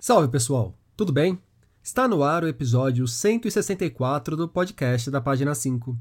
Salve 0.00 0.28
pessoal, 0.28 0.74
tudo 0.96 1.12
bem? 1.12 1.38
Está 1.82 2.08
no 2.08 2.22
ar 2.22 2.42
o 2.42 2.48
episódio 2.48 3.06
164 3.06 4.36
do 4.36 4.48
podcast 4.48 5.10
da 5.10 5.20
Página 5.20 5.54
5. 5.54 5.96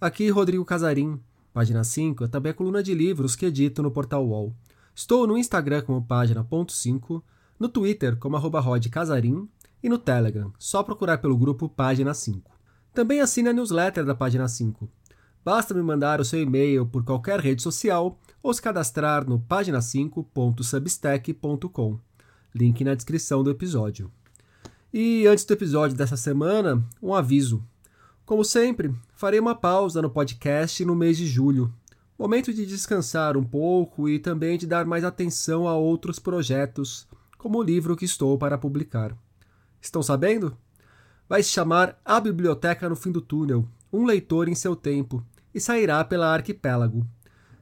Aqui 0.00 0.30
Rodrigo 0.30 0.64
Casarim. 0.64 1.20
Página 1.52 1.82
5 1.82 2.24
é 2.24 2.28
também 2.28 2.50
a 2.50 2.54
coluna 2.54 2.82
de 2.82 2.94
livros 2.94 3.34
que 3.34 3.46
edito 3.46 3.82
no 3.82 3.90
portal 3.90 4.26
UOL. 4.26 4.54
Estou 4.94 5.26
no 5.26 5.36
Instagram 5.36 5.82
como 5.82 6.04
página.5, 6.04 7.22
no 7.58 7.68
Twitter 7.68 8.16
como 8.16 8.36
arroba 8.36 8.62
Casarim 8.90 9.48
e 9.82 9.88
no 9.88 9.98
Telegram, 9.98 10.52
só 10.58 10.82
procurar 10.82 11.18
pelo 11.18 11.36
grupo 11.36 11.68
Página 11.68 12.14
5. 12.14 12.50
Também 12.94 13.20
assine 13.20 13.48
a 13.48 13.52
newsletter 13.52 14.04
da 14.04 14.14
Página 14.14 14.46
5. 14.46 14.88
Basta 15.44 15.72
me 15.72 15.82
mandar 15.82 16.20
o 16.20 16.24
seu 16.24 16.40
e-mail 16.40 16.86
por 16.86 17.02
qualquer 17.02 17.40
rede 17.40 17.62
social 17.62 18.18
ou 18.42 18.52
se 18.52 18.60
cadastrar 18.60 19.26
no 19.28 19.40
página5.substack.com. 19.40 21.98
Link 22.54 22.84
na 22.84 22.94
descrição 22.94 23.42
do 23.42 23.50
episódio. 23.50 24.10
E 24.92 25.26
antes 25.26 25.44
do 25.44 25.54
episódio 25.54 25.96
dessa 25.96 26.16
semana, 26.16 26.84
um 27.00 27.14
aviso. 27.14 27.64
Como 28.26 28.44
sempre, 28.44 28.94
farei 29.14 29.40
uma 29.40 29.54
pausa 29.54 30.02
no 30.02 30.10
podcast 30.10 30.84
no 30.84 30.94
mês 30.94 31.16
de 31.16 31.26
julho. 31.26 31.72
Momento 32.18 32.52
de 32.52 32.66
descansar 32.66 33.36
um 33.36 33.44
pouco 33.44 34.08
e 34.08 34.18
também 34.18 34.58
de 34.58 34.66
dar 34.66 34.84
mais 34.84 35.04
atenção 35.04 35.66
a 35.66 35.74
outros 35.74 36.18
projetos, 36.18 37.08
como 37.38 37.58
o 37.58 37.62
livro 37.62 37.96
que 37.96 38.04
estou 38.04 38.36
para 38.36 38.58
publicar. 38.58 39.16
Estão 39.80 40.02
sabendo? 40.02 40.54
Vai 41.26 41.42
se 41.42 41.48
chamar 41.48 41.98
A 42.04 42.20
Biblioteca 42.20 42.88
no 42.88 42.96
Fim 42.96 43.10
do 43.10 43.22
Túnel 43.22 43.66
Um 43.90 44.04
Leitor 44.04 44.48
em 44.48 44.54
Seu 44.54 44.76
Tempo 44.76 45.24
e 45.54 45.60
sairá 45.60 46.04
pela 46.04 46.32
Arquipélago. 46.32 47.06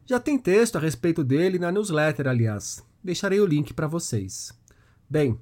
Já 0.07 0.19
tem 0.19 0.39
texto 0.39 0.77
a 0.77 0.81
respeito 0.81 1.23
dele 1.23 1.59
na 1.59 1.71
newsletter, 1.71 2.27
aliás. 2.27 2.83
Deixarei 3.03 3.41
o 3.41 3.47
link 3.47 3.75
para 3.75 3.87
vocês. 3.87 4.53
Bem, 5.09 5.39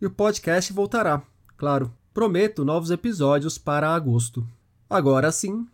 e 0.00 0.06
o 0.06 0.10
podcast 0.10 0.72
voltará, 0.72 1.22
claro. 1.56 1.92
Prometo 2.12 2.64
novos 2.64 2.90
episódios 2.90 3.58
para 3.58 3.94
agosto. 3.94 4.46
Agora 4.88 5.32
sim, 5.32 5.66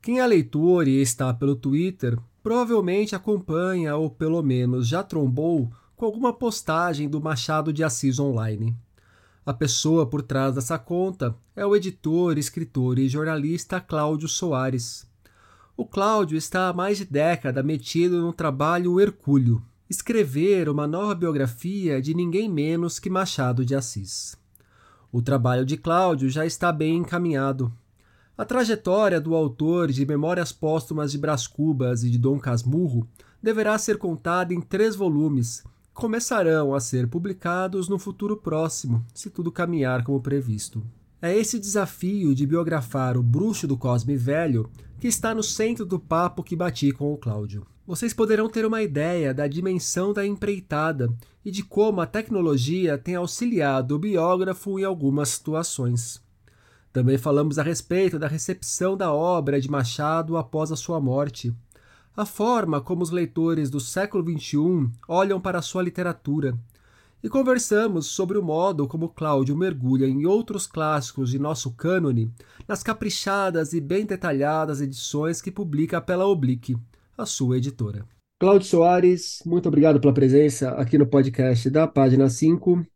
quem 0.00 0.20
é 0.20 0.26
leitor 0.26 0.88
e 0.88 1.00
está 1.00 1.32
pelo 1.32 1.54
Twitter 1.54 2.18
provavelmente 2.42 3.14
acompanha 3.14 3.96
ou 3.96 4.08
pelo 4.08 4.42
menos 4.42 4.88
já 4.88 5.02
trombou 5.02 5.70
com 5.94 6.06
alguma 6.06 6.32
postagem 6.32 7.08
do 7.08 7.20
Machado 7.20 7.72
de 7.72 7.82
Assis 7.82 8.18
online. 8.18 8.74
A 9.44 9.52
pessoa 9.52 10.06
por 10.06 10.22
trás 10.22 10.54
dessa 10.54 10.78
conta 10.78 11.34
é 11.56 11.64
o 11.66 11.74
editor, 11.74 12.38
escritor 12.38 12.98
e 12.98 13.08
jornalista 13.08 13.80
Cláudio 13.80 14.28
Soares. 14.28 15.07
O 15.80 15.86
Cláudio 15.86 16.36
está 16.36 16.68
há 16.68 16.72
mais 16.72 16.98
de 16.98 17.04
década 17.04 17.62
metido 17.62 18.20
no 18.20 18.32
trabalho 18.32 19.00
hercúleo, 19.00 19.62
escrever 19.88 20.68
uma 20.68 20.88
nova 20.88 21.14
biografia 21.14 22.02
de 22.02 22.14
ninguém 22.14 22.48
menos 22.48 22.98
que 22.98 23.08
Machado 23.08 23.64
de 23.64 23.76
Assis. 23.76 24.36
O 25.12 25.22
trabalho 25.22 25.64
de 25.64 25.76
Cláudio 25.76 26.28
já 26.28 26.44
está 26.44 26.72
bem 26.72 26.96
encaminhado. 26.96 27.72
A 28.36 28.44
trajetória 28.44 29.20
do 29.20 29.36
autor 29.36 29.92
de 29.92 30.04
Memórias 30.04 30.50
Póstumas 30.50 31.12
de 31.12 31.18
Brás 31.18 31.46
Cubas 31.46 32.02
e 32.02 32.10
de 32.10 32.18
Dom 32.18 32.40
Casmurro 32.40 33.06
deverá 33.40 33.78
ser 33.78 33.98
contada 33.98 34.52
em 34.52 34.60
três 34.60 34.96
volumes, 34.96 35.62
começarão 35.94 36.74
a 36.74 36.80
ser 36.80 37.06
publicados 37.06 37.88
no 37.88 38.00
futuro 38.00 38.36
próximo, 38.36 39.06
se 39.14 39.30
tudo 39.30 39.52
caminhar 39.52 40.02
como 40.02 40.20
previsto. 40.20 40.82
É 41.20 41.36
esse 41.36 41.58
desafio 41.58 42.34
de 42.34 42.46
biografar 42.46 43.16
o 43.16 43.22
bruxo 43.22 43.66
do 43.66 43.76
Cosme 43.76 44.16
Velho 44.16 44.70
que 45.00 45.08
está 45.08 45.34
no 45.34 45.42
centro 45.42 45.84
do 45.84 45.98
papo 45.98 46.42
que 46.42 46.56
bati 46.56 46.92
com 46.92 47.12
o 47.12 47.16
Cláudio. 47.16 47.66
Vocês 47.86 48.12
poderão 48.12 48.48
ter 48.48 48.64
uma 48.64 48.82
ideia 48.82 49.32
da 49.32 49.46
dimensão 49.46 50.12
da 50.12 50.26
empreitada 50.26 51.12
e 51.44 51.50
de 51.50 51.62
como 51.62 52.00
a 52.00 52.06
tecnologia 52.06 52.98
tem 52.98 53.14
auxiliado 53.14 53.94
o 53.94 53.98
biógrafo 53.98 54.78
em 54.78 54.84
algumas 54.84 55.30
situações. 55.30 56.22
Também 56.92 57.18
falamos 57.18 57.58
a 57.58 57.62
respeito 57.62 58.18
da 58.18 58.28
recepção 58.28 58.96
da 58.96 59.12
obra 59.12 59.60
de 59.60 59.70
Machado 59.70 60.36
após 60.36 60.70
a 60.70 60.76
sua 60.76 61.00
morte 61.00 61.54
a 62.18 62.26
forma 62.26 62.80
como 62.80 63.04
os 63.04 63.10
leitores 63.10 63.70
do 63.70 63.78
século 63.78 64.24
XXI 64.28 64.90
olham 65.06 65.40
para 65.40 65.60
a 65.60 65.62
sua 65.62 65.84
literatura. 65.84 66.58
E 67.22 67.28
conversamos 67.28 68.06
sobre 68.06 68.38
o 68.38 68.42
modo 68.42 68.86
como 68.86 69.08
Cláudio 69.08 69.56
mergulha 69.56 70.06
em 70.06 70.24
outros 70.24 70.68
clássicos 70.68 71.30
de 71.30 71.38
nosso 71.38 71.72
cânone 71.72 72.32
nas 72.66 72.82
caprichadas 72.82 73.72
e 73.72 73.80
bem 73.80 74.06
detalhadas 74.06 74.80
edições 74.80 75.42
que 75.42 75.50
publica 75.50 76.00
pela 76.00 76.26
Oblique, 76.26 76.76
a 77.16 77.26
sua 77.26 77.56
editora. 77.56 78.06
Cláudio 78.38 78.68
Soares, 78.68 79.42
muito 79.44 79.66
obrigado 79.66 80.00
pela 80.00 80.14
presença 80.14 80.70
aqui 80.70 80.96
no 80.96 81.08
podcast 81.08 81.68
da 81.68 81.88
página 81.88 82.30
5. 82.30 82.86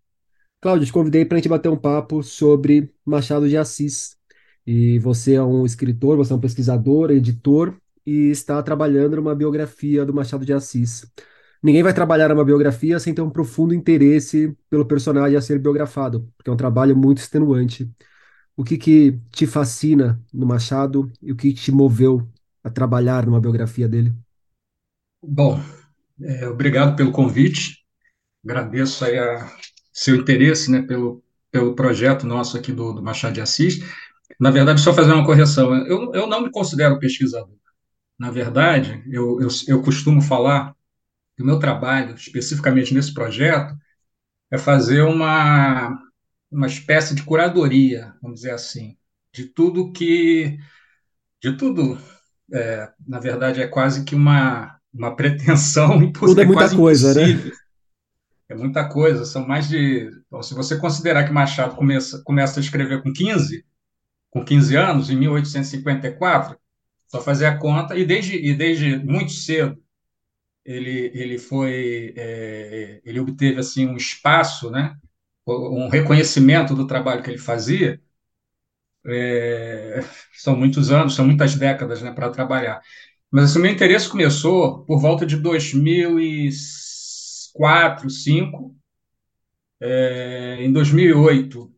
Cláudio, 0.60 0.86
te 0.86 0.92
convidei 0.92 1.24
para 1.24 1.36
a 1.36 1.40
gente 1.40 1.48
bater 1.48 1.68
um 1.68 1.76
papo 1.76 2.22
sobre 2.22 2.94
Machado 3.04 3.48
de 3.48 3.56
Assis. 3.56 4.16
E 4.64 5.00
você 5.00 5.34
é 5.34 5.42
um 5.42 5.66
escritor, 5.66 6.16
você 6.16 6.32
é 6.32 6.36
um 6.36 6.40
pesquisador, 6.40 7.10
editor, 7.10 7.76
e 8.06 8.30
está 8.30 8.62
trabalhando 8.62 9.16
numa 9.16 9.34
biografia 9.34 10.06
do 10.06 10.14
Machado 10.14 10.46
de 10.46 10.52
Assis. 10.52 11.04
Ninguém 11.62 11.82
vai 11.82 11.94
trabalhar 11.94 12.32
uma 12.32 12.44
biografia 12.44 12.98
sem 12.98 13.14
ter 13.14 13.22
um 13.22 13.30
profundo 13.30 13.72
interesse 13.72 14.56
pelo 14.68 14.84
personagem 14.84 15.36
a 15.36 15.40
ser 15.40 15.58
biografado, 15.60 16.28
porque 16.36 16.50
é 16.50 16.52
um 16.52 16.56
trabalho 16.56 16.96
muito 16.96 17.18
extenuante. 17.18 17.88
O 18.56 18.64
que, 18.64 18.76
que 18.76 19.20
te 19.30 19.46
fascina 19.46 20.20
no 20.32 20.46
Machado 20.46 21.10
e 21.22 21.32
o 21.32 21.36
que 21.36 21.52
te 21.52 21.70
moveu 21.70 22.28
a 22.64 22.70
trabalhar 22.70 23.26
numa 23.26 23.40
biografia 23.40 23.88
dele? 23.88 24.12
Bom, 25.22 25.60
é, 26.20 26.48
obrigado 26.48 26.96
pelo 26.96 27.12
convite. 27.12 27.78
Agradeço 28.44 29.04
aí 29.04 29.18
a 29.18 29.48
seu 29.92 30.16
interesse, 30.16 30.70
né, 30.70 30.82
pelo, 30.82 31.22
pelo 31.50 31.74
projeto 31.74 32.26
nosso 32.26 32.56
aqui 32.56 32.72
do, 32.72 32.92
do 32.92 33.02
Machado 33.02 33.34
de 33.34 33.40
Assis. 33.40 33.78
Na 34.40 34.50
verdade, 34.50 34.80
só 34.80 34.92
fazer 34.92 35.12
uma 35.12 35.24
correção. 35.24 35.74
Eu, 35.86 36.12
eu 36.12 36.26
não 36.26 36.42
me 36.42 36.50
considero 36.50 36.98
pesquisador. 36.98 37.54
Na 38.18 38.30
verdade, 38.30 39.02
eu, 39.10 39.40
eu, 39.40 39.48
eu 39.68 39.82
costumo 39.82 40.20
falar 40.20 40.74
o 41.42 41.46
meu 41.46 41.58
trabalho, 41.58 42.14
especificamente 42.14 42.94
nesse 42.94 43.12
projeto, 43.12 43.74
é 44.50 44.56
fazer 44.56 45.02
uma, 45.02 45.98
uma 46.50 46.66
espécie 46.66 47.14
de 47.14 47.22
curadoria, 47.22 48.14
vamos 48.22 48.40
dizer 48.40 48.52
assim, 48.52 48.96
de 49.34 49.46
tudo 49.46 49.92
que. 49.92 50.56
De 51.42 51.56
tudo, 51.56 51.98
é, 52.52 52.88
na 53.06 53.18
verdade, 53.18 53.60
é 53.60 53.66
quase 53.66 54.04
que 54.04 54.14
uma, 54.14 54.78
uma 54.94 55.16
pretensão 55.16 55.96
impossível. 56.02 56.28
Tudo 56.28 56.42
é 56.42 56.44
muita 56.44 56.64
é 56.64 56.76
coisa, 56.76 57.10
impossível. 57.10 57.50
né? 57.50 57.56
É 58.48 58.54
muita 58.54 58.88
coisa, 58.88 59.24
são 59.24 59.46
mais 59.46 59.68
de. 59.68 60.10
Então, 60.26 60.42
se 60.42 60.54
você 60.54 60.76
considerar 60.76 61.24
que 61.24 61.32
Machado 61.32 61.74
começa, 61.74 62.22
começa 62.22 62.60
a 62.60 62.62
escrever 62.62 63.02
com 63.02 63.12
15, 63.12 63.64
com 64.30 64.44
15 64.44 64.76
anos, 64.76 65.10
em 65.10 65.16
1854, 65.16 66.56
só 67.08 67.20
fazer 67.20 67.46
a 67.46 67.58
conta, 67.58 67.96
e 67.96 68.04
desde, 68.04 68.36
e 68.36 68.54
desde 68.54 68.98
muito 68.98 69.32
cedo 69.32 69.81
ele, 70.64 71.10
ele 71.14 71.38
foi, 71.38 72.14
é, 72.16 73.00
ele 73.04 73.20
obteve 73.20 73.60
assim 73.60 73.86
um 73.86 73.96
espaço, 73.96 74.70
né, 74.70 74.96
um 75.46 75.88
reconhecimento 75.88 76.74
do 76.74 76.86
trabalho 76.86 77.22
que 77.22 77.30
ele 77.30 77.38
fazia, 77.38 78.00
é, 79.06 80.00
são 80.34 80.56
muitos 80.56 80.90
anos, 80.90 81.14
são 81.14 81.26
muitas 81.26 81.54
décadas 81.56 82.02
né, 82.02 82.12
para 82.12 82.30
trabalhar. 82.30 82.80
Mas 83.30 83.50
assim, 83.50 83.58
o 83.58 83.62
meu 83.62 83.72
interesse 83.72 84.08
começou 84.08 84.84
por 84.84 85.00
volta 85.00 85.26
de 85.26 85.36
2004, 85.36 88.02
2005. 88.02 88.76
É, 89.80 90.58
em 90.60 90.72
2008, 90.72 91.72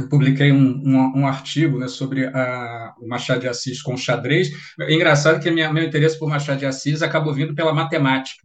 eu 0.00 0.08
publiquei 0.08 0.50
um, 0.50 0.82
um, 0.84 1.20
um 1.20 1.26
artigo 1.26 1.78
né, 1.78 1.86
sobre 1.86 2.26
a, 2.26 2.94
o 2.98 3.06
Machado 3.06 3.40
de 3.40 3.48
Assis 3.48 3.82
com 3.82 3.96
xadrez. 3.96 4.50
É 4.80 4.94
engraçado 4.94 5.40
que 5.40 5.50
minha, 5.50 5.72
meu 5.72 5.84
interesse 5.84 6.18
por 6.18 6.28
Machado 6.28 6.58
de 6.58 6.66
Assis 6.66 7.02
acabou 7.02 7.34
vindo 7.34 7.54
pela 7.54 7.72
matemática. 7.72 8.42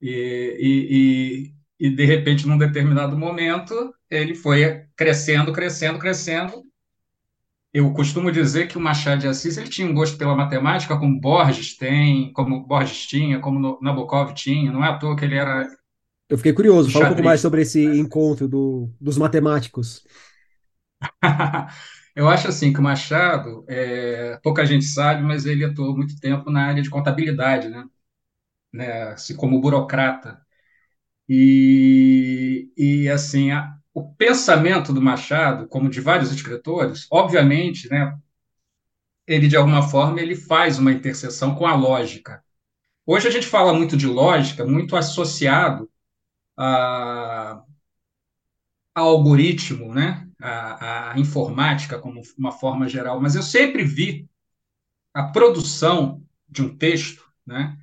E, 0.00 1.52
e, 1.80 1.86
e, 1.86 1.90
de 1.90 2.04
repente, 2.04 2.46
num 2.46 2.58
determinado 2.58 3.16
momento, 3.16 3.94
ele 4.10 4.34
foi 4.34 4.82
crescendo, 4.94 5.52
crescendo, 5.52 5.98
crescendo. 5.98 6.62
Eu 7.72 7.90
costumo 7.92 8.30
dizer 8.30 8.68
que 8.68 8.76
o 8.76 8.80
Machado 8.80 9.22
de 9.22 9.28
Assis 9.28 9.56
ele 9.56 9.68
tinha 9.68 9.88
um 9.88 9.94
gosto 9.94 10.18
pela 10.18 10.36
matemática, 10.36 10.96
como 10.96 11.20
Borges 11.20 11.76
tem, 11.76 12.32
como 12.32 12.66
Borges 12.66 13.06
tinha, 13.06 13.40
como 13.40 13.78
Nabokov 13.80 14.34
tinha. 14.34 14.70
Não 14.70 14.84
é 14.84 14.88
à 14.88 14.98
toa 14.98 15.16
que 15.16 15.24
ele 15.24 15.36
era. 15.36 15.66
Eu 16.28 16.36
fiquei 16.36 16.52
curioso. 16.52 16.90
Fala 16.90 17.06
um 17.06 17.08
pouco 17.08 17.24
mais 17.24 17.40
sobre 17.40 17.62
esse 17.62 17.82
encontro 17.84 18.46
do, 18.46 18.90
dos 19.00 19.16
matemáticos. 19.16 20.04
Eu 22.14 22.28
acho 22.28 22.48
assim 22.48 22.72
que 22.72 22.78
o 22.78 22.82
Machado, 22.82 23.64
é, 23.68 24.38
pouca 24.42 24.64
gente 24.64 24.84
sabe, 24.84 25.22
mas 25.22 25.46
ele 25.46 25.64
atuou 25.64 25.96
muito 25.96 26.18
tempo 26.20 26.50
na 26.50 26.66
área 26.68 26.82
de 26.82 26.88
contabilidade, 26.90 27.68
né? 27.68 27.84
né? 28.72 29.04
Assim, 29.12 29.36
como 29.36 29.60
burocrata. 29.60 30.40
E, 31.28 32.70
e 32.76 33.08
assim, 33.10 33.50
a, 33.52 33.76
o 33.94 34.14
pensamento 34.14 34.92
do 34.92 35.02
Machado, 35.02 35.68
como 35.68 35.90
de 35.90 36.00
vários 36.00 36.32
escritores, 36.32 37.06
obviamente, 37.10 37.88
né? 37.90 38.18
Ele 39.26 39.48
de 39.48 39.56
alguma 39.56 39.82
forma 39.82 40.20
ele 40.20 40.36
faz 40.36 40.78
uma 40.78 40.92
interseção 40.92 41.54
com 41.54 41.66
a 41.66 41.74
lógica. 41.74 42.42
Hoje 43.06 43.28
a 43.28 43.32
gente 43.32 43.46
fala 43.46 43.74
muito 43.74 43.96
de 43.96 44.06
lógica, 44.06 44.66
muito 44.66 44.96
associado 44.96 45.90
a, 46.56 47.62
a 48.94 49.00
algoritmo, 49.02 49.94
né? 49.94 50.23
A, 50.46 51.12
a, 51.12 51.18
informática 51.18 51.98
como 51.98 52.20
uma 52.36 52.52
forma 52.52 52.86
geral, 52.88 53.20
mas 53.20 53.34
eu 53.34 53.42
sempre 53.42 53.82
vi 53.82 54.28
a 55.14 55.24
produção 55.24 56.22
de 56.48 56.62
um 56.62 56.76
texto, 56.76 57.24
né? 57.46 57.78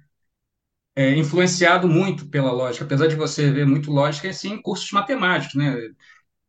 É, 0.96 1.16
influenciado 1.16 1.88
muito 1.88 2.28
pela 2.28 2.52
lógica, 2.52 2.86
apesar 2.86 3.08
de 3.08 3.16
você 3.16 3.50
ver 3.50 3.66
muito 3.66 3.92
lógica 3.92 4.30
assim, 4.30 4.54
em 4.54 4.62
cursos 4.62 4.92
matemáticos, 4.92 5.56
né? 5.56 5.76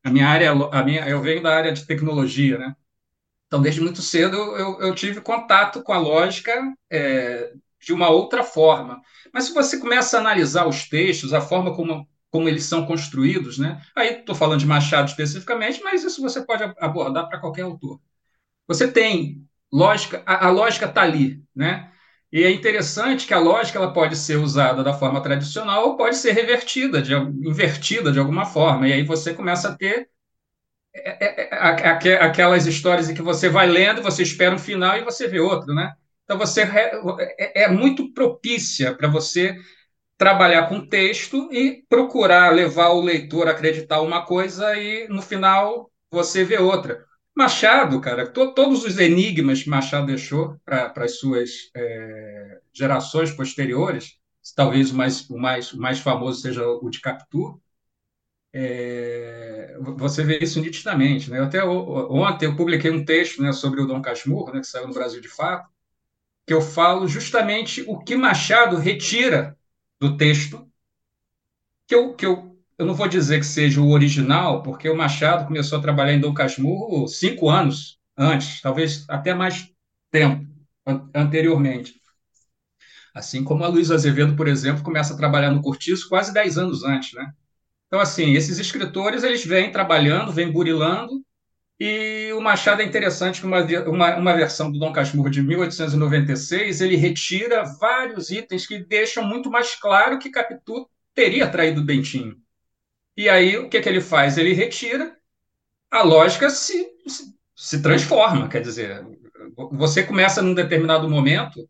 A 0.05 0.11
minha 0.11 0.29
área, 0.29 0.53
a 0.53 0.85
minha, 0.85 1.09
eu 1.09 1.23
venho 1.23 1.43
da 1.43 1.56
área 1.56 1.73
de 1.73 1.87
tecnologia, 1.87 2.58
né? 2.58 2.76
Então, 3.47 3.62
desde 3.62 3.81
muito 3.81 4.03
cedo, 4.03 4.37
eu, 4.37 4.81
eu 4.81 4.94
tive 4.94 5.20
contato 5.20 5.82
com 5.82 5.93
a 5.93 5.99
lógica 5.99 6.53
é, 6.91 7.53
de 7.81 7.93
uma 7.93 8.08
outra 8.11 8.43
forma. 8.43 9.00
Mas 9.32 9.44
se 9.44 9.55
você 9.55 9.79
começa 9.79 10.17
a 10.17 10.20
analisar 10.20 10.67
os 10.67 10.88
textos, 10.88 11.35
a 11.35 11.41
forma 11.41 11.75
como 11.75 12.08
como 12.32 12.49
eles 12.49 12.64
são 12.64 12.87
construídos, 12.87 13.58
né? 13.58 13.81
Aí 13.94 14.20
estou 14.20 14.34
falando 14.34 14.61
de 14.61 14.67
Machado 14.67 15.08
especificamente, 15.11 15.82
mas 15.84 16.02
isso 16.02 16.23
você 16.23 16.40
pode 16.40 16.64
abordar 16.79 17.29
para 17.29 17.38
qualquer 17.38 17.62
autor. 17.62 18.00
Você 18.67 18.90
tem 18.90 19.46
lógica, 19.70 20.23
a, 20.25 20.46
a 20.46 20.50
lógica 20.50 20.87
está 20.87 21.02
ali, 21.02 21.44
né? 21.55 21.93
E 22.32 22.43
é 22.43 22.50
interessante 22.50 23.26
que 23.26 23.34
a 23.34 23.38
lógica 23.38 23.79
ela 23.79 23.93
pode 23.93 24.17
ser 24.17 24.37
usada 24.37 24.82
da 24.82 24.94
forma 24.94 25.23
tradicional 25.23 25.88
ou 25.88 25.96
pode 25.99 26.17
ser 26.17 26.32
revertida, 26.32 27.02
de, 27.02 27.12
invertida 27.14 28.11
de 28.11 28.19
alguma 28.19 28.46
forma. 28.46 28.88
E 28.88 28.94
aí 28.94 29.05
você 29.05 29.34
começa 29.34 29.69
a 29.69 29.76
ter 29.76 30.08
é, 30.94 31.44
é, 31.44 32.08
é, 32.08 32.23
aquelas 32.25 32.67
histórias 32.67 33.11
em 33.11 33.14
que 33.14 33.20
você 33.20 33.50
vai 33.50 33.67
lendo, 33.67 34.00
você 34.00 34.23
espera 34.23 34.55
um 34.55 34.58
final 34.58 34.96
e 34.96 35.05
você 35.05 35.29
vê 35.29 35.38
outro, 35.38 35.75
né? 35.75 35.93
Então 36.25 36.38
você 36.38 36.62
é, 36.62 37.64
é 37.64 37.69
muito 37.69 38.11
propícia 38.14 38.94
para 38.94 39.08
você 39.08 39.55
trabalhar 40.23 40.69
com 40.69 40.87
texto 40.87 41.49
e 41.53 41.85
procurar 41.89 42.55
levar 42.55 42.91
o 42.91 43.01
leitor 43.01 43.49
a 43.49 43.51
acreditar 43.51 44.01
uma 44.03 44.25
coisa 44.25 44.77
e 44.77 45.09
no 45.09 45.21
final 45.21 45.91
você 46.13 46.45
vê 46.45 46.59
outra. 46.59 47.05
Machado, 47.35 48.01
cara, 48.01 48.25
to, 48.31 48.55
todos 48.55 48.85
os 48.85 48.99
enigmas 48.99 49.65
que 49.65 49.69
Machado 49.69 50.07
deixou 50.07 50.57
para 50.65 50.93
as 50.99 51.19
suas 51.19 51.73
é, 51.75 52.61
gerações 52.73 53.33
posteriores, 53.33 54.17
talvez 54.55 54.93
o 54.93 54.95
mais, 54.95 55.29
o, 55.29 55.37
mais, 55.37 55.73
o 55.73 55.81
mais 55.81 55.99
famoso 55.99 56.41
seja 56.41 56.65
o 56.69 56.89
de 56.89 57.01
Capitu, 57.01 57.61
é, 58.53 59.77
você 59.97 60.23
vê 60.23 60.39
isso 60.39 60.61
nitidamente. 60.61 61.33
Né? 61.33 61.41
Até 61.41 61.65
ontem 61.65 62.47
eu 62.47 62.55
publiquei 62.55 62.93
um 62.93 63.05
texto 63.05 63.43
né, 63.43 63.53
sobre 63.53 63.81
o 63.81 63.87
Dom 63.87 64.01
Casmurro, 64.01 64.53
né, 64.53 64.61
que 64.61 64.69
saiu 64.69 64.87
no 64.87 64.95
Brasil 64.95 65.21
de 65.21 65.29
Fato, 65.29 65.69
que 66.47 66.55
eu 66.55 66.61
falo 66.61 67.09
justamente 67.09 67.83
o 67.89 67.99
que 67.99 68.15
Machado 68.15 68.77
retira 68.77 69.59
do 70.03 70.17
texto, 70.17 70.69
que 71.87 71.95
eu, 71.95 72.15
que 72.15 72.27
eu, 72.27 72.57
eu 72.79 72.87
não 72.87 72.95
vou 72.95 73.09
dizer 73.09 73.39
que 73.39 73.47
seja 73.47 73.81
o 73.81 73.91
original, 73.91 74.63
porque 74.63 74.89
o 74.89 74.97
Machado 74.97 75.47
começou 75.47 75.79
a 75.79 75.83
trabalhar 75.83 76.13
em 76.15 76.21
Dom 76.21 76.35
Casmurro 76.35 77.07
cinco 77.09 77.49
anos 77.49 77.99
antes, 78.17 78.61
talvez 78.61 79.05
até 79.09 79.35
mais 79.35 79.71
tempo 80.11 80.47
anteriormente. 81.15 81.95
Assim 83.15 83.45
como 83.45 83.65
a 83.65 83.69
Luiz 83.69 83.91
Azevedo, 83.91 84.35
por 84.37 84.49
exemplo, 84.49 84.83
começa 84.83 85.15
a 85.15 85.17
trabalhar 85.17 85.51
no 85.51 85.61
Cortiço 85.63 86.09
quase 86.09 86.33
dez 86.33 86.57
anos 86.57 86.83
antes, 86.83 87.13
né? 87.13 87.33
Então, 87.89 88.01
assim, 88.01 88.35
esses 88.35 88.59
escritores, 88.59 89.25
eles 89.25 89.45
vêm 89.45 89.73
trabalhando, 89.73 90.33
vêm 90.33 90.53
burilando, 90.53 91.25
e 91.84 92.32
o 92.32 92.40
Machado 92.40 92.81
é 92.81 92.84
interessante 92.84 93.40
que 93.40 93.46
uma, 93.49 93.61
uma, 93.88 94.17
uma, 94.17 94.37
versão 94.37 94.70
do 94.70 94.79
Dom 94.79 94.93
Casmurro 94.93 95.29
de 95.29 95.43
1896, 95.43 96.81
ele 96.81 96.94
retira 96.94 97.64
vários 97.81 98.31
itens 98.31 98.69
que 98.69 98.79
deixam 98.79 99.25
muito 99.25 99.50
mais 99.50 99.75
claro 99.75 100.17
que 100.20 100.31
Capitu 100.31 100.88
teria 101.12 101.50
traído 101.50 101.82
Bentinho. 101.82 102.37
E 103.17 103.29
aí, 103.29 103.56
o 103.56 103.69
que, 103.69 103.81
que 103.81 103.88
ele 103.88 104.00
faz? 104.00 104.38
Ele 104.38 104.52
retira, 104.52 105.17
a 105.90 106.02
lógica 106.02 106.50
se, 106.50 106.88
se, 107.05 107.34
se 107.56 107.82
transforma, 107.82 108.49
quer 108.49 108.62
dizer, 108.62 109.05
você 109.73 110.05
começa 110.05 110.40
num 110.40 110.55
determinado 110.55 111.11
momento, 111.11 111.69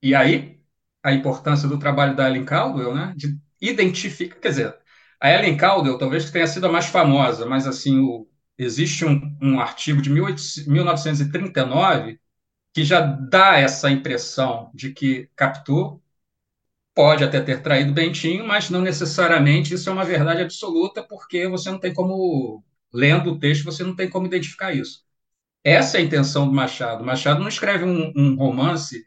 e 0.00 0.14
aí 0.14 0.60
a 1.02 1.12
importância 1.12 1.68
do 1.68 1.76
trabalho 1.76 2.14
da 2.14 2.28
Ellen 2.28 2.44
Caldwell, 2.44 2.94
né, 2.94 3.14
de 3.16 3.36
identificar, 3.60 4.38
quer 4.38 4.50
dizer, 4.50 4.78
a 5.18 5.28
Ellen 5.28 5.56
Caldwell 5.56 5.98
talvez 5.98 6.30
tenha 6.30 6.46
sido 6.46 6.68
a 6.68 6.72
mais 6.72 6.86
famosa, 6.86 7.44
mas 7.46 7.66
assim, 7.66 7.98
o, 7.98 8.29
existe 8.62 9.04
um, 9.04 9.36
um 9.42 9.60
artigo 9.60 10.02
de 10.02 10.10
18, 10.10 10.70
1939 10.70 12.20
que 12.72 12.84
já 12.84 13.00
dá 13.02 13.58
essa 13.58 13.90
impressão 13.90 14.70
de 14.74 14.92
que 14.92 15.28
Capitu 15.36 16.00
pode 16.94 17.24
até 17.24 17.40
ter 17.40 17.62
traído 17.62 17.92
Bentinho, 17.92 18.46
mas 18.46 18.70
não 18.70 18.80
necessariamente 18.82 19.74
isso 19.74 19.88
é 19.88 19.92
uma 19.92 20.04
verdade 20.04 20.42
absoluta, 20.42 21.02
porque 21.02 21.46
você 21.48 21.70
não 21.70 21.78
tem 21.78 21.94
como, 21.94 22.64
lendo 22.92 23.32
o 23.32 23.38
texto, 23.38 23.64
você 23.64 23.82
não 23.84 23.94
tem 23.96 24.08
como 24.10 24.26
identificar 24.26 24.72
isso. 24.74 25.04
Essa 25.64 25.98
é 25.98 26.00
a 26.02 26.04
intenção 26.04 26.46
do 26.46 26.52
Machado. 26.54 27.04
Machado 27.04 27.40
não 27.40 27.48
escreve 27.48 27.84
um, 27.84 28.12
um 28.16 28.36
romance 28.36 29.06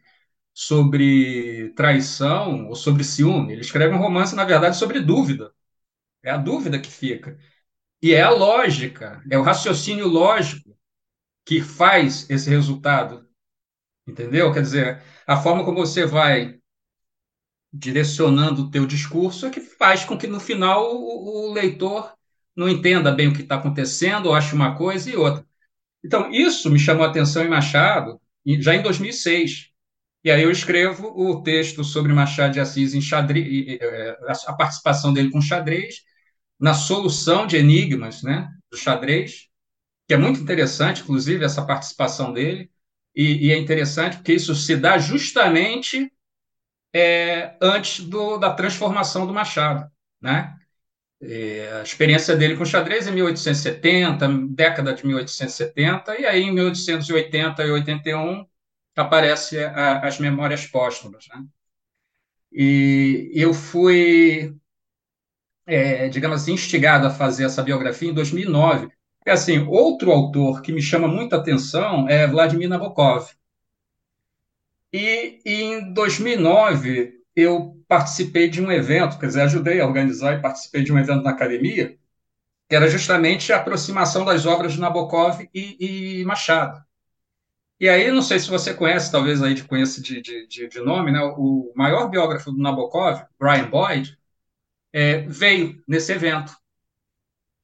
sobre 0.54 1.70
traição 1.76 2.68
ou 2.68 2.76
sobre 2.76 3.04
ciúme, 3.04 3.52
ele 3.54 3.62
escreve 3.62 3.94
um 3.94 3.98
romance, 3.98 4.34
na 4.36 4.44
verdade, 4.44 4.76
sobre 4.76 5.00
dúvida. 5.00 5.52
É 6.22 6.30
a 6.30 6.36
dúvida 6.36 6.78
que 6.80 6.90
fica. 6.90 7.38
E 8.04 8.12
é 8.12 8.20
a 8.20 8.28
lógica, 8.28 9.22
é 9.30 9.38
o 9.38 9.42
raciocínio 9.42 10.06
lógico 10.06 10.76
que 11.42 11.62
faz 11.62 12.28
esse 12.28 12.50
resultado. 12.50 13.26
Entendeu? 14.06 14.52
Quer 14.52 14.60
dizer, 14.60 15.02
a 15.26 15.38
forma 15.38 15.64
como 15.64 15.78
você 15.78 16.04
vai 16.04 16.58
direcionando 17.72 18.64
o 18.64 18.70
teu 18.70 18.84
discurso 18.84 19.46
é 19.46 19.50
que 19.50 19.58
faz 19.58 20.04
com 20.04 20.18
que 20.18 20.26
no 20.26 20.38
final 20.38 20.94
o, 20.94 21.48
o 21.48 21.52
leitor 21.54 22.12
não 22.54 22.68
entenda 22.68 23.10
bem 23.10 23.28
o 23.28 23.32
que 23.32 23.40
está 23.40 23.54
acontecendo, 23.54 24.26
ou 24.26 24.34
ache 24.34 24.54
uma 24.54 24.76
coisa 24.76 25.08
e 25.08 25.16
outra. 25.16 25.42
Então, 26.04 26.30
isso 26.30 26.70
me 26.70 26.78
chamou 26.78 27.06
a 27.06 27.08
atenção 27.08 27.42
em 27.42 27.48
Machado, 27.48 28.20
já 28.60 28.74
em 28.74 28.82
2006. 28.82 29.70
E 30.22 30.30
aí 30.30 30.42
eu 30.42 30.50
escrevo 30.50 31.06
o 31.06 31.42
texto 31.42 31.82
sobre 31.82 32.12
Machado 32.12 32.52
de 32.52 32.60
Assis 32.60 32.92
em 32.92 33.00
xadrez, 33.00 33.78
é, 33.80 34.18
a 34.46 34.52
participação 34.52 35.10
dele 35.10 35.30
com 35.30 35.40
xadrez, 35.40 36.02
na 36.64 36.72
solução 36.72 37.46
de 37.46 37.58
enigmas 37.58 38.22
né, 38.22 38.48
do 38.70 38.76
xadrez, 38.78 39.50
que 40.08 40.14
é 40.14 40.16
muito 40.16 40.40
interessante, 40.40 41.02
inclusive, 41.02 41.44
essa 41.44 41.62
participação 41.62 42.32
dele, 42.32 42.70
e, 43.14 43.48
e 43.48 43.52
é 43.52 43.58
interessante 43.58 44.16
porque 44.16 44.32
isso 44.32 44.54
se 44.54 44.74
dá 44.74 44.96
justamente 44.96 46.10
é, 46.90 47.54
antes 47.60 48.02
do, 48.06 48.38
da 48.38 48.50
transformação 48.54 49.26
do 49.26 49.34
Machado. 49.34 49.90
Né? 50.22 50.56
É, 51.20 51.80
a 51.80 51.82
experiência 51.82 52.34
dele 52.34 52.56
com 52.56 52.64
xadrez 52.64 53.06
é 53.06 53.10
1870, 53.10 54.26
década 54.48 54.94
de 54.94 55.06
1870, 55.06 56.18
e 56.18 56.24
aí 56.24 56.44
em 56.44 56.52
1880 56.54 57.62
e 57.62 57.70
81 57.72 58.46
aparece 58.96 59.62
a, 59.62 59.98
as 59.98 60.18
memórias 60.18 60.66
póstumas. 60.66 61.26
Né? 61.28 61.44
E 62.50 63.30
eu 63.34 63.52
fui 63.52 64.56
é, 65.66 66.08
digamos 66.08 66.42
assim, 66.42 66.52
instigado 66.52 67.06
a 67.06 67.10
fazer 67.10 67.44
essa 67.44 67.62
biografia 67.62 68.10
em 68.10 68.14
2009. 68.14 68.88
É 69.26 69.32
assim, 69.32 69.66
outro 69.66 70.10
autor 70.10 70.62
que 70.62 70.72
me 70.72 70.82
chama 70.82 71.08
muita 71.08 71.36
atenção 71.36 72.08
é 72.08 72.26
Vladimir 72.26 72.68
Nabokov. 72.68 73.30
E, 74.92 75.40
e 75.44 75.62
em 75.62 75.92
2009 75.92 77.20
eu 77.34 77.82
participei 77.88 78.48
de 78.48 78.62
um 78.62 78.70
evento, 78.70 79.18
quer 79.18 79.26
dizer, 79.26 79.42
ajudei 79.42 79.80
a 79.80 79.86
organizar 79.86 80.34
e 80.38 80.42
participei 80.42 80.84
de 80.84 80.92
um 80.92 80.98
evento 80.98 81.22
na 81.22 81.30
academia, 81.30 81.98
que 82.68 82.76
era 82.76 82.88
justamente 82.88 83.52
a 83.52 83.56
aproximação 83.56 84.24
das 84.24 84.46
obras 84.46 84.74
de 84.74 84.80
Nabokov 84.80 85.40
e, 85.52 86.20
e 86.20 86.24
Machado. 86.24 86.84
E 87.80 87.88
aí, 87.88 88.10
não 88.10 88.22
sei 88.22 88.38
se 88.38 88.48
você 88.48 88.72
conhece, 88.72 89.10
talvez 89.10 89.42
aí 89.42 89.60
conheça 89.62 90.00
de, 90.00 90.22
de, 90.22 90.46
de, 90.46 90.80
nome, 90.80 91.10
né? 91.10 91.20
o 91.36 91.72
maior 91.74 92.08
biógrafo 92.08 92.52
do 92.52 92.62
Nabokov, 92.62 93.22
Brian 93.38 93.68
Boyd, 93.68 94.16
é, 94.94 95.22
veio 95.22 95.82
nesse 95.88 96.12
evento. 96.12 96.56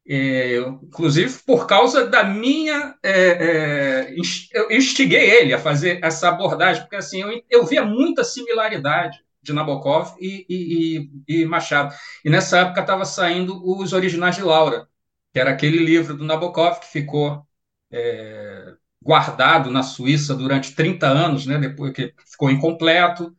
É, 0.09 0.57
inclusive 0.83 1.39
por 1.47 1.67
causa 1.69 2.05
da 2.07 2.25
minha. 2.25 2.97
É, 3.03 4.11
é 4.11 4.15
eu 4.53 4.73
instiguei 4.73 5.31
ele 5.31 5.55
a 5.55 5.59
fazer 5.59 6.01
essa 6.03 6.29
abordagem, 6.29 6.83
porque 6.83 6.97
assim, 6.97 7.21
eu, 7.23 7.43
eu 7.49 7.65
via 7.65 7.85
muita 7.85 8.25
similaridade 8.25 9.17
de 9.41 9.53
Nabokov 9.53 10.17
e, 10.21 10.45
e, 10.49 11.11
e, 11.29 11.43
e 11.43 11.47
Machado. 11.47 11.95
E 12.25 12.29
nessa 12.29 12.59
época 12.59 12.81
estava 12.81 13.05
saindo 13.05 13.63
os 13.65 13.93
originais 13.93 14.35
de 14.35 14.43
Laura, 14.43 14.89
que 15.33 15.39
era 15.39 15.51
aquele 15.51 15.79
livro 15.79 16.17
do 16.17 16.25
Nabokov 16.25 16.81
que 16.81 16.89
ficou 16.89 17.47
é, 17.93 18.75
guardado 19.01 19.71
na 19.71 19.83
Suíça 19.83 20.35
durante 20.35 20.75
30 20.75 21.07
anos, 21.07 21.47
né, 21.47 21.59
depois 21.59 21.93
que 21.93 22.13
ficou 22.27 22.51
incompleto. 22.51 23.35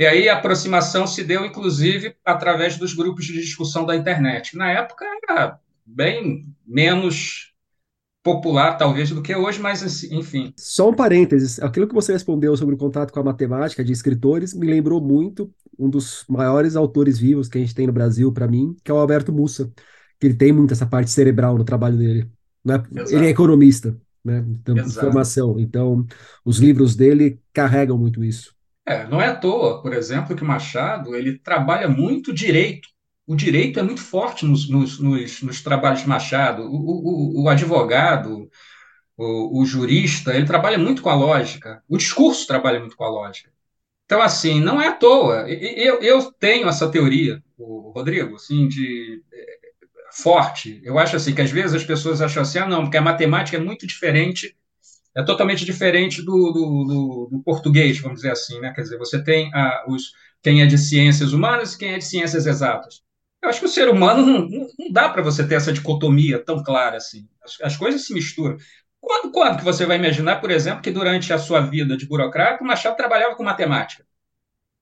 E 0.00 0.06
aí 0.06 0.30
a 0.30 0.38
aproximação 0.38 1.06
se 1.06 1.22
deu, 1.22 1.44
inclusive, 1.44 2.16
através 2.24 2.78
dos 2.78 2.94
grupos 2.94 3.26
de 3.26 3.34
discussão 3.34 3.84
da 3.84 3.94
internet. 3.94 4.56
Na 4.56 4.70
época 4.70 5.04
era 5.28 5.58
bem 5.84 6.46
menos 6.66 7.52
popular, 8.22 8.78
talvez, 8.78 9.10
do 9.10 9.20
que 9.20 9.36
hoje, 9.36 9.60
mas 9.60 9.82
assim, 9.82 10.18
enfim. 10.18 10.54
Só 10.56 10.88
um 10.88 10.94
parênteses, 10.94 11.60
aquilo 11.60 11.86
que 11.86 11.92
você 11.94 12.14
respondeu 12.14 12.56
sobre 12.56 12.74
o 12.74 12.78
contato 12.78 13.12
com 13.12 13.20
a 13.20 13.24
matemática 13.24 13.84
de 13.84 13.92
escritores 13.92 14.54
me 14.54 14.66
lembrou 14.66 15.02
muito 15.02 15.52
um 15.78 15.90
dos 15.90 16.24
maiores 16.26 16.76
autores 16.76 17.18
vivos 17.18 17.46
que 17.46 17.58
a 17.58 17.60
gente 17.60 17.74
tem 17.74 17.86
no 17.86 17.92
Brasil, 17.92 18.32
para 18.32 18.48
mim, 18.48 18.74
que 18.82 18.90
é 18.90 18.94
o 18.94 18.98
Alberto 18.98 19.30
Mussa, 19.30 19.70
que 20.18 20.26
ele 20.26 20.34
tem 20.34 20.50
muito 20.50 20.72
essa 20.72 20.86
parte 20.86 21.10
cerebral 21.10 21.58
no 21.58 21.64
trabalho 21.64 21.98
dele. 21.98 22.26
Né? 22.64 22.82
Ele 23.10 23.26
é 23.26 23.28
economista, 23.28 23.94
né? 24.24 24.42
Então, 24.48 24.74
de 24.76 24.94
formação, 24.94 25.60
então 25.60 26.06
os 26.42 26.58
livros 26.58 26.96
dele 26.96 27.38
carregam 27.52 27.98
muito 27.98 28.24
isso. 28.24 28.58
É, 28.90 29.06
não 29.06 29.22
é 29.22 29.28
à 29.28 29.36
toa, 29.36 29.80
por 29.80 29.92
exemplo, 29.92 30.34
que 30.34 30.42
Machado 30.42 31.14
ele 31.14 31.38
trabalha 31.38 31.86
muito 31.88 32.34
direito. 32.34 32.88
O 33.24 33.36
direito 33.36 33.78
é 33.78 33.84
muito 33.84 34.02
forte 34.02 34.44
nos, 34.44 34.68
nos, 34.68 34.98
nos, 34.98 35.42
nos 35.42 35.62
trabalhos 35.62 36.00
de 36.00 36.08
Machado. 36.08 36.64
O, 36.64 37.38
o, 37.38 37.44
o 37.44 37.48
advogado, 37.48 38.50
o, 39.16 39.60
o, 39.60 39.64
jurista, 39.64 40.34
ele 40.34 40.44
trabalha 40.44 40.76
muito 40.76 41.02
com 41.02 41.08
a 41.08 41.14
lógica. 41.14 41.80
O 41.88 41.96
discurso 41.96 42.48
trabalha 42.48 42.80
muito 42.80 42.96
com 42.96 43.04
a 43.04 43.08
lógica. 43.08 43.52
Então, 44.06 44.20
assim, 44.20 44.60
não 44.60 44.82
é 44.82 44.88
à 44.88 44.92
toa. 44.92 45.48
Eu, 45.48 46.00
eu 46.00 46.32
tenho 46.32 46.68
essa 46.68 46.90
teoria, 46.90 47.40
Rodrigo, 47.56 48.34
assim, 48.34 48.66
de 48.66 49.22
é, 49.32 49.58
forte. 50.20 50.80
Eu 50.82 50.98
acho 50.98 51.14
assim 51.14 51.32
que 51.32 51.42
às 51.42 51.52
vezes 51.52 51.76
as 51.76 51.84
pessoas 51.84 52.20
acham 52.20 52.42
assim, 52.42 52.58
ah, 52.58 52.66
não, 52.66 52.82
porque 52.82 52.96
a 52.96 53.02
matemática 53.02 53.56
é 53.56 53.60
muito 53.60 53.86
diferente 53.86 54.56
é 55.16 55.22
totalmente 55.22 55.64
diferente 55.64 56.22
do, 56.22 56.52
do, 56.52 56.84
do, 56.84 57.28
do, 57.32 57.42
português, 57.42 57.98
vamos 57.98 58.18
dizer 58.18 58.32
assim, 58.32 58.60
né? 58.60 58.72
Quer 58.72 58.82
dizer, 58.82 58.98
você 58.98 59.22
tem 59.22 59.52
ah, 59.54 59.84
os, 59.88 60.12
quem 60.42 60.62
é 60.62 60.66
de 60.66 60.78
ciências 60.78 61.32
humanas 61.32 61.74
e 61.74 61.78
quem 61.78 61.94
é 61.94 61.98
de 61.98 62.04
ciências 62.04 62.46
exatas. 62.46 63.02
Eu 63.42 63.48
acho 63.48 63.60
que 63.60 63.66
o 63.66 63.70
ser 63.70 63.88
humano 63.88 64.24
não, 64.24 64.48
não 64.78 64.92
dá 64.92 65.08
para 65.08 65.22
você 65.22 65.46
ter 65.46 65.54
essa 65.56 65.72
dicotomia 65.72 66.38
tão 66.38 66.62
clara 66.62 66.96
assim. 66.96 67.28
As, 67.42 67.60
as, 67.62 67.76
coisas 67.76 68.06
se 68.06 68.12
misturam. 68.12 68.56
Quando, 69.00 69.32
quando 69.32 69.58
que 69.58 69.64
você 69.64 69.86
vai 69.86 69.96
imaginar, 69.96 70.40
por 70.40 70.50
exemplo, 70.50 70.82
que 70.82 70.90
durante 70.90 71.32
a 71.32 71.38
sua 71.38 71.60
vida 71.60 71.96
de 71.96 72.06
burocrata, 72.06 72.62
o 72.62 72.66
Machado 72.66 72.96
trabalhava 72.96 73.34
com 73.34 73.42
matemática? 73.42 74.04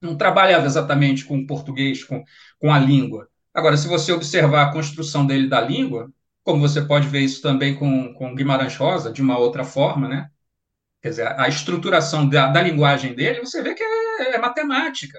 Não 0.01 0.17
trabalhava 0.17 0.67
exatamente 0.67 1.25
com 1.25 1.47
português, 1.47 2.05
com, 2.05 2.23
com 2.59 2.73
a 2.73 2.79
língua. 2.79 3.29
Agora, 3.55 3.77
se 3.77 3.89
você 3.89 4.13
observar 4.13 4.65
a 4.65 4.73
construção 4.73 5.27
dele 5.27 5.49
da 5.49 5.61
língua, 5.61 6.13
como 6.49 6.67
você 6.67 6.81
pode 6.81 7.07
ver 7.09 7.21
isso 7.21 7.43
também 7.43 7.75
com, 7.75 8.15
com 8.15 8.35
Guimarães 8.35 8.75
Rosa, 8.75 9.13
de 9.13 9.21
uma 9.21 9.37
outra 9.37 9.65
forma, 9.65 10.09
né? 10.09 10.31
Quer 11.03 11.11
dizer, 11.11 11.39
a 11.39 11.47
estruturação 11.47 12.27
da, 12.27 12.47
da 12.47 12.63
linguagem 12.63 13.15
dele, 13.15 13.41
você 13.41 13.61
vê 13.63 13.75
que 13.75 13.83
é, 13.83 14.35
é 14.35 14.39
matemática. 14.39 15.19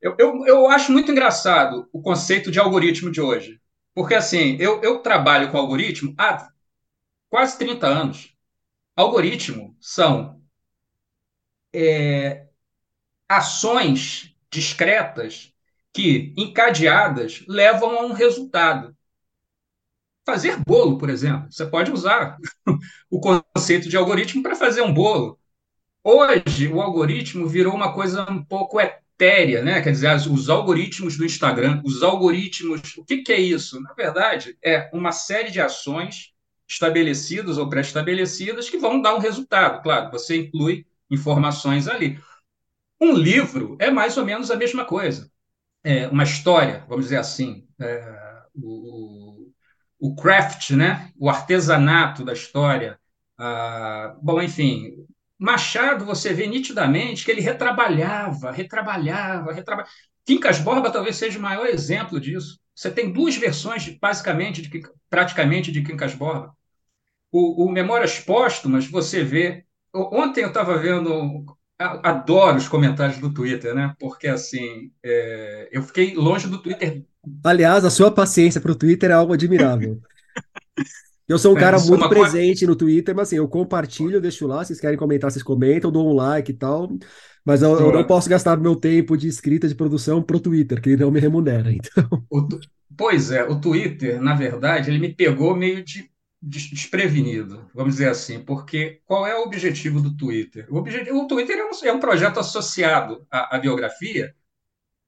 Eu, 0.00 0.14
eu, 0.16 0.46
eu, 0.46 0.68
acho 0.68 0.92
muito 0.92 1.10
engraçado 1.10 1.88
o 1.92 2.00
conceito 2.00 2.52
de 2.52 2.60
algoritmo 2.60 3.10
de 3.10 3.20
hoje. 3.20 3.60
Porque, 3.92 4.14
assim, 4.14 4.56
eu, 4.60 4.80
eu 4.80 5.00
trabalho 5.00 5.50
com 5.50 5.58
algoritmo 5.58 6.14
há 6.16 6.48
quase 7.28 7.58
30 7.58 7.88
anos. 7.88 8.32
Algoritmo 8.94 9.76
são 9.80 10.40
é, 11.74 12.46
ações 13.28 14.36
discretas 14.48 15.52
que, 15.92 16.32
encadeadas, 16.36 17.44
levam 17.48 17.98
a 17.98 18.02
um 18.06 18.12
resultado. 18.12 18.96
Fazer 20.30 20.58
bolo, 20.64 20.96
por 20.96 21.10
exemplo. 21.10 21.50
Você 21.50 21.66
pode 21.66 21.90
usar 21.90 22.36
o 23.10 23.20
conceito 23.20 23.88
de 23.88 23.96
algoritmo 23.96 24.44
para 24.44 24.54
fazer 24.54 24.80
um 24.80 24.94
bolo. 24.94 25.36
Hoje, 26.04 26.68
o 26.68 26.80
algoritmo 26.80 27.48
virou 27.48 27.74
uma 27.74 27.92
coisa 27.92 28.24
um 28.30 28.40
pouco 28.40 28.80
etérea, 28.80 29.60
né? 29.60 29.82
Quer 29.82 29.90
dizer, 29.90 30.14
os 30.30 30.48
algoritmos 30.48 31.16
do 31.16 31.24
Instagram, 31.24 31.82
os 31.84 32.04
algoritmos. 32.04 32.96
O 32.96 33.04
que, 33.04 33.24
que 33.24 33.32
é 33.32 33.40
isso? 33.40 33.80
Na 33.80 33.92
verdade, 33.92 34.56
é 34.64 34.88
uma 34.92 35.10
série 35.10 35.50
de 35.50 35.60
ações 35.60 36.32
estabelecidas 36.68 37.58
ou 37.58 37.68
pré-estabelecidas 37.68 38.70
que 38.70 38.78
vão 38.78 39.02
dar 39.02 39.16
um 39.16 39.18
resultado. 39.18 39.82
Claro, 39.82 40.12
você 40.12 40.36
inclui 40.36 40.86
informações 41.10 41.88
ali. 41.88 42.20
Um 43.00 43.14
livro 43.14 43.76
é 43.80 43.90
mais 43.90 44.16
ou 44.16 44.24
menos 44.24 44.48
a 44.48 44.56
mesma 44.56 44.84
coisa. 44.84 45.28
É 45.82 46.06
uma 46.06 46.22
história, 46.22 46.84
vamos 46.88 47.06
dizer 47.06 47.16
assim. 47.16 47.66
É, 47.80 48.30
o, 48.54 49.19
o 50.00 50.14
craft, 50.14 50.70
né? 50.70 51.12
o 51.18 51.28
artesanato 51.28 52.24
da 52.24 52.32
história. 52.32 52.98
Ah, 53.38 54.16
bom, 54.22 54.40
enfim, 54.42 54.92
Machado, 55.38 56.04
você 56.04 56.34
vê 56.34 56.46
nitidamente 56.46 57.24
que 57.24 57.30
ele 57.30 57.40
retrabalhava, 57.40 58.50
retrabalhava, 58.50 59.52
retrabalhava. 59.52 59.90
Quincas 60.24 60.58
Borba 60.58 60.90
talvez 60.90 61.16
seja 61.16 61.38
o 61.38 61.42
maior 61.42 61.66
exemplo 61.66 62.20
disso. 62.20 62.60
Você 62.74 62.90
tem 62.90 63.10
duas 63.10 63.36
versões, 63.36 63.88
basicamente, 63.98 64.62
de, 64.62 64.82
praticamente, 65.08 65.72
de 65.72 65.82
Quincas 65.82 66.14
Borba. 66.14 66.54
O, 67.32 67.66
o 67.66 67.70
Memórias 67.72 68.18
Póstumas, 68.18 68.86
você 68.86 69.24
vê. 69.24 69.64
Ontem 69.94 70.42
eu 70.42 70.48
estava 70.48 70.78
vendo. 70.78 71.44
Adoro 71.80 72.58
os 72.58 72.68
comentários 72.68 73.18
do 73.18 73.32
Twitter, 73.32 73.74
né? 73.74 73.94
Porque, 73.98 74.28
assim, 74.28 74.90
é, 75.02 75.68
eu 75.72 75.82
fiquei 75.82 76.14
longe 76.14 76.46
do 76.46 76.58
Twitter 76.58 77.04
Aliás, 77.44 77.84
a 77.84 77.90
sua 77.90 78.10
paciência 78.10 78.60
para 78.60 78.72
o 78.72 78.74
Twitter 78.74 79.10
é 79.10 79.14
algo 79.14 79.32
admirável. 79.32 80.00
Eu 81.28 81.38
sou 81.38 81.54
um 81.54 81.56
é, 81.58 81.60
cara 81.60 81.76
é, 81.76 81.80
muito 81.80 82.08
presente 82.08 82.66
no 82.66 82.74
Twitter, 82.74 83.14
mas 83.14 83.28
assim, 83.28 83.36
eu 83.36 83.48
compartilho, 83.48 84.20
deixo 84.20 84.46
lá, 84.46 84.64
se 84.64 84.68
vocês 84.68 84.80
querem 84.80 84.98
comentar, 84.98 85.30
vocês 85.30 85.42
comentam, 85.42 85.92
dou 85.92 86.10
um 86.10 86.14
like 86.14 86.50
e 86.50 86.54
tal. 86.54 86.90
Mas 87.44 87.62
eu, 87.62 87.78
eu 87.78 87.92
não 87.92 88.04
posso 88.04 88.28
gastar 88.28 88.56
meu 88.58 88.76
tempo 88.76 89.16
de 89.16 89.28
escrita, 89.28 89.68
de 89.68 89.74
produção 89.74 90.22
pro 90.22 90.40
Twitter, 90.40 90.80
que 90.80 90.90
ele 90.90 91.02
não 91.02 91.10
me 91.10 91.20
remunera, 91.20 91.72
então... 91.72 92.24
Pois 92.96 93.30
é, 93.30 93.44
o 93.44 93.58
Twitter, 93.58 94.20
na 94.20 94.34
verdade, 94.34 94.90
ele 94.90 94.98
me 94.98 95.14
pegou 95.14 95.56
meio 95.56 95.82
de, 95.82 96.10
desprevenido, 96.42 97.70
vamos 97.74 97.94
dizer 97.94 98.08
assim, 98.08 98.42
porque 98.42 99.00
qual 99.04 99.26
é 99.26 99.36
o 99.36 99.42
objetivo 99.42 100.00
do 100.00 100.16
Twitter? 100.16 100.66
O, 100.70 100.76
objetivo, 100.78 101.18
o 101.18 101.26
Twitter 101.28 101.58
é 101.58 101.64
um, 101.64 101.70
é 101.84 101.92
um 101.92 102.00
projeto 102.00 102.40
associado 102.40 103.26
à, 103.30 103.56
à 103.56 103.58
biografia, 103.58 104.34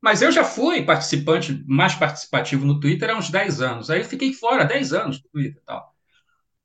mas 0.02 0.22
eu 0.22 0.32
já 0.32 0.44
fui 0.44 0.82
participante, 0.84 1.64
mais 1.66 1.94
participativo 1.94 2.66
no 2.66 2.80
Twitter 2.80 3.10
há 3.10 3.16
uns 3.16 3.30
10 3.30 3.60
anos. 3.62 3.90
Aí 3.90 4.04
fiquei 4.04 4.32
fora 4.32 4.64
10 4.64 4.92
anos 4.92 5.20
do 5.22 5.28
Twitter 5.30 5.62
tal. 5.64 5.92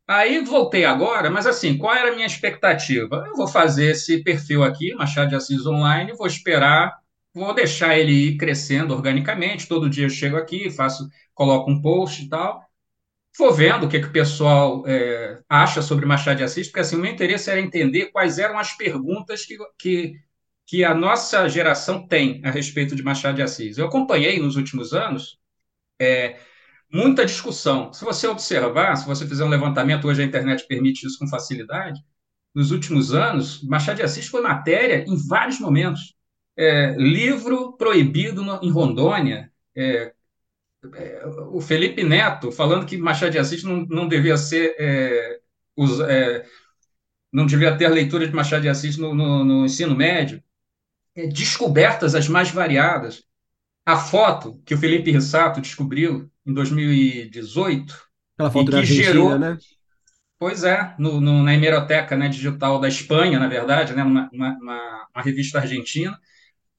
Aí 0.08 0.44
voltei 0.44 0.86
agora, 0.86 1.30
mas 1.30 1.46
assim, 1.46 1.78
qual 1.78 1.94
era 1.96 2.12
a 2.12 2.16
minha 2.16 2.26
expectativa? 2.26 3.26
Eu 3.28 3.36
vou 3.36 3.48
fazer 3.48 3.92
esse 3.92 4.24
perfil 4.24 4.64
aqui, 4.64 4.94
Machado 4.96 5.30
de 5.30 5.36
Assis 5.36 5.66
Online, 5.66 6.14
vou 6.14 6.28
esperar, 6.28 6.98
vou 7.34 7.54
deixar 7.54 7.98
ele 7.98 8.12
ir 8.14 8.38
crescendo 8.38 8.94
organicamente. 8.94 9.68
Todo 9.68 9.90
dia 9.90 10.06
eu 10.06 10.10
chego 10.10 10.38
aqui, 10.38 10.72
faço, 10.72 11.08
coloco 11.34 11.70
um 11.70 11.82
post 11.82 12.24
e 12.24 12.30
tal. 12.30 12.67
Vou 13.38 13.54
vendo 13.54 13.86
o 13.86 13.90
que, 13.90 14.00
que 14.00 14.08
o 14.08 14.12
pessoal 14.12 14.84
é, 14.88 15.42
acha 15.48 15.82
sobre 15.82 16.06
Machado 16.06 16.38
de 16.38 16.44
Assis, 16.44 16.68
porque 16.68 16.80
assim, 16.80 16.96
o 16.96 17.00
meu 17.00 17.12
interesse 17.12 17.50
era 17.52 17.60
entender 17.62 18.08
quais 18.08 18.40
eram 18.40 18.58
as 18.58 18.74
perguntas 18.76 19.46
que, 19.46 19.58
que 19.78 20.16
que 20.68 20.84
a 20.84 20.94
nossa 20.94 21.48
geração 21.48 22.06
tem 22.06 22.42
a 22.44 22.52
respeito 22.52 22.96
de 22.96 23.02
Machado 23.02 23.38
de 23.38 23.42
Assis. 23.42 23.78
Eu 23.78 23.88
acompanhei 23.88 24.38
nos 24.40 24.58
últimos 24.58 24.94
anos 24.94 25.40
é, 26.00 26.38
muita 26.92 27.26
discussão. 27.26 27.94
Se 27.94 28.04
você 28.04 28.28
observar, 28.28 28.98
se 28.98 29.08
você 29.08 29.26
fizer 29.26 29.46
um 29.46 29.50
levantamento, 29.50 30.08
hoje 30.08 30.22
a 30.22 30.26
internet 30.26 30.68
permite 30.68 31.08
isso 31.08 31.20
com 31.20 31.28
facilidade, 31.28 32.02
nos 32.54 32.72
últimos 32.72 33.14
anos, 33.14 33.64
Machado 33.64 33.98
de 33.98 34.04
Assis 34.04 34.28
foi 34.28 34.42
matéria 34.42 35.06
em 35.08 35.16
vários 35.28 35.60
momentos. 35.60 36.16
É, 36.58 36.96
livro 36.98 37.78
proibido 37.78 38.44
no, 38.44 38.60
em 38.62 38.72
Rondônia, 38.72 39.52
é, 39.76 40.14
o 41.52 41.60
Felipe 41.60 42.04
Neto 42.04 42.52
falando 42.52 42.86
que 42.86 42.98
Machado 42.98 43.32
de 43.32 43.40
Assis 43.40 43.64
não, 43.64 43.86
não 43.86 44.08
devia 44.08 44.38
ser. 44.38 44.76
É, 44.80 45.40
os, 45.76 46.00
é, 46.00 46.46
não 47.32 47.46
devia 47.46 47.76
ter 47.76 47.86
a 47.86 47.90
leitura 47.90 48.28
de 48.28 48.34
Machado 48.34 48.62
de 48.62 48.70
Assis 48.70 48.98
no, 48.98 49.14
no, 49.14 49.44
no 49.44 49.66
ensino 49.66 49.96
médio. 49.96 50.42
É, 51.16 51.28
descobertas 51.28 52.16
as 52.16 52.28
mais 52.28 52.52
variadas. 52.52 53.24
A 53.86 53.98
foto 53.98 54.62
que 54.66 54.74
o 54.74 54.78
Felipe 54.78 55.12
Rissato 55.12 55.62
descobriu 55.62 56.30
em 56.46 56.54
2018 56.54 58.08
Aquela 58.36 58.52
foto 58.52 58.78
e 58.78 58.82
que 58.82 58.86
gerou, 58.86 59.40
né? 59.40 59.58
Pois 60.40 60.64
é, 60.64 60.94
no, 61.00 61.20
no, 61.20 61.42
na 61.42 61.54
hemeroteca 61.54 62.16
né, 62.16 62.30
digital 62.30 62.80
da 62.80 62.88
Espanha, 62.88 63.40
na 63.40 63.48
verdade, 63.48 63.94
né, 63.94 64.04
uma, 64.04 64.30
uma, 64.32 64.58
uma, 65.16 65.22
revista 65.24 65.60
argentina, 65.60 66.20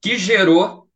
que 0.01 0.17
gerou 0.17 0.88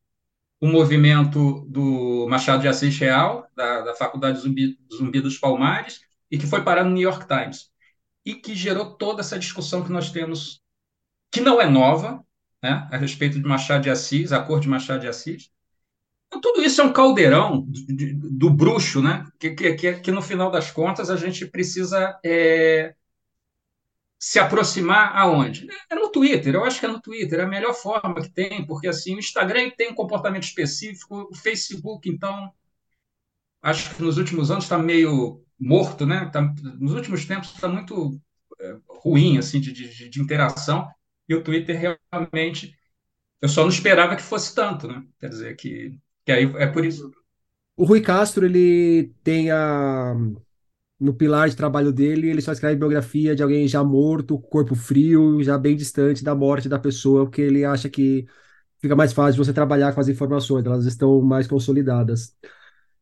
o 0.63 0.67
movimento 0.67 1.67
do 1.67 2.25
Machado 2.29 2.62
de 2.62 2.70
Assis 2.70 2.98
Real, 2.98 3.46
da, 3.53 3.82
da 3.82 3.96
Faculdade 3.96 4.39
Zumbi, 4.39 4.79
Zumbi 4.89 5.20
dos 5.20 5.38
Palmares, 5.38 6.00
e 6.32 6.38
que 6.38 6.48
foi 6.48 6.63
parar 6.63 6.86
no 6.86 6.91
New 6.91 7.03
York 7.03 7.27
Times. 7.27 7.70
E 8.25 8.34
que 8.36 8.55
gerou 8.55 8.96
toda 8.96 9.20
essa 9.20 9.38
discussão 9.38 9.84
que 9.84 9.91
nós 9.91 10.10
temos, 10.10 10.62
que 11.29 11.41
não 11.41 11.60
é 11.60 11.70
nova, 11.70 12.25
né, 12.63 12.88
a 12.89 12.96
respeito 12.96 13.41
de 13.41 13.46
Machado 13.46 13.84
de 13.84 13.89
Assis, 13.89 14.32
a 14.32 14.39
cor 14.39 14.62
de 14.62 14.70
Machado 14.70 15.01
de 15.01 15.10
Assis. 15.10 15.51
Então, 16.27 16.39
tudo 16.39 16.62
isso 16.62 16.79
é 16.79 16.86
um 16.86 16.93
caldeirão 16.93 17.65
do, 17.67 18.29
do 18.32 18.50
bruxo, 18.50 19.01
né, 19.01 19.25
que, 19.38 19.51
que, 19.51 19.96
que, 19.96 20.12
no 20.13 20.22
final 20.22 20.50
das 20.50 20.72
contas 20.72 21.10
a 21.10 21.17
gente 21.17 21.46
precisa 21.46 22.17
é, 22.24 22.96
se 24.24 24.39
aproximar 24.39 25.18
aonde? 25.18 25.68
É 25.89 25.96
no 25.96 26.10
Twitter, 26.10 26.56
eu 26.56 26.63
acho 26.63 26.80
que 26.80 26.86
é 26.86 26.89
no 26.89 27.01
Twitter, 27.01 27.42
é 27.42 27.44
a 27.44 27.48
melhor 27.48 27.74
forma 27.74 28.22
que 28.22 28.30
tem, 28.30 28.65
porque 28.65 28.88
assim, 28.88 29.15
o 29.15 29.20
Instagram 29.20 29.70
tem 29.72 29.92
um 29.92 29.94
comportamento 29.94 30.44
específico, 30.44 31.27
o 31.30 31.36
Facebook, 31.36 32.10
então, 32.10 32.50
acho 33.62 33.94
que 33.94 34.01
nos 34.01 34.18
últimos 34.18 34.50
anos 34.50 34.63
está 34.63 34.77
meio 34.77 35.44
morto, 35.60 36.06
né? 36.06 36.30
Tá, 36.32 36.42
nos 36.80 36.94
últimos 36.94 37.25
tempos 37.25 37.53
está 37.53 37.68
muito 37.68 38.18
é, 38.62 38.77
ruim 38.88 39.38
assim 39.38 39.60
de, 39.60 39.74
de, 39.74 40.08
de, 40.08 40.22
interação 40.22 40.88
e 41.27 41.36
o 41.36 41.44
Twitter 41.44 41.98
realmente 42.10 42.74
eu 43.42 43.50
só 43.50 43.63
não 43.63 43.70
esperava 43.70 44.15
que 44.15 44.22
fosse 44.22 44.56
tanto, 44.56 44.88
né? 44.88 45.03
Quer 45.20 45.27
dizer 45.27 45.56
que, 45.58 46.00
que 46.25 46.32
aí 46.32 46.46
é 46.60 46.68
por 46.68 46.86
isso. 46.86 47.12
O 47.75 47.84
Rui 47.84 48.00
Castro 48.00 48.46
ele 48.46 49.13
tem 49.22 49.51
a 49.51 50.15
no 51.03 51.13
pilar 51.13 51.50
de 51.50 51.55
trabalho 51.55 51.91
dele 51.91 52.29
ele 52.29 52.41
só 52.41 52.51
escreve 52.51 52.77
biografia 52.77 53.36
de 53.36 53.43
alguém 53.43 53.67
já 53.67 53.83
morto, 53.83 54.39
corpo 54.39 54.75
frio, 54.75 55.43
já 55.43 55.57
bem 55.57 55.75
distante 55.75 56.24
da 56.24 56.33
morte 56.36 56.69
da 56.69 56.79
pessoa, 56.79 57.25
porque 57.25 57.41
ele 57.41 57.65
acha 57.65 57.89
que 57.89 58.25
fica 58.81 58.95
mais 58.95 59.13
fácil 59.13 59.43
você 59.43 59.53
trabalhar 59.53 59.93
com 59.93 60.01
as 60.01 60.07
informações, 60.10 60.65
elas 60.65 60.86
estão 60.86 61.22
mais 61.22 61.48
consolidadas. 61.48 62.36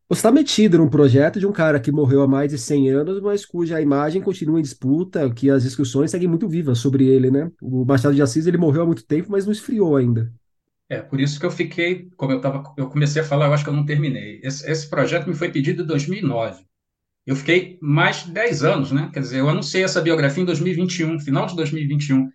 Você 0.10 0.20
está 0.20 0.32
metido 0.32 0.78
num 0.78 0.90
projeto 0.90 1.40
de 1.40 1.48
um 1.48 1.54
cara 1.54 1.80
que 1.80 1.92
morreu 1.92 2.22
há 2.22 2.28
mais 2.28 2.52
de 2.52 2.58
100 2.58 2.90
anos, 2.90 3.22
mas 3.22 3.46
cuja 3.46 3.80
imagem 3.82 4.22
continua 4.22 4.60
em 4.60 4.62
disputa, 4.62 5.30
que 5.34 5.50
as 5.50 5.64
discussões 5.64 6.12
seguem 6.12 6.28
muito 6.28 6.50
vivas 6.50 6.80
sobre 6.80 7.08
ele, 7.08 7.32
né? 7.32 7.50
O 7.62 7.86
Machado 7.86 8.14
de 8.14 8.22
Assis 8.22 8.46
ele 8.46 8.58
morreu 8.58 8.84
há 8.84 8.86
muito 8.86 9.06
tempo, 9.06 9.32
mas 9.32 9.46
não 9.46 9.54
esfriou 9.54 9.96
ainda. 9.96 10.34
É, 10.90 11.02
por 11.02 11.22
isso 11.22 11.40
que 11.40 11.46
eu 11.46 11.52
fiquei, 11.52 12.10
como 12.18 12.34
eu 12.34 12.42
tava, 12.42 12.62
eu 12.78 12.90
comecei 12.90 13.22
a 13.22 13.26
falar, 13.26 13.46
eu 13.46 13.54
acho 13.54 13.64
que 13.64 13.70
eu 13.70 13.74
não 13.74 13.86
terminei. 13.86 14.42
Esse, 14.44 14.70
esse 14.70 14.90
projeto 14.90 15.28
me 15.30 15.34
foi 15.34 15.50
pedido 15.50 15.84
em 15.84 15.86
2009. 15.86 16.66
Eu 17.26 17.36
fiquei 17.36 17.78
mais 17.82 18.26
de 18.26 18.32
10 18.32 18.64
anos, 18.64 18.92
né? 18.92 19.10
Quer 19.14 19.20
dizer, 19.22 19.40
eu 19.40 19.50
anunciei 19.50 19.84
essa 19.84 20.02
biografia 20.02 20.42
em 20.42 20.46
2021, 20.46 21.20
final 21.20 21.46
de 21.46 21.56
2021. 21.56 22.32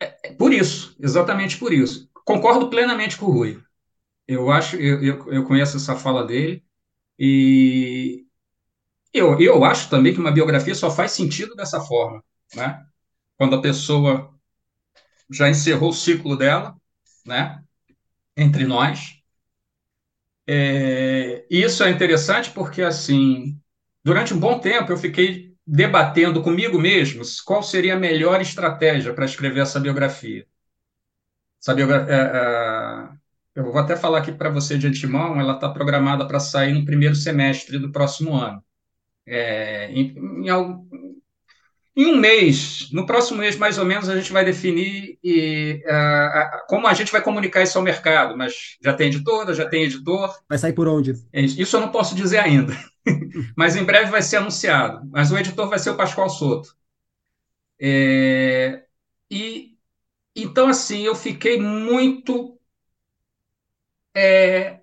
É, 0.00 0.28
é 0.28 0.32
por 0.34 0.52
isso, 0.52 0.96
exatamente 1.00 1.58
por 1.58 1.72
isso. 1.72 2.08
Concordo 2.24 2.70
plenamente 2.70 3.16
com 3.16 3.26
o 3.26 3.30
Rui. 3.30 3.62
Eu 4.26 4.50
acho, 4.50 4.76
eu, 4.76 5.02
eu, 5.02 5.32
eu 5.32 5.44
conheço 5.44 5.76
essa 5.76 5.96
fala 5.96 6.26
dele 6.26 6.64
e 7.18 8.26
eu, 9.12 9.38
eu 9.40 9.64
acho 9.64 9.90
também 9.90 10.12
que 10.14 10.20
uma 10.20 10.32
biografia 10.32 10.74
só 10.74 10.90
faz 10.90 11.12
sentido 11.12 11.54
dessa 11.54 11.80
forma, 11.80 12.22
né? 12.54 12.84
Quando 13.36 13.56
a 13.56 13.62
pessoa 13.62 14.34
já 15.30 15.48
encerrou 15.48 15.90
o 15.90 15.94
ciclo 15.94 16.36
dela, 16.36 16.76
né? 17.24 17.62
Entre 18.36 18.64
nós. 18.66 19.17
É, 20.50 21.44
isso 21.50 21.84
é 21.84 21.90
interessante 21.90 22.50
porque, 22.52 22.80
assim, 22.80 23.60
durante 24.02 24.32
um 24.32 24.40
bom 24.40 24.58
tempo 24.58 24.90
eu 24.90 24.96
fiquei 24.96 25.54
debatendo 25.66 26.42
comigo 26.42 26.78
mesmo 26.78 27.22
qual 27.44 27.62
seria 27.62 27.94
a 27.94 27.98
melhor 27.98 28.40
estratégia 28.40 29.12
para 29.12 29.26
escrever 29.26 29.60
essa 29.60 29.78
biografia. 29.78 30.46
Essa 31.60 31.74
biografia 31.74 32.14
é, 32.14 32.16
é, 32.16 33.08
eu 33.56 33.64
vou 33.64 33.78
até 33.78 33.96
falar 33.96 34.18
aqui 34.18 34.32
para 34.32 34.48
você 34.48 34.78
de 34.78 34.86
antemão, 34.86 35.38
ela 35.38 35.54
está 35.54 35.68
programada 35.68 36.26
para 36.26 36.40
sair 36.40 36.72
no 36.72 36.84
primeiro 36.84 37.14
semestre 37.14 37.78
do 37.78 37.92
próximo 37.92 38.34
ano. 38.34 38.64
É, 39.26 39.90
em, 39.92 40.16
em, 40.46 40.48
em, 41.98 42.06
um 42.06 42.16
mês, 42.16 42.88
no 42.92 43.04
próximo 43.04 43.38
mês 43.38 43.56
mais 43.56 43.78
ou 43.78 43.84
menos, 43.84 44.08
a 44.08 44.16
gente 44.16 44.32
vai 44.32 44.44
definir 44.44 45.18
e, 45.22 45.82
como 46.68 46.86
a 46.86 46.94
gente 46.94 47.10
vai 47.10 47.20
comunicar 47.20 47.62
isso 47.62 47.76
ao 47.76 47.84
mercado, 47.84 48.36
mas 48.36 48.76
já 48.82 48.94
tem 48.94 49.08
editora, 49.08 49.52
já 49.52 49.68
tem 49.68 49.84
editor. 49.84 50.32
Vai 50.48 50.58
sair 50.58 50.72
por 50.72 50.86
onde? 50.86 51.14
É 51.32 51.40
isso 51.40 51.76
eu 51.76 51.80
não 51.80 51.90
posso 51.90 52.14
dizer 52.14 52.38
ainda, 52.38 52.72
mas 53.56 53.74
em 53.76 53.84
breve 53.84 54.10
vai 54.10 54.22
ser 54.22 54.36
anunciado. 54.36 55.08
Mas 55.10 55.32
o 55.32 55.38
editor 55.38 55.68
vai 55.68 55.78
ser 55.78 55.90
o 55.90 55.96
Pascoal 55.96 56.30
Soto. 56.30 56.76
É, 57.80 58.84
e 59.30 59.76
então, 60.34 60.68
assim, 60.68 61.02
eu 61.02 61.16
fiquei 61.16 61.60
muito 61.60 62.58
é, 64.14 64.80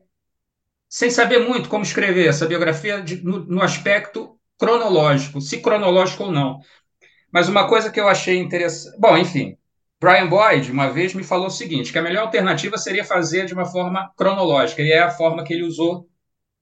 sem 0.89 1.09
saber 1.09 1.39
muito 1.39 1.69
como 1.69 1.83
escrever 1.83 2.27
essa 2.27 2.45
biografia 2.45 3.01
de, 3.01 3.23
no, 3.23 3.39
no 3.45 3.61
aspecto 3.61 4.39
cronológico, 4.57 5.41
se 5.41 5.61
cronológico 5.61 6.23
ou 6.23 6.31
não. 6.31 6.59
Mas 7.35 7.49
uma 7.49 7.67
coisa 7.67 7.91
que 7.91 7.99
eu 7.99 8.07
achei 8.07 8.37
interessante. 8.37 8.97
Bom, 8.97 9.17
enfim, 9.17 9.57
Brian 9.99 10.29
Boyd, 10.29 10.71
uma 10.71 10.89
vez, 10.89 11.13
me 11.13 11.21
falou 11.21 11.47
o 11.47 11.51
seguinte: 11.51 11.91
que 11.91 11.99
a 11.99 12.01
melhor 12.01 12.21
alternativa 12.21 12.77
seria 12.77 13.03
fazer 13.03 13.45
de 13.45 13.53
uma 13.53 13.65
forma 13.65 14.09
cronológica, 14.15 14.81
e 14.81 14.89
é 14.89 14.99
a 14.99 15.11
forma 15.11 15.43
que 15.43 15.53
ele 15.53 15.65
usou 15.65 16.09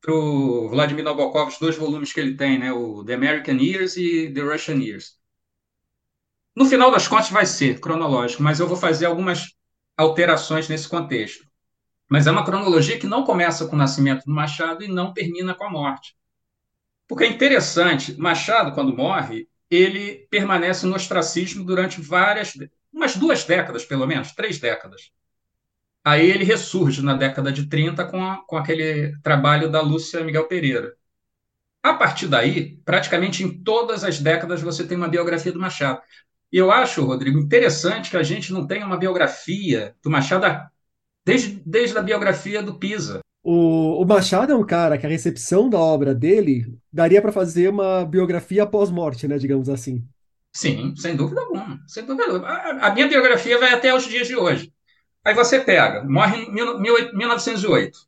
para 0.01 0.12
o 0.12 0.68
Vladimir 0.70 1.06
Nabokov, 1.06 1.50
os 1.50 1.60
dois 1.60 1.78
volumes 1.78 2.12
que 2.12 2.19
ele 2.19 2.36
tem, 2.36 2.58
né, 2.58 2.74
o 2.74 3.06
The 3.06 3.13
American 3.13 3.58
Years 3.58 3.97
e 3.97 4.34
The 4.34 4.41
Russian 4.41 4.78
Years. 4.78 5.19
No 6.56 6.65
final 6.65 6.89
das 6.89 7.08
contas, 7.08 7.30
vai 7.30 7.45
ser 7.45 7.80
cronológico, 7.80 8.41
mas 8.41 8.60
eu 8.60 8.67
vou 8.67 8.76
fazer 8.76 9.06
algumas 9.06 9.56
alterações 9.95 10.67
nesse 10.67 10.89
contexto. 10.89 11.45
Mas 12.10 12.26
é 12.26 12.32
uma 12.32 12.43
cronologia 12.43 12.97
que 12.97 13.06
não 13.06 13.24
começa 13.24 13.67
com 13.67 13.76
o 13.76 13.80
nascimento 13.80 14.26
do 14.26 14.34
Machado 14.34 14.84
e 14.84 14.88
não 14.88 15.13
termina 15.13 15.54
com 15.54 15.65
a 15.65 15.69
morte. 15.69 16.15
Porque 17.08 17.26
é 17.26 17.28
interessante, 17.28 18.19
Machado, 18.19 18.71
quando 18.71 18.97
morre, 18.97 19.47
ele 19.69 20.28
permanece 20.30 20.86
no 20.86 20.95
ostracismo 20.95 21.63
durante 21.63 22.02
várias, 22.02 22.54
umas 22.91 23.15
duas 23.15 23.43
décadas, 23.43 23.86
pelo 23.86 24.06
menos, 24.06 24.32
três 24.32 24.60
décadas. 24.60 25.12
Aí 26.04 26.30
ele 26.30 26.43
ressurge 26.43 27.02
na 27.02 27.13
década 27.13 27.52
de 27.52 27.67
30 27.67 28.06
com, 28.06 28.23
a, 28.23 28.43
com 28.45 28.58
aquele 28.58 29.17
trabalho 29.21 29.71
da 29.71 29.82
Lúcia 29.82 30.23
Miguel 30.23 30.47
Pereira. 30.47 30.93
A 31.82 31.93
partir 31.93 32.28
daí, 32.28 32.78
praticamente 32.86 33.43
em 33.43 33.63
todas 33.63 34.04
as 34.04 34.19
décadas 34.19 34.62
você 34.62 34.86
tem 34.86 34.97
uma 34.97 35.08
biografia 35.08 35.52
do 35.52 35.60
Machado. 35.60 36.02
E 36.52 36.58
eu 36.58 36.71
acho, 36.71 37.04
Rodrigo, 37.04 37.39
interessante 37.39 38.10
que 38.10 38.17
a 38.17 38.23
gente 38.23 38.54
não 38.54 38.67
tenha 38.67 38.86
uma 38.86 38.97
biografia 38.97 39.95
do 40.04 40.10
Machado 40.10 40.45
desde, 41.26 41.62
desde 41.65 41.97
a 41.97 42.02
biografia 42.02 42.62
do 42.62 42.78
Pisa. 42.78 43.21
O, 43.43 44.01
o 44.01 44.06
Machado 44.06 44.53
é 44.53 44.56
um 44.56 44.65
cara 44.65 44.97
que 44.97 45.06
a 45.06 45.10
recepção 45.10 45.69
da 45.69 45.77
obra 45.77 46.15
dele 46.15 46.65
daria 46.91 47.21
para 47.21 47.32
fazer 47.32 47.69
uma 47.69 48.06
biografia 48.06 48.65
pós-morte, 48.65 49.27
né, 49.27 49.38
digamos 49.38 49.67
assim. 49.67 50.08
Sim, 50.53 50.95
sem 50.95 51.15
dúvida 51.15 51.41
alguma. 51.41 51.79
Sem 51.86 52.06
dúvida 52.06 52.25
alguma. 52.25 52.47
A, 52.47 52.88
a, 52.88 52.93
minha 52.93 53.08
biografia 53.08 53.60
vai 53.60 53.73
até 53.73 53.93
os 53.93 54.08
dias 54.08 54.27
de 54.27 54.36
hoje. 54.36 54.71
Aí 55.25 55.34
você 55.34 55.60
pega, 55.60 56.03
morre 56.03 56.43
em 56.43 56.53
mil, 56.53 56.79
mil, 56.79 56.95
1908. 57.13 57.99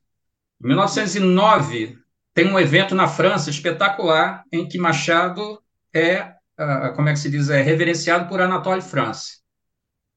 Em 0.63 0.67
1909, 0.67 1.97
tem 2.33 2.47
um 2.47 2.59
evento 2.59 2.95
na 2.95 3.07
França 3.07 3.49
espetacular 3.49 4.43
em 4.51 4.67
que 4.67 4.77
Machado 4.77 5.61
é, 5.93 6.33
uh, 6.59 6.93
como 6.95 7.09
é 7.09 7.13
que 7.13 7.19
se 7.19 7.29
diz, 7.29 7.49
é 7.49 7.61
reverenciado 7.61 8.29
por 8.29 8.39
Anatole 8.39 8.81
France. 8.81 9.39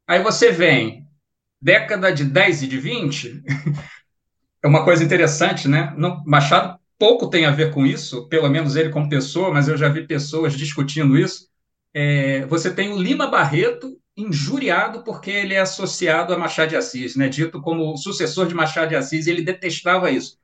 Aí 0.07 0.23
você 0.23 0.53
vem 0.53 1.07
década 1.61 2.13
de 2.13 2.25
10 2.25 2.63
e 2.63 2.67
de 2.69 2.79
20, 2.79 3.43
é 3.47 3.89
uma 4.67 4.85
coisa 4.85 5.05
interessante, 5.05 5.69
né? 5.69 5.95
Machado 6.27 6.79
pouco 6.99 7.31
tem 7.31 7.47
a 7.47 7.51
ver 7.51 7.73
com 7.73 7.87
isso, 7.87 8.29
pelo 8.29 8.49
menos 8.49 8.75
ele 8.77 8.91
como 8.91 9.09
pessoa, 9.09 9.53
mas 9.53 9.69
eu 9.69 9.77
já 9.77 9.89
vi 9.89 10.07
pessoas 10.07 10.55
discutindo 10.55 11.17
isso. 11.17 11.49
É, 11.95 12.45
você 12.47 12.75
tem 12.75 12.93
o 12.93 13.01
Lima 13.01 13.29
Barreto 13.29 13.99
injuriado 14.17 15.05
porque 15.05 15.31
ele 15.31 15.55
é 15.55 15.61
associado 15.61 16.35
a 16.35 16.39
Machado 16.39 16.71
de 16.71 16.77
Assis, 16.77 17.15
né? 17.15 17.29
dito 17.29 17.63
como 17.63 17.97
sucessor 17.97 18.49
de 18.49 18.55
Machado 18.55 18.89
de 18.89 18.97
Assis, 18.97 19.27
ele 19.29 19.43
detestava 19.43 20.11
isso. 20.11 20.39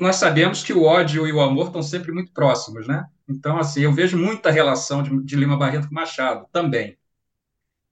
Nós 0.00 0.16
sabemos 0.16 0.62
que 0.64 0.72
o 0.72 0.82
ódio 0.82 1.26
e 1.26 1.32
o 1.32 1.40
amor 1.40 1.68
estão 1.68 1.82
sempre 1.82 2.12
muito 2.12 2.32
próximos, 2.32 2.86
né? 2.86 3.06
Então, 3.28 3.58
assim, 3.58 3.82
eu 3.82 3.92
vejo 3.92 4.18
muita 4.18 4.50
relação 4.50 5.02
de, 5.02 5.24
de 5.24 5.36
Lima 5.36 5.56
Barreto 5.56 5.88
com 5.88 5.94
Machado 5.94 6.46
também. 6.52 6.98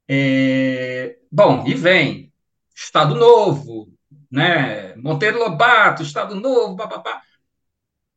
É, 0.09 1.17
bom, 1.31 1.65
e 1.67 1.75
vem 1.75 2.33
Estado 2.75 3.15
Novo, 3.15 3.94
né? 4.35 4.97
Monteiro 4.97 5.39
Lobato, 5.39 6.03
Estado 6.03 6.35
Novo, 6.35 6.77
papapá. 6.77 7.23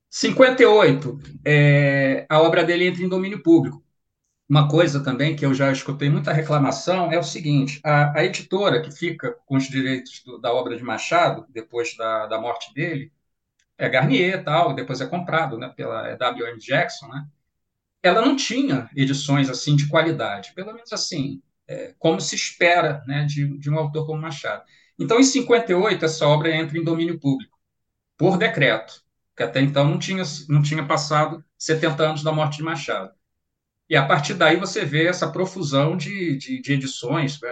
58, 0.09 1.19
é, 1.45 2.25
a 2.27 2.41
obra 2.41 2.63
dele 2.63 2.87
entra 2.87 3.03
em 3.03 3.09
domínio 3.09 3.43
público. 3.43 3.83
Uma 4.49 4.67
coisa 4.67 5.03
também 5.03 5.35
que 5.35 5.45
eu 5.45 5.53
já 5.53 5.71
escutei 5.71 6.09
muita 6.09 6.33
reclamação 6.33 7.11
é 7.11 7.19
o 7.19 7.23
seguinte: 7.23 7.79
a, 7.83 8.19
a 8.19 8.25
editora 8.25 8.81
que 8.81 8.91
fica 8.91 9.37
com 9.45 9.57
os 9.57 9.65
direitos 9.67 10.23
do, 10.25 10.39
da 10.39 10.51
obra 10.53 10.75
de 10.75 10.83
Machado, 10.83 11.45
depois 11.49 11.95
da, 11.95 12.25
da 12.27 12.39
morte 12.41 12.73
dele, 12.73 13.11
é 13.77 13.87
Garnier 13.89 14.43
tal, 14.43 14.73
depois 14.73 15.01
é 15.01 15.05
comprado 15.05 15.57
né, 15.57 15.71
pela 15.75 16.07
é 16.07 16.15
W.M. 16.15 16.59
Jackson, 16.59 17.07
né? 17.09 17.27
ela 18.01 18.21
não 18.21 18.35
tinha 18.35 18.89
edições 18.95 19.49
assim 19.49 19.75
de 19.75 19.87
qualidade, 19.87 20.53
pelo 20.55 20.73
menos 20.73 20.91
assim, 20.93 21.41
é, 21.67 21.93
como 21.99 22.19
se 22.21 22.35
espera 22.35 23.03
né, 23.05 23.25
de, 23.25 23.57
de 23.59 23.69
um 23.69 23.77
autor 23.77 24.05
como 24.05 24.21
Machado. 24.21 24.63
Então, 24.99 25.19
em 25.19 25.23
58, 25.23 26.03
essa 26.05 26.27
obra 26.27 26.55
entra 26.55 26.77
em 26.77 26.83
domínio 26.83 27.19
público, 27.19 27.57
por 28.17 28.37
decreto, 28.37 29.03
que 29.35 29.43
até 29.43 29.61
então 29.61 29.85
não 29.85 29.99
tinha, 29.99 30.23
não 30.49 30.61
tinha 30.61 30.85
passado 30.85 31.43
70 31.57 32.03
anos 32.03 32.23
da 32.23 32.31
morte 32.31 32.57
de 32.57 32.63
Machado. 32.63 33.11
E 33.89 33.95
a 33.95 34.05
partir 34.05 34.33
daí 34.33 34.57
você 34.57 34.83
vê 34.83 35.07
essa 35.07 35.31
profusão 35.31 35.95
de, 35.95 36.35
de, 36.37 36.61
de 36.61 36.73
edições. 36.73 37.39
Né? 37.39 37.49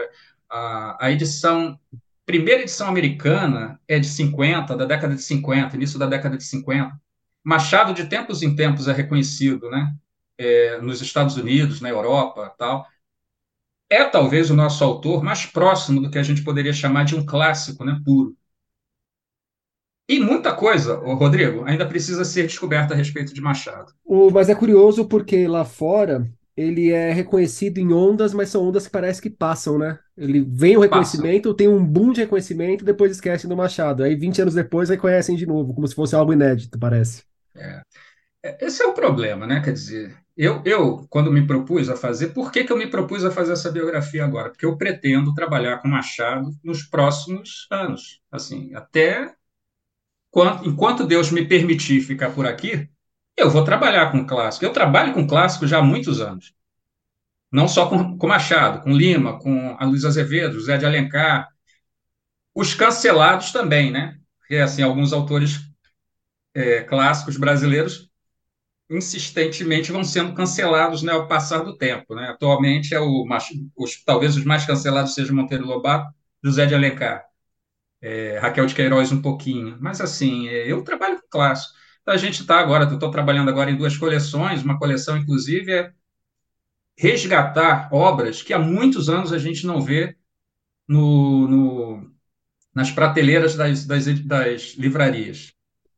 A, 0.49 1.05
a 1.05 1.11
edição, 1.11 1.79
primeira 2.25 2.63
edição 2.63 2.87
americana 2.87 3.79
é 3.87 3.99
de 3.99 4.07
50, 4.07 4.75
da 4.75 4.85
década 4.85 5.15
de 5.15 5.21
50, 5.21 5.75
início 5.75 5.99
da 5.99 6.07
década 6.07 6.35
de 6.35 6.43
50. 6.43 6.99
Machado, 7.43 7.93
de 7.93 8.05
tempos 8.05 8.41
em 8.41 8.55
tempos, 8.55 8.87
é 8.87 8.93
reconhecido, 8.93 9.69
né? 9.69 9.93
É, 10.37 10.81
nos 10.81 11.01
Estados 11.01 11.37
Unidos, 11.37 11.79
na 11.79 11.89
Europa, 11.89 12.53
tal 12.57 12.85
é 13.89 14.03
talvez 14.05 14.49
o 14.49 14.55
nosso 14.55 14.83
autor 14.83 15.23
mais 15.23 15.45
próximo 15.45 16.01
do 16.01 16.09
que 16.09 16.17
a 16.17 16.23
gente 16.23 16.43
poderia 16.43 16.73
chamar 16.73 17.05
de 17.05 17.15
um 17.15 17.25
clássico 17.25 17.83
né, 17.83 17.99
puro. 18.03 18.35
E 20.07 20.19
muita 20.19 20.53
coisa, 20.53 20.95
Rodrigo, 20.95 21.63
ainda 21.65 21.85
precisa 21.85 22.23
ser 22.23 22.43
descoberta 22.43 22.93
a 22.93 22.97
respeito 22.97 23.33
de 23.33 23.41
Machado. 23.41 23.91
O, 24.03 24.29
mas 24.29 24.49
é 24.49 24.55
curioso 24.55 25.07
porque 25.07 25.47
lá 25.47 25.65
fora 25.65 26.31
ele 26.55 26.91
é 26.91 27.11
reconhecido 27.11 27.79
em 27.79 27.91
ondas, 27.91 28.33
mas 28.33 28.49
são 28.49 28.63
ondas 28.63 28.85
que 28.85 28.91
parece 28.91 29.21
que 29.21 29.29
passam, 29.29 29.77
né? 29.77 29.99
Ele 30.15 30.41
vem 30.41 30.77
o 30.77 30.79
reconhecimento, 30.79 31.49
Passa. 31.49 31.57
tem 31.57 31.67
um 31.67 31.83
boom 31.83 32.13
de 32.13 32.21
reconhecimento, 32.21 32.85
depois 32.85 33.11
esquecem 33.11 33.49
do 33.49 33.57
Machado. 33.57 34.03
Aí 34.03 34.15
20 34.15 34.43
anos 34.43 34.53
depois 34.53 34.89
reconhecem 34.89 35.35
de 35.35 35.45
novo, 35.45 35.73
como 35.73 35.87
se 35.87 35.95
fosse 35.95 36.15
algo 36.15 36.31
inédito, 36.31 36.79
parece. 36.79 37.23
É. 37.55 37.81
é 38.45 38.57
esse 38.61 38.83
é 38.83 38.85
o 38.87 38.93
problema, 38.93 39.47
né? 39.47 39.61
Quer 39.61 39.73
dizer, 39.73 40.15
eu, 40.37 40.61
eu, 40.65 41.07
quando 41.09 41.31
me 41.31 41.45
propus 41.47 41.89
a 41.89 41.95
fazer, 41.95 42.29
por 42.29 42.51
que, 42.51 42.63
que 42.63 42.71
eu 42.71 42.77
me 42.77 42.87
propus 42.87 43.25
a 43.25 43.31
fazer 43.31 43.53
essa 43.53 43.71
biografia 43.71 44.23
agora? 44.23 44.49
Porque 44.49 44.65
eu 44.65 44.77
pretendo 44.77 45.33
trabalhar 45.33 45.77
com 45.77 45.87
Machado 45.87 46.51
nos 46.63 46.83
próximos 46.83 47.67
anos, 47.71 48.21
assim, 48.31 48.73
até 48.75 49.33
enquanto 50.63 51.07
Deus 51.07 51.31
me 51.31 51.47
permitir 51.47 52.01
ficar 52.01 52.31
por 52.31 52.45
aqui, 52.45 52.89
eu 53.37 53.49
vou 53.49 53.63
trabalhar 53.63 54.11
com 54.11 54.25
clássico. 54.25 54.65
Eu 54.65 54.73
trabalho 54.73 55.13
com 55.13 55.27
clássico 55.27 55.65
já 55.65 55.79
há 55.79 55.81
muitos 55.81 56.21
anos. 56.21 56.53
Não 57.51 57.67
só 57.67 57.87
com, 57.87 58.17
com 58.17 58.27
Machado, 58.27 58.81
com 58.83 58.91
Lima, 58.91 59.39
com 59.39 59.75
a 59.79 59.85
Luiz 59.85 60.05
Azevedo, 60.05 60.59
José 60.59 60.77
de 60.77 60.85
Alencar. 60.85 61.47
Os 62.53 62.73
cancelados 62.73 63.51
também, 63.51 63.91
né? 63.91 64.19
Porque, 64.39 64.57
assim, 64.57 64.83
alguns 64.83 65.13
autores 65.13 65.61
é, 66.53 66.81
clássicos 66.81 67.37
brasileiros 67.37 68.09
insistentemente 68.89 69.91
vão 69.91 70.03
sendo 70.03 70.33
cancelados 70.33 71.01
né, 71.03 71.11
ao 71.11 71.27
passar 71.27 71.59
do 71.59 71.77
tempo. 71.77 72.15
Né? 72.15 72.29
Atualmente, 72.29 72.93
é 72.93 72.99
o, 72.99 73.25
os, 73.75 74.03
talvez 74.03 74.37
os 74.37 74.45
mais 74.45 74.65
cancelados 74.65 75.13
sejam 75.15 75.35
Monteiro 75.35 75.65
Lobato, 75.65 76.13
José 76.43 76.65
de 76.65 76.75
Alencar 76.75 77.25
é, 78.05 78.37
Raquel 78.39 78.67
de 78.67 78.75
Queiroz 78.75 79.11
um 79.11 79.21
pouquinho. 79.21 79.77
Mas, 79.81 79.99
assim, 79.99 80.47
é, 80.47 80.71
eu 80.71 80.83
trabalho 80.83 81.19
com 81.21 81.27
clássico. 81.29 81.73
Então, 82.01 82.13
a 82.13 82.17
gente 82.17 82.41
está 82.41 82.59
agora, 82.59 82.83
estou 82.85 83.09
trabalhando 83.11 83.49
agora 83.49 83.71
em 83.71 83.77
duas 83.77 83.97
coleções, 83.97 84.63
uma 84.63 84.77
coleção, 84.77 85.17
inclusive, 85.17 85.71
é 85.71 85.91
resgatar 86.97 87.89
obras 87.91 88.41
que 88.41 88.53
há 88.53 88.59
muitos 88.59 89.09
anos 89.09 89.33
a 89.33 89.37
gente 89.39 89.65
não 89.65 89.81
vê 89.81 90.15
no, 90.87 91.47
no 91.47 92.15
nas 92.73 92.91
prateleiras 92.91 93.55
das, 93.55 93.85
das, 93.85 94.05
das 94.25 94.75
livrarias. 94.77 95.54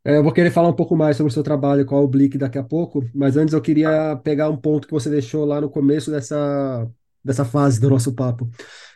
É, 0.08 0.16
eu 0.16 0.24
vou 0.24 0.32
querer 0.32 0.52
falar 0.52 0.70
um 0.70 0.74
pouco 0.74 0.96
mais 0.96 1.18
sobre 1.18 1.30
o 1.30 1.34
seu 1.34 1.44
trabalho 1.44 1.86
com 1.86 1.94
a 1.94 2.00
Oblique 2.00 2.38
daqui 2.38 2.58
a 2.58 2.64
pouco, 2.64 3.04
mas 3.14 3.36
antes 3.36 3.54
eu 3.54 3.60
queria 3.60 4.16
pegar 4.24 4.50
um 4.50 4.56
ponto 4.56 4.88
que 4.88 4.94
você 4.94 5.10
deixou 5.10 5.44
lá 5.44 5.60
no 5.60 5.70
começo 5.70 6.10
dessa, 6.10 6.90
dessa 7.22 7.44
fase 7.44 7.78
do 7.82 7.90
nosso 7.90 8.14
papo. 8.16 8.50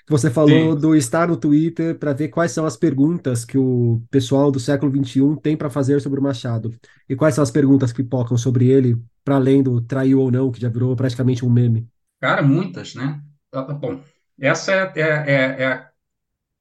Você 0.08 0.30
falou 0.30 0.74
Sim. 0.74 0.80
do 0.80 0.96
estar 0.96 1.28
no 1.28 1.36
Twitter 1.36 2.00
para 2.00 2.14
ver 2.14 2.30
quais 2.30 2.54
são 2.54 2.66
as 2.66 2.78
perguntas 2.78 3.44
que 3.44 3.58
o 3.58 4.02
pessoal 4.10 4.50
do 4.50 4.60
século 4.60 4.90
XXI 4.90 5.36
tem 5.44 5.58
para 5.58 5.70
fazer 5.70 6.00
sobre 6.00 6.18
o 6.18 6.24
Machado. 6.24 6.74
E 7.10 7.16
quais 7.16 7.36
são 7.36 7.42
as 7.42 7.52
perguntas 7.52 7.92
que 7.92 8.02
pipocam 8.02 8.38
sobre 8.38 8.70
ele, 8.70 8.98
para 9.22 9.36
além 9.36 9.62
do 9.62 9.82
traiu 9.82 10.22
ou 10.22 10.32
não, 10.32 10.50
que 10.50 10.62
já 10.62 10.70
virou 10.70 10.96
praticamente 10.96 11.46
um 11.46 11.50
meme. 11.50 11.86
Cara, 12.22 12.42
muitas, 12.42 12.96
né? 12.96 13.20
Ah, 13.52 13.64
tá 13.64 13.74
bom, 13.74 14.00
essa 14.40 14.72
é, 14.72 14.94
é, 14.96 15.02
é, 15.02 15.64
é 15.64 15.88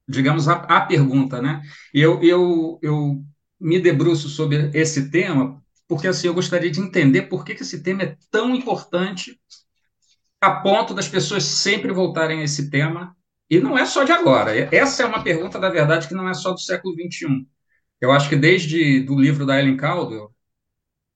digamos, 0.09 0.49
a, 0.49 0.55
a, 0.55 0.81
pergunta, 0.81 1.41
né? 1.41 1.61
Eu, 1.93 2.21
eu, 2.21 2.79
eu 2.81 3.23
me 3.61 3.79
debruço 3.79 4.27
sobre 4.27 4.71
esse 4.73 5.09
tema 5.09 5.61
porque 5.91 6.07
assim 6.07 6.27
eu 6.27 6.33
gostaria 6.33 6.71
de 6.71 6.79
entender 6.79 7.23
por 7.23 7.43
que, 7.43 7.53
que 7.53 7.63
esse 7.63 7.83
tema 7.83 8.03
é 8.03 8.17
tão 8.31 8.55
importante 8.55 9.37
a 10.39 10.49
ponto 10.49 10.93
das 10.93 11.09
pessoas 11.09 11.43
sempre 11.43 11.91
voltarem 11.91 12.39
a 12.39 12.43
esse 12.45 12.69
tema 12.69 13.13
e 13.49 13.59
não 13.59 13.77
é 13.77 13.85
só 13.85 14.05
de 14.05 14.13
agora. 14.13 14.53
Essa 14.73 15.03
é 15.03 15.05
uma 15.05 15.21
pergunta, 15.21 15.59
da 15.59 15.69
verdade, 15.69 16.07
que 16.07 16.13
não 16.13 16.29
é 16.29 16.33
só 16.33 16.53
do 16.53 16.61
século 16.61 16.95
XXI. 16.95 17.45
Eu 17.99 18.09
acho 18.09 18.29
que 18.29 18.37
desde 18.37 19.01
do 19.01 19.19
livro 19.19 19.45
da 19.45 19.59
Ellen 19.59 19.75
Caldwell, 19.75 20.33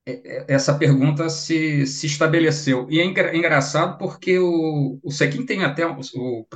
é, 0.05 0.11
é, 0.11 0.45
essa 0.49 0.77
pergunta 0.77 1.29
se, 1.29 1.87
se 1.87 2.05
estabeleceu. 2.05 2.85
E 2.89 2.99
é 2.99 3.05
engraçado 3.05 3.97
porque 3.97 4.37
o, 4.37 4.99
o 5.01 5.09
Sequim 5.09 5.45
tem 5.45 5.63
até, 5.63 5.87
o, 5.87 5.97
o 6.15 6.47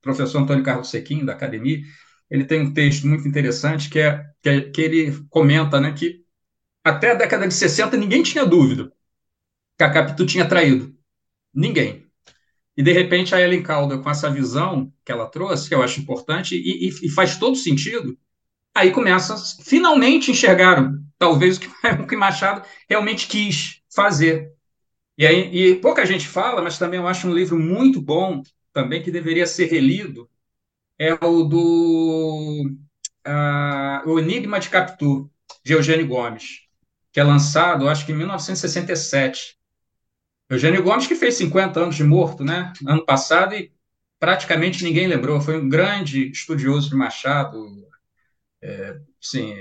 professor 0.00 0.38
Antônio 0.38 0.64
Carlos 0.64 0.88
Sequim, 0.88 1.26
da 1.26 1.34
academia, 1.34 1.82
ele 2.30 2.44
tem 2.44 2.60
um 2.60 2.72
texto 2.72 3.06
muito 3.06 3.26
interessante 3.26 3.88
que, 3.88 3.98
é, 3.98 4.24
que, 4.42 4.48
é, 4.48 4.60
que 4.60 4.80
ele 4.80 5.26
comenta 5.30 5.80
né, 5.80 5.92
que 5.92 6.24
até 6.84 7.12
a 7.12 7.14
década 7.14 7.46
de 7.48 7.54
60 7.54 7.96
ninguém 7.96 8.22
tinha 8.22 8.44
dúvida 8.44 8.92
que 9.76 9.84
a 9.84 9.90
Capitu 9.90 10.24
tinha 10.24 10.48
traído. 10.48 10.94
Ninguém. 11.52 12.06
E, 12.76 12.82
de 12.82 12.92
repente, 12.92 13.34
a 13.34 13.40
Ellen 13.40 13.62
Calder, 13.62 14.00
com 14.00 14.10
essa 14.10 14.30
visão 14.30 14.92
que 15.04 15.10
ela 15.10 15.26
trouxe, 15.26 15.68
que 15.68 15.74
eu 15.74 15.82
acho 15.82 16.00
importante, 16.00 16.54
e, 16.56 16.88
e, 16.88 17.06
e 17.06 17.08
faz 17.08 17.38
todo 17.38 17.56
sentido, 17.56 18.18
aí 18.74 18.90
começa, 18.90 19.34
finalmente 19.64 20.30
enxergaram, 20.30 20.98
talvez, 21.18 21.56
o 21.56 21.60
que, 21.60 21.68
o 22.02 22.06
que 22.06 22.16
Machado 22.16 22.66
realmente 22.88 23.26
quis 23.28 23.80
fazer. 23.94 24.52
E, 25.16 25.26
aí, 25.26 25.56
e 25.56 25.76
pouca 25.76 26.04
gente 26.04 26.28
fala, 26.28 26.62
mas 26.62 26.78
também 26.78 27.00
eu 27.00 27.08
acho 27.08 27.26
um 27.26 27.34
livro 27.34 27.58
muito 27.58 28.00
bom, 28.00 28.42
também, 28.72 29.02
que 29.02 29.10
deveria 29.10 29.46
ser 29.46 29.66
relido, 29.66 30.28
é 30.98 31.12
o 31.14 31.44
do 31.44 32.70
uh, 33.26 34.08
O 34.08 34.18
Enigma 34.18 34.58
de 34.58 34.68
Capitu, 34.68 35.30
de 35.64 35.72
Eugênio 35.72 36.06
Gomes, 36.06 36.62
que 37.12 37.20
é 37.20 37.24
lançado, 37.24 37.88
acho 37.88 38.06
que 38.06 38.12
em 38.12 38.16
1967. 38.16 39.56
Eugênio 40.48 40.82
Gomes, 40.82 41.06
que 41.06 41.16
fez 41.16 41.34
50 41.34 41.80
anos 41.80 41.96
de 41.96 42.04
morto, 42.04 42.44
né, 42.44 42.72
ano 42.86 43.04
passado, 43.04 43.54
e 43.54 43.72
praticamente 44.18 44.84
ninguém 44.84 45.08
lembrou. 45.08 45.40
Foi 45.40 45.60
um 45.60 45.68
grande 45.68 46.30
estudioso 46.30 46.88
de 46.90 46.96
Machado. 46.96 47.66
É, 48.62 48.98
sim, 49.20 49.54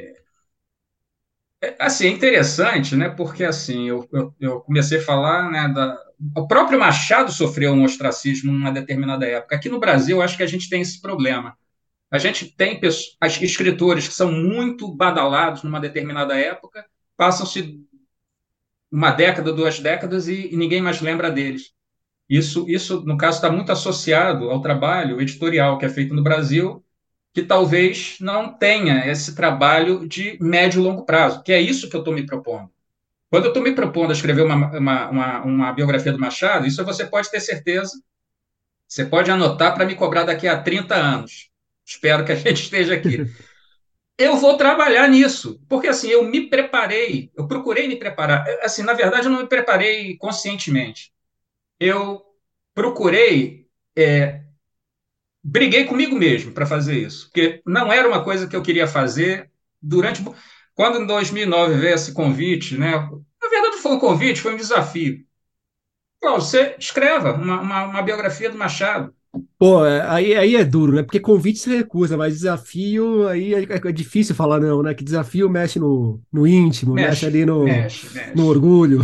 é, 1.66 1.76
assim, 1.80 2.08
é 2.08 2.10
interessante, 2.10 2.96
né, 2.96 3.10
porque 3.10 3.44
assim, 3.44 3.88
eu, 3.88 4.08
eu, 4.12 4.36
eu 4.40 4.62
comecei 4.62 5.00
a 5.00 5.04
falar, 5.04 5.50
né, 5.50 5.68
da, 5.70 5.98
o 6.36 6.48
próprio 6.48 6.80
Machado 6.80 7.32
sofreu 7.32 7.74
um 7.74 7.84
ostracismo 7.84 8.52
numa 8.52 8.72
determinada 8.72 9.26
época. 9.26 9.56
Aqui 9.56 9.70
no 9.70 9.80
Brasil, 9.80 10.22
acho 10.22 10.38
que 10.38 10.44
a 10.44 10.48
gente 10.48 10.70
tem 10.70 10.82
esse 10.82 11.02
problema. 11.02 11.58
A 12.12 12.18
gente 12.18 12.46
tem 12.56 12.80
pessoas, 12.80 13.18
escritores 13.42 14.08
que 14.08 14.14
são 14.14 14.32
muito 14.32 14.88
badalados 14.88 15.64
numa 15.64 15.80
determinada 15.80 16.38
época, 16.38 16.86
passam-se 17.18 17.80
uma 18.92 19.12
década, 19.12 19.52
duas 19.52 19.80
décadas 19.80 20.28
e, 20.28 20.54
e 20.54 20.56
ninguém 20.56 20.82
mais 20.82 21.02
lembra 21.02 21.32
deles. 21.32 21.74
Isso, 22.30 22.66
isso 22.70 23.04
no 23.06 23.18
caso, 23.18 23.38
está 23.38 23.52
muito 23.52 23.72
associado 23.72 24.50
ao 24.50 24.62
trabalho 24.62 25.20
editorial 25.20 25.78
que 25.78 25.86
é 25.86 25.90
feito 25.90 26.14
no 26.14 26.24
Brasil, 26.24 26.85
que 27.36 27.44
talvez 27.44 28.16
não 28.22 28.58
tenha 28.58 29.12
esse 29.12 29.36
trabalho 29.36 30.08
de 30.08 30.38
médio 30.42 30.80
e 30.80 30.84
longo 30.84 31.06
prazo, 31.06 31.44
que 31.44 31.52
é 31.52 31.60
isso 31.60 31.90
que 31.90 31.96
eu 31.98 32.00
estou 32.00 32.14
me 32.14 32.26
propondo. 32.26 32.72
Quando 33.30 33.44
eu 33.44 33.50
estou 33.50 33.62
me 33.62 33.76
propondo 33.76 34.12
a 34.12 34.14
escrever 34.14 34.44
uma, 34.44 34.56
uma, 34.56 35.10
uma, 35.10 35.42
uma, 35.42 35.74
biografia 35.74 36.14
do 36.14 36.20
Machado, 36.20 36.66
isso 36.66 36.86
você 36.86 37.06
pode 37.06 37.30
ter 37.30 37.42
certeza, 37.42 37.92
você 38.88 39.04
pode 39.04 39.30
anotar 39.30 39.74
para 39.74 39.86
me 39.86 39.96
cobrar 39.96 40.24
daqui 40.24 40.48
a 40.48 40.62
30 40.62 40.96
anos. 40.96 41.50
Espero 41.86 42.24
que 42.24 42.32
a 42.32 42.36
gente 42.40 42.64
esteja 42.64 42.94
aqui. 42.94 43.30
eu 44.18 44.38
vou 44.38 44.56
trabalhar 44.56 45.10
nisso, 45.10 45.60
porque 45.68 45.90
assim, 45.90 46.08
eu 46.08 46.24
me 46.24 46.50
preparei, 46.50 47.30
eu 47.36 47.46
procurei 47.50 47.86
me 47.86 47.98
preparar. 47.98 48.46
Assim, 48.62 48.82
na 48.82 48.94
verdade, 48.94 49.26
eu 49.26 49.32
não 49.32 49.42
me 49.42 49.50
preparei 49.50 50.16
conscientemente. 50.16 51.12
Eu 51.82 52.24
procurei, 52.74 53.68
é, 53.94 54.45
briguei 55.46 55.86
comigo 55.86 56.16
mesmo 56.16 56.52
para 56.52 56.66
fazer 56.66 56.98
isso, 56.98 57.28
porque 57.28 57.62
não 57.66 57.94
era 57.94 58.08
uma 58.08 58.24
coisa 58.24 58.48
que 58.48 58.56
eu 58.56 58.64
queria 58.64 58.88
fazer 58.88 59.50
durante. 59.80 60.26
Quando 60.74 61.00
em 61.00 61.06
2009 61.06 61.76
veio 61.76 61.94
esse 61.94 62.14
convite, 62.14 62.76
né? 62.78 62.92
Na 62.92 63.50
verdade, 63.50 63.78
foi 63.78 63.92
um 63.92 64.00
convite, 64.00 64.42
foi 64.42 64.56
um 64.56 64.58
desafio. 64.58 65.24
Bom, 66.22 66.40
você 66.40 66.76
escreva 66.80 67.34
uma, 67.34 67.62
uma, 67.62 67.84
uma 67.84 68.02
biografia 68.02 68.50
do 68.50 68.58
Machado. 68.58 69.14
Pô, 69.60 69.86
é, 69.86 70.02
aí, 70.10 70.36
aí 70.36 70.56
é 70.56 70.64
duro, 70.64 70.94
né? 70.94 71.04
Porque 71.04 71.20
convite 71.20 71.60
se 71.60 71.70
recusa, 71.70 72.18
mas 72.18 72.34
desafio 72.34 73.28
aí 73.28 73.54
é, 73.54 73.64
é, 73.64 73.92
difícil 73.92 74.34
falar 74.34 74.60
não, 74.60 74.82
né? 74.82 74.94
Que 74.94 75.04
desafio 75.04 75.50
mexe 75.50 75.78
no, 75.78 76.20
no 76.34 76.48
íntimo, 76.48 76.94
mexe, 76.94 77.10
mexe 77.10 77.26
ali 77.26 77.46
no, 77.46 77.64
mexe, 77.64 78.10
mexe. 78.14 78.36
no 78.36 78.48
orgulho. 78.48 79.02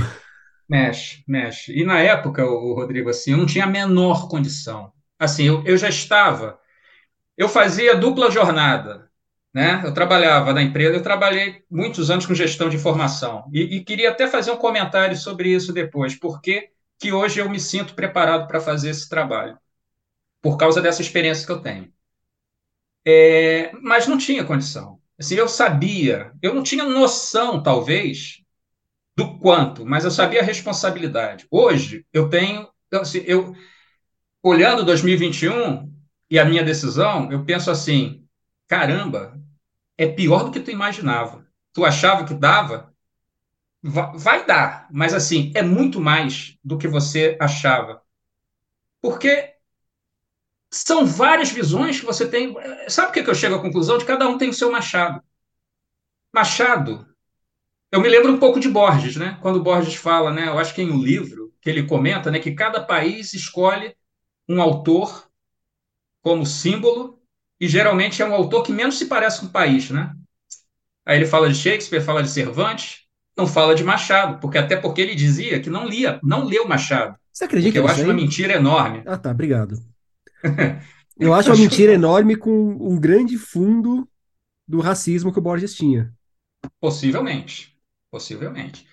Mexe, 0.67 1.23
mexe. 1.27 1.77
E 1.77 1.86
na 1.86 1.99
época, 1.99 2.45
o 2.45 2.73
Rodrigo, 2.73 3.10
assim, 3.10 3.32
eu 3.32 3.38
não 3.38 3.45
tinha 3.45 3.65
a 3.65 3.69
menor 3.69 4.27
condição. 4.27 4.91
Assim, 5.22 5.46
eu, 5.46 5.64
eu 5.66 5.78
já 5.78 5.90
estava, 5.90 6.60
eu 7.38 7.50
fazia 7.50 7.96
dupla 7.96 8.32
jornada, 8.32 9.10
né? 9.54 9.82
Eu 9.86 9.94
trabalhava 9.94 10.54
na 10.54 10.62
empresa, 10.64 10.96
eu 10.98 11.04
trabalhei 11.04 11.64
muitos 11.72 12.12
anos 12.12 12.26
com 12.26 12.34
gestão 12.36 12.70
de 12.70 12.78
informação 12.78 13.50
e, 13.54 13.78
e 13.78 13.84
queria 13.86 14.12
até 14.12 14.28
fazer 14.28 14.52
um 14.52 14.58
comentário 14.58 15.18
sobre 15.18 15.50
isso 15.54 15.74
depois, 15.74 16.16
porque 16.16 16.70
que 17.00 17.14
hoje 17.14 17.40
eu 17.42 17.50
me 17.50 17.60
sinto 17.60 17.96
preparado 17.96 18.48
para 18.48 18.62
fazer 18.62 18.92
esse 18.92 19.10
trabalho 19.10 19.58
por 20.42 20.58
causa 20.58 20.82
dessa 20.82 21.02
experiência 21.02 21.46
que 21.46 21.52
eu 21.54 21.62
tenho. 21.62 21.92
É, 23.06 23.72
mas 23.82 24.08
não 24.08 24.18
tinha 24.18 24.44
condição. 24.46 25.00
Assim, 25.20 25.36
eu 25.36 25.48
sabia, 25.48 26.32
eu 26.42 26.54
não 26.54 26.64
tinha 26.64 26.84
noção, 26.86 27.62
talvez, 27.62 28.42
do 29.18 29.38
quanto, 29.40 29.86
mas 29.86 30.06
eu 30.06 30.12
sabia 30.12 30.42
a 30.42 30.46
responsabilidade. 30.46 31.48
Hoje, 31.52 32.06
eu 32.14 32.30
tenho, 32.30 32.68
assim, 32.94 33.24
eu 33.28 33.56
olhando 34.41 34.86
2021 34.86 35.91
e 36.30 36.39
a 36.39 36.45
minha 36.45 36.63
decisão, 36.63 37.32
eu 37.32 37.45
penso 37.45 37.69
assim, 37.69 38.25
caramba, 38.67 39.39
é 39.97 40.08
pior 40.08 40.45
do 40.45 40.51
que 40.51 40.60
tu 40.60 40.71
imaginava. 40.71 41.45
tu 41.73 41.86
achava 41.86 42.25
que 42.25 42.34
dava, 42.34 42.93
vai 43.82 44.45
dar, 44.45 44.88
mas 44.91 45.13
assim, 45.13 45.51
é 45.56 45.62
muito 45.63 46.01
mais 46.01 46.58
do 46.63 46.77
que 46.77 46.88
você 46.88 47.38
achava. 47.39 48.01
Porque 49.01 49.56
são 50.69 51.06
várias 51.06 51.51
visões 51.51 51.99
que 51.99 52.06
você 52.06 52.27
tem. 52.27 52.56
Sabe 52.88 53.08
por 53.08 53.23
que 53.23 53.30
eu 53.30 53.36
chego 53.36 53.56
à 53.56 53.62
conclusão 53.62 53.97
de 53.97 54.06
cada 54.06 54.27
um 54.27 54.38
tem 54.38 54.49
o 54.49 54.54
seu 54.54 54.71
Machado? 54.71 55.21
Machado, 56.34 57.06
eu 57.91 57.99
me 58.01 58.08
lembro 58.10 58.32
um 58.32 58.39
pouco 58.39 58.60
de 58.60 58.69
Borges, 58.69 59.15
né? 59.17 59.38
Quando 59.41 59.63
Borges 59.63 59.95
fala, 59.95 60.32
né? 60.32 60.47
Eu 60.47 60.58
acho 60.60 60.73
que 60.73 60.82
em 60.82 60.91
um 60.91 61.01
livro 61.01 61.54
que 61.62 61.69
ele 61.69 61.86
comenta, 61.86 62.32
né, 62.32 62.39
que 62.39 62.54
cada 62.54 62.82
país 62.84 63.34
escolhe 63.34 63.95
um 64.52 64.62
autor 64.62 65.30
como 66.22 66.46
símbolo 66.46 67.20
e 67.60 67.68
geralmente 67.68 68.22
é 68.22 68.26
um 68.26 68.34
autor 68.34 68.64
que 68.64 68.74
menos 68.74 68.98
se 68.98 69.06
parece 69.06 69.40
com 69.40 69.46
o 69.46 69.52
país, 69.52 69.90
né? 69.90 70.14
Aí 71.06 71.18
ele 71.18 71.26
fala 71.26 71.50
de 71.50 71.56
Shakespeare, 71.56 72.02
fala 72.02 72.22
de 72.22 72.30
Cervantes, 72.30 73.02
não 73.38 73.48
fala 73.48 73.74
de 73.74 73.84
Machado, 73.84 74.40
porque 74.40 74.58
até 74.58 74.76
porque 74.76 75.02
ele 75.02 75.16
dizia 75.16 75.60
que 75.60 75.70
não 75.70 75.88
lia, 75.88 76.20
não 76.22 76.44
leu 76.44 76.68
Machado. 76.68 77.16
Você 77.32 77.46
acredita? 77.46 77.78
eu 77.78 77.88
acho 77.88 78.04
uma 78.04 78.14
mentira 78.14 78.54
enorme. 78.54 79.04
Ah, 79.06 79.18
tá, 79.18 79.32
obrigado. 79.32 79.76
eu 81.18 81.34
acho 81.34 81.50
uma 81.50 81.58
mentira 81.58 81.94
enorme 81.94 82.36
com 82.36 82.52
um 82.52 83.00
grande 83.00 83.38
fundo 83.38 84.08
do 84.68 84.80
racismo 84.82 85.32
que 85.32 85.40
o 85.40 85.42
Borges 85.42 85.74
tinha. 85.74 86.14
Possivelmente, 86.80 87.76
possivelmente. 88.12 88.86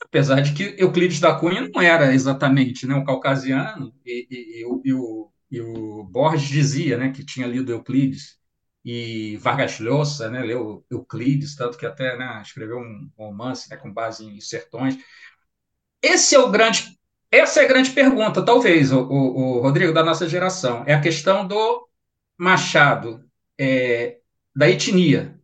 Apesar 0.00 0.40
de 0.40 0.52
que 0.52 0.74
Euclides 0.78 1.20
da 1.20 1.34
Cunha 1.34 1.68
não 1.68 1.80
era 1.80 2.14
exatamente 2.14 2.86
né, 2.86 2.94
um 2.94 3.04
caucasiano, 3.04 3.92
e, 4.04 4.26
e, 4.30 4.62
e, 4.62 4.90
e 4.90 4.92
o, 4.92 5.30
e 5.50 5.60
o 5.60 6.04
Borges 6.04 6.48
dizia 6.48 6.98
né, 6.98 7.10
que 7.10 7.24
tinha 7.24 7.46
lido 7.46 7.72
Euclides, 7.72 8.36
e 8.84 9.36
Vargas 9.38 9.80
Llosa 9.80 10.30
né, 10.30 10.42
leu 10.42 10.86
Euclides, 10.88 11.56
tanto 11.56 11.76
que 11.76 11.84
até 11.84 12.16
né, 12.16 12.40
escreveu 12.40 12.78
um 12.78 13.10
romance 13.18 13.68
né, 13.68 13.76
com 13.76 13.92
base 13.92 14.24
em 14.24 14.40
Sertões. 14.40 14.96
Esse 16.00 16.36
é 16.36 16.38
o 16.38 16.50
grande, 16.50 16.96
essa 17.28 17.60
é 17.60 17.64
a 17.64 17.68
grande 17.68 17.90
pergunta, 17.90 18.44
talvez, 18.44 18.92
o, 18.92 19.00
o, 19.00 19.56
o 19.56 19.60
Rodrigo, 19.60 19.92
da 19.92 20.04
nossa 20.04 20.28
geração. 20.28 20.84
É 20.86 20.94
a 20.94 21.00
questão 21.00 21.44
do 21.46 21.88
Machado, 22.38 23.24
é, 23.58 24.18
da 24.54 24.70
etnia. 24.70 25.36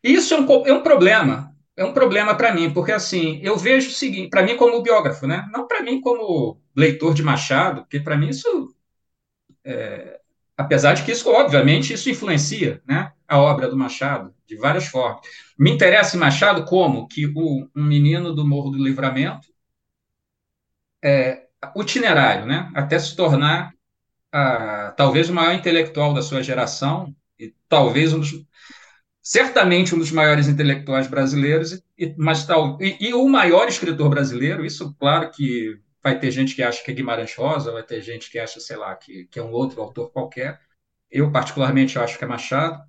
Isso 0.00 0.32
é 0.34 0.40
um, 0.40 0.66
é 0.66 0.72
um 0.72 0.82
problema, 0.82 1.51
é 1.76 1.84
um 1.84 1.92
problema 1.92 2.34
para 2.34 2.54
mim, 2.54 2.72
porque 2.72 2.92
assim, 2.92 3.40
eu 3.42 3.56
vejo 3.56 3.88
o 3.88 3.92
seguinte, 3.92 4.30
para 4.30 4.42
mim 4.42 4.56
como 4.56 4.82
biógrafo, 4.82 5.26
né? 5.26 5.48
não 5.52 5.66
para 5.66 5.82
mim 5.82 6.00
como 6.00 6.60
leitor 6.76 7.14
de 7.14 7.22
Machado, 7.22 7.82
porque 7.82 8.00
para 8.00 8.16
mim 8.16 8.28
isso 8.28 8.74
é, 9.64 10.20
Apesar 10.56 10.94
de 10.94 11.02
que 11.02 11.12
isso, 11.12 11.28
obviamente, 11.30 11.92
isso 11.92 12.10
influencia 12.10 12.82
né, 12.86 13.12
a 13.26 13.38
obra 13.38 13.68
do 13.68 13.76
Machado 13.76 14.34
de 14.46 14.54
várias 14.56 14.86
formas. 14.86 15.20
Me 15.58 15.70
interessa 15.70 16.16
em 16.16 16.20
Machado 16.20 16.64
como 16.64 17.08
que 17.08 17.26
o, 17.26 17.68
um 17.74 17.82
menino 17.82 18.34
do 18.34 18.46
Morro 18.46 18.70
do 18.70 18.82
Livramento, 18.82 19.48
é, 21.02 21.46
itinerário, 21.76 22.46
né, 22.46 22.70
até 22.74 22.98
se 22.98 23.16
tornar 23.16 23.72
a, 24.30 24.92
talvez 24.96 25.28
o 25.30 25.34
maior 25.34 25.54
intelectual 25.54 26.12
da 26.12 26.22
sua 26.22 26.42
geração, 26.42 27.14
e 27.38 27.54
talvez 27.68 28.12
um 28.12 28.20
dos, 28.20 28.32
certamente 29.22 29.94
um 29.94 29.98
dos 29.98 30.10
maiores 30.10 30.48
intelectuais 30.48 31.06
brasileiros, 31.06 31.82
e, 31.98 32.14
mas 32.18 32.44
tal, 32.46 32.78
e, 32.80 32.96
e 33.08 33.14
o 33.14 33.28
maior 33.28 33.68
escritor 33.68 34.08
brasileiro, 34.10 34.64
isso, 34.64 34.94
claro 34.98 35.30
que 35.30 35.80
Vai 36.02 36.18
ter 36.18 36.30
gente 36.32 36.54
que 36.56 36.62
acha 36.62 36.82
que 36.82 36.90
é 36.90 36.94
Guimarães 36.94 37.34
Rosa, 37.36 37.70
vai 37.72 37.82
ter 37.84 38.00
gente 38.02 38.30
que 38.30 38.38
acha, 38.38 38.58
sei 38.58 38.76
lá, 38.76 38.94
que, 38.96 39.26
que 39.26 39.38
é 39.38 39.42
um 39.42 39.52
outro 39.52 39.80
autor 39.80 40.10
qualquer. 40.10 40.60
Eu, 41.10 41.30
particularmente, 41.30 41.98
acho 41.98 42.18
que 42.18 42.24
é 42.24 42.26
Machado. 42.26 42.82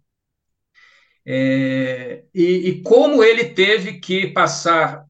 É, 1.26 2.26
e, 2.34 2.69
e, 2.69 2.84
como 2.84 3.24
ele 3.24 3.46
teve 3.54 4.00
que 4.00 4.28
passar 4.28 5.06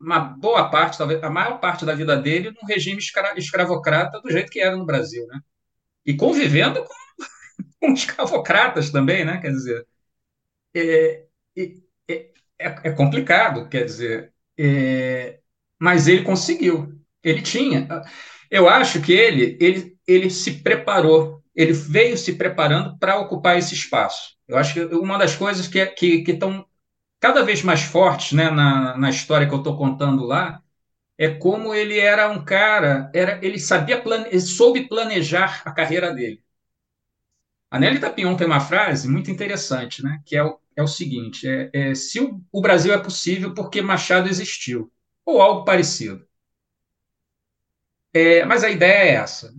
uma 0.00 0.20
boa 0.20 0.70
parte, 0.70 0.96
talvez 0.96 1.22
a 1.22 1.30
maior 1.30 1.58
parte 1.60 1.84
da 1.84 1.94
vida 1.94 2.16
dele, 2.16 2.52
num 2.52 2.66
regime 2.66 2.98
escra 2.98 3.34
escravocrata 3.36 4.20
do 4.20 4.30
jeito 4.30 4.50
que 4.50 4.60
era 4.60 4.76
no 4.76 4.86
Brasil, 4.86 5.26
né? 5.26 5.40
E 6.06 6.16
convivendo 6.16 6.84
com, 6.84 6.94
com 7.88 7.92
escravocratas 7.92 8.90
também, 8.90 9.24
né? 9.24 9.38
Quer 9.40 9.50
dizer, 9.50 9.86
é, 10.74 11.24
é, 12.08 12.30
é 12.58 12.90
complicado, 12.92 13.68
quer 13.68 13.84
dizer, 13.84 14.32
é, 14.58 15.40
mas 15.78 16.08
ele 16.08 16.22
conseguiu. 16.22 16.98
Ele 17.22 17.42
tinha. 17.42 17.88
Eu 18.50 18.68
acho 18.68 19.00
que 19.00 19.12
ele, 19.12 19.56
ele, 19.60 19.98
ele 20.06 20.30
se 20.30 20.62
preparou, 20.62 21.42
ele 21.54 21.72
veio 21.72 22.16
se 22.18 22.34
preparando 22.36 22.98
para 22.98 23.18
ocupar 23.18 23.58
esse 23.58 23.74
espaço. 23.74 24.36
Eu 24.48 24.58
acho 24.58 24.74
que 24.74 24.94
uma 24.96 25.18
das 25.18 25.36
coisas 25.36 25.68
que 25.68 25.78
estão 25.78 25.94
que, 25.94 26.22
que 26.22 26.38
cada 27.20 27.42
vez 27.44 27.62
mais 27.62 27.82
fortes 27.82 28.32
né, 28.32 28.50
na, 28.50 28.96
na 28.96 29.10
história 29.10 29.46
que 29.48 29.54
eu 29.54 29.58
estou 29.58 29.76
contando 29.76 30.24
lá 30.24 30.62
é 31.18 31.28
como 31.30 31.74
ele 31.74 31.98
era 31.98 32.30
um 32.30 32.44
cara, 32.44 33.10
era, 33.14 33.38
ele 33.44 33.58
sabia, 33.60 34.00
plane, 34.02 34.26
ele 34.28 34.40
soube 34.40 34.88
planejar 34.88 35.62
a 35.66 35.72
carreira 35.72 36.12
dele. 36.14 36.42
A 37.70 37.78
Nelly 37.78 38.00
Tapion 38.00 38.36
tem 38.36 38.46
uma 38.46 38.60
frase 38.60 39.08
muito 39.08 39.30
interessante, 39.30 40.02
né, 40.02 40.20
que 40.26 40.36
é 40.36 40.42
o, 40.44 40.58
é 40.76 40.82
o 40.82 40.88
seguinte: 40.88 41.46
é, 41.48 41.70
é 41.72 41.94
se 41.94 42.20
o, 42.20 42.42
o 42.52 42.60
Brasil 42.60 42.92
é 42.92 42.98
possível 42.98 43.54
porque 43.54 43.80
Machado 43.80 44.28
existiu, 44.28 44.92
ou 45.24 45.40
algo 45.40 45.64
parecido. 45.64 46.26
É, 48.12 48.44
mas 48.44 48.64
a 48.64 48.70
ideia 48.70 49.04
é 49.04 49.14
essa. 49.14 49.54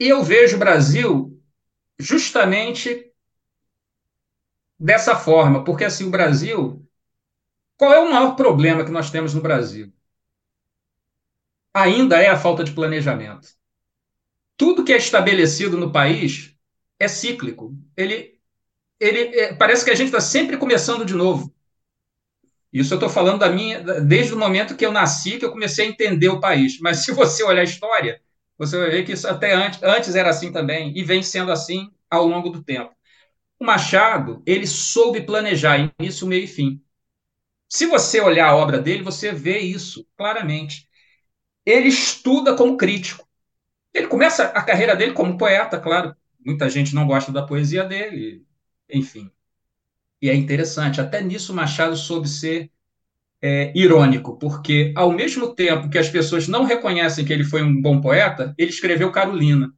E 0.00 0.08
eu 0.08 0.22
vejo 0.22 0.56
o 0.56 0.58
Brasil 0.58 1.42
justamente 1.98 3.12
dessa 4.78 5.16
forma, 5.16 5.64
porque 5.64 5.84
assim, 5.84 6.06
o 6.06 6.10
Brasil. 6.10 6.82
Qual 7.76 7.92
é 7.92 8.00
o 8.00 8.10
maior 8.10 8.36
problema 8.36 8.84
que 8.84 8.90
nós 8.90 9.10
temos 9.10 9.34
no 9.34 9.42
Brasil? 9.42 9.92
Ainda 11.72 12.20
é 12.20 12.28
a 12.28 12.36
falta 12.38 12.64
de 12.64 12.72
planejamento. 12.72 13.48
Tudo 14.56 14.84
que 14.84 14.92
é 14.92 14.96
estabelecido 14.96 15.76
no 15.76 15.92
país 15.92 16.55
é 16.98 17.08
cíclico. 17.08 17.74
Ele, 17.96 18.38
ele 19.00 19.38
é, 19.38 19.54
parece 19.54 19.84
que 19.84 19.90
a 19.90 19.94
gente 19.94 20.08
está 20.08 20.20
sempre 20.20 20.56
começando 20.58 21.04
de 21.04 21.14
novo. 21.14 21.54
Isso 22.72 22.92
eu 22.92 22.96
estou 22.96 23.08
falando 23.08 23.38
da 23.38 23.48
minha, 23.48 23.80
desde 24.00 24.34
o 24.34 24.38
momento 24.38 24.76
que 24.76 24.84
eu 24.84 24.92
nasci, 24.92 25.38
que 25.38 25.44
eu 25.44 25.52
comecei 25.52 25.86
a 25.86 25.88
entender 25.88 26.28
o 26.28 26.40
país. 26.40 26.78
Mas 26.80 27.04
se 27.04 27.12
você 27.12 27.42
olhar 27.42 27.62
a 27.62 27.64
história, 27.64 28.20
você 28.58 28.78
vai 28.78 28.90
ver 28.90 29.04
que 29.04 29.12
isso 29.12 29.26
até 29.28 29.54
antes, 29.54 29.82
antes 29.82 30.14
era 30.14 30.30
assim 30.30 30.52
também, 30.52 30.92
e 30.96 31.02
vem 31.02 31.22
sendo 31.22 31.52
assim 31.52 31.90
ao 32.10 32.26
longo 32.26 32.50
do 32.50 32.62
tempo. 32.62 32.94
O 33.60 33.64
Machado, 33.66 34.42
ele 34.46 34.66
soube 34.66 35.22
planejar 35.22 35.92
início, 36.00 36.26
meio 36.26 36.44
e 36.44 36.48
fim. 36.48 36.82
Se 37.68 37.86
você 37.86 38.20
olhar 38.20 38.48
a 38.50 38.56
obra 38.56 38.78
dele, 38.80 39.02
você 39.02 39.32
vê 39.32 39.58
isso 39.58 40.06
claramente. 40.16 40.88
Ele 41.66 41.88
estuda 41.88 42.56
como 42.56 42.76
crítico. 42.76 43.26
Ele 43.94 44.08
começa 44.08 44.44
a 44.46 44.62
carreira 44.64 44.96
dele 44.96 45.12
como 45.14 45.38
poeta, 45.38 45.80
claro. 45.80 46.16
Muita 46.46 46.70
gente 46.70 46.94
não 46.94 47.08
gosta 47.08 47.32
da 47.32 47.42
poesia 47.42 47.82
dele, 47.82 48.46
enfim. 48.88 49.28
E 50.22 50.30
é 50.30 50.34
interessante, 50.34 51.00
até 51.00 51.20
nisso 51.20 51.52
Machado 51.52 51.96
soube 51.96 52.28
ser 52.28 52.70
é, 53.42 53.76
irônico, 53.76 54.38
porque 54.38 54.92
ao 54.96 55.10
mesmo 55.10 55.52
tempo 55.56 55.90
que 55.90 55.98
as 55.98 56.08
pessoas 56.08 56.46
não 56.46 56.62
reconhecem 56.64 57.24
que 57.24 57.32
ele 57.32 57.42
foi 57.42 57.64
um 57.64 57.82
bom 57.82 58.00
poeta, 58.00 58.54
ele 58.56 58.70
escreveu 58.70 59.10
Carolina, 59.10 59.74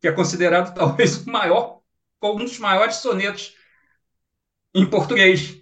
que 0.00 0.06
é 0.06 0.12
considerado 0.12 0.72
talvez 0.78 1.26
o 1.26 1.30
maior, 1.30 1.80
um 2.22 2.36
dos 2.36 2.60
maiores 2.60 2.96
sonetos 2.96 3.56
em 4.72 4.88
português. 4.88 5.60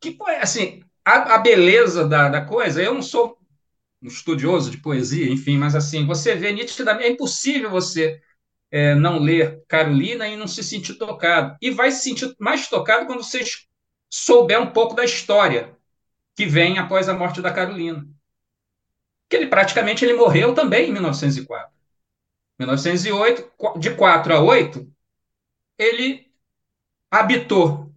Que, 0.00 0.16
assim, 0.40 0.82
a, 1.04 1.34
a 1.34 1.38
beleza 1.38 2.08
da, 2.08 2.30
da 2.30 2.40
coisa, 2.44 2.82
eu 2.82 2.94
não 2.94 3.02
sou 3.02 3.38
um 4.02 4.08
estudioso 4.08 4.70
de 4.70 4.78
poesia, 4.78 5.30
enfim, 5.30 5.58
mas 5.58 5.74
assim, 5.74 6.06
você 6.06 6.34
vê 6.34 6.50
nitidamente, 6.50 7.06
é 7.06 7.10
impossível 7.10 7.70
você 7.70 8.20
é, 8.70 8.94
não 8.94 9.18
ler 9.18 9.62
Carolina 9.66 10.28
e 10.28 10.36
não 10.36 10.46
se 10.46 10.62
sentir 10.62 10.94
tocado. 10.94 11.56
E 11.60 11.70
vai 11.70 11.90
se 11.90 12.02
sentir 12.02 12.34
mais 12.38 12.68
tocado 12.68 13.06
quando 13.06 13.22
você 13.22 13.42
souber 14.08 14.60
um 14.60 14.70
pouco 14.70 14.94
da 14.94 15.04
história 15.04 15.76
que 16.34 16.46
vem 16.46 16.78
após 16.78 17.08
a 17.08 17.14
morte 17.14 17.42
da 17.42 17.52
Carolina. 17.52 18.06
Que 19.28 19.36
ele 19.36 19.46
praticamente 19.46 20.04
ele 20.04 20.14
morreu 20.14 20.54
também 20.54 20.88
em 20.88 20.92
1904. 20.92 21.70
1908, 22.58 23.78
de 23.78 23.94
4 23.94 24.34
a 24.34 24.40
8, 24.40 24.86
ele 25.78 26.26
habitou 27.10 27.90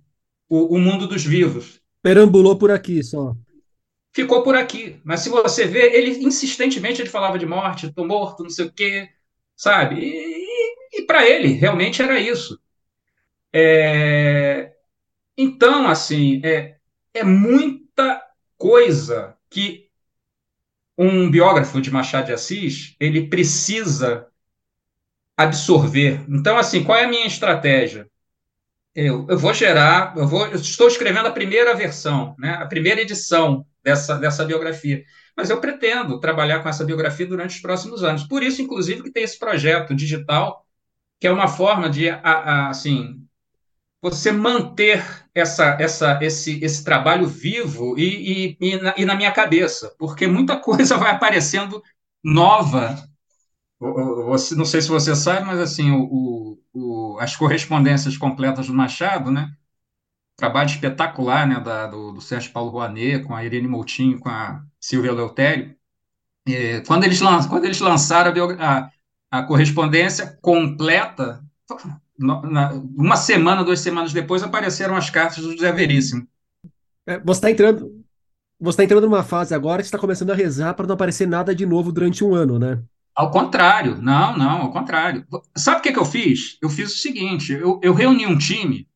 o, 0.48 0.76
o 0.76 0.80
mundo 0.80 1.08
dos 1.08 1.24
vivos. 1.24 1.82
Perambulou 2.02 2.58
por 2.58 2.72
aqui 2.72 3.04
só. 3.04 3.36
Ficou 4.14 4.44
por 4.44 4.56
aqui. 4.56 5.02
Mas 5.04 5.22
se 5.22 5.30
você 5.30 5.66
vê, 5.66 5.96
ele 5.96 6.24
insistentemente 6.24 7.02
ele 7.02 7.10
falava 7.10 7.38
de 7.38 7.46
morte, 7.46 7.88
estou 7.88 8.08
morto, 8.08 8.44
não 8.44 8.50
sei 8.50 8.66
o 8.66 8.72
quê, 8.72 9.10
sabe? 9.56 10.00
E, 10.00 10.43
e 10.94 11.04
para 11.06 11.28
ele, 11.28 11.54
realmente 11.54 12.02
era 12.02 12.20
isso. 12.20 12.60
É, 13.52 14.74
então, 15.38 15.88
assim, 15.88 16.42
é, 16.44 16.78
é 17.14 17.24
muita 17.24 18.22
coisa 18.58 19.38
que 19.50 19.90
um 20.98 21.30
biógrafo 21.30 21.82
de 21.82 21.92
Machado 21.92 22.28
de 22.28 22.34
Assis 22.34 22.96
ele 23.00 23.28
precisa 23.28 24.28
absorver. 25.38 26.24
Então, 26.30 26.58
assim, 26.58 26.84
qual 26.84 26.98
é 26.98 27.06
a 27.06 27.08
minha 27.08 27.26
estratégia? 27.26 28.10
eu, 28.96 29.26
eu 29.28 29.38
vou 29.38 29.54
gerar, 29.54 30.14
eu, 30.16 30.28
vou, 30.28 30.46
eu 30.48 30.56
estou 30.56 30.88
escrevendo 30.88 31.28
a 31.28 31.32
primeira 31.32 31.74
versão, 31.74 32.36
né, 32.38 32.52
a 32.52 32.66
primeira 32.68 33.02
edição 33.02 33.66
dessa, 33.84 34.18
dessa 34.18 34.46
biografia. 34.46 35.04
Mas 35.36 35.50
eu 35.50 35.60
pretendo 35.60 36.20
trabalhar 36.20 36.62
com 36.62 36.70
essa 36.70 36.86
biografia 36.86 37.26
durante 37.26 37.56
os 37.56 37.62
próximos 37.62 38.04
anos. 38.04 38.24
Por 38.24 38.44
isso, 38.44 38.62
inclusive, 38.62 39.02
que 39.02 39.12
tem 39.12 39.24
esse 39.24 39.40
projeto 39.40 39.96
digital, 39.96 40.64
que 41.24 41.28
é 41.28 41.32
uma 41.32 41.48
forma 41.48 41.90
de, 41.90 42.10
a, 42.10 42.20
a, 42.22 42.70
assim, 42.70 43.26
você 44.02 44.30
manter 44.30 45.02
essa, 45.34 45.78
essa, 45.80 46.20
esse, 46.22 46.62
esse 46.62 46.84
trabalho 46.84 47.26
vivo 47.26 47.98
e, 47.98 48.58
e, 48.60 48.74
e, 48.74 48.76
na, 48.76 48.94
e 48.98 49.06
na 49.06 49.16
minha 49.16 49.32
cabeça, 49.32 49.96
porque 49.98 50.28
muita 50.28 50.58
coisa 50.60 50.98
vai 51.00 51.12
aparecendo 51.12 51.82
nova 52.22 53.02
você, 53.80 54.54
não 54.54 54.66
sei 54.66 54.82
se 54.82 54.90
você 54.90 55.16
sabe, 55.16 55.46
mas 55.46 55.62
assim, 55.62 55.92
o, 55.92 56.60
o, 56.74 57.18
as 57.22 57.38
correspondências 57.38 58.18
completas 58.18 58.68
do 58.68 58.74
Machado, 58.74 59.32
né? 59.32 59.50
Trabalho 60.36 60.68
espetacular, 60.68 61.48
né, 61.48 61.62
da, 61.62 61.88
do, 61.88 62.12
do 62.12 62.20
Sérgio 62.20 62.52
Paulo 62.52 62.70
Rouanet, 62.72 63.24
com 63.24 63.34
a 63.34 63.46
Irene 63.46 63.68
Moutinho, 63.70 64.20
com 64.20 64.28
a 64.28 64.62
Silvia 64.78 65.14
Leutério. 65.14 65.74
É, 66.46 66.82
quando, 66.82 67.06
eles 67.06 67.22
quando 67.22 67.64
eles 67.64 67.80
lançaram 67.80 68.34
a, 68.60 68.92
a, 69.34 69.44
correspondência 69.44 70.38
completa, 70.42 71.44
uma 72.96 73.16
semana, 73.16 73.64
duas 73.64 73.80
semanas 73.80 74.14
depois, 74.14 74.44
apareceram 74.44 74.96
as 74.96 75.10
cartas 75.10 75.44
do 75.44 75.54
José 75.54 75.72
Veríssimo. 75.72 76.28
É, 77.08 77.20
você 77.20 77.40
está 77.40 77.52
entrando, 77.52 78.06
você 78.60 78.76
está 78.76 78.84
entrando 78.84 79.10
numa 79.10 79.24
fase 79.24 79.56
agora 79.56 79.82
que 79.82 79.88
está 79.88 79.98
começando 79.98 80.30
a 80.30 80.36
rezar 80.36 80.76
para 80.76 80.86
não 80.86 80.94
aparecer 80.94 81.28
nada 81.28 81.56
de 81.56 81.66
novo 81.66 81.92
durante 81.92 82.24
um 82.24 82.36
ano, 82.36 82.60
né? 82.60 82.82
Ao 83.16 83.32
contrário, 83.32 84.00
não, 84.02 84.38
não, 84.38 84.62
ao 84.62 84.72
contrário. 84.72 85.26
Sabe 85.58 85.80
o 85.80 85.82
que, 85.82 85.94
que 85.94 86.00
eu 86.00 86.06
fiz? 86.06 86.58
Eu 86.62 86.70
fiz 86.70 86.94
o 86.94 86.98
seguinte: 86.98 87.54
eu, 87.54 87.80
eu 87.84 87.94
reuni 87.94 88.26
um 88.26 88.38
time 88.38 88.88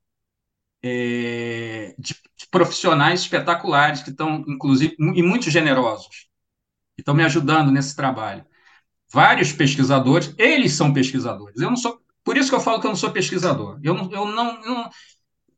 é, 0.84 1.96
de, 1.98 2.14
de, 2.14 2.48
profissionais 2.52 3.22
espetaculares 3.22 4.04
que 4.04 4.12
estão, 4.12 4.44
inclusive, 4.48 4.96
e 5.00 5.24
muito 5.24 5.50
generosos, 5.50 6.28
que 6.96 7.02
estão 7.02 7.14
me 7.16 7.24
ajudando 7.24 7.72
nesse 7.72 7.96
trabalho. 7.96 8.46
Vários 9.12 9.52
pesquisadores, 9.52 10.34
eles 10.38 10.74
são 10.74 10.94
pesquisadores. 10.94 11.62
Eu 11.62 11.70
não 11.70 11.78
sou, 11.78 12.00
por 12.24 12.38
isso 12.38 12.50
que 12.50 12.56
eu 12.56 12.62
falo 12.62 12.80
que 12.80 12.88
eu 12.88 12.92
não 12.92 12.98
sou 12.98 13.12
pesquisador. 13.12 13.80
Eu 13.82 13.94
não, 13.94 14.12
eu 14.12 14.26
não, 14.26 14.62
não 14.62 14.90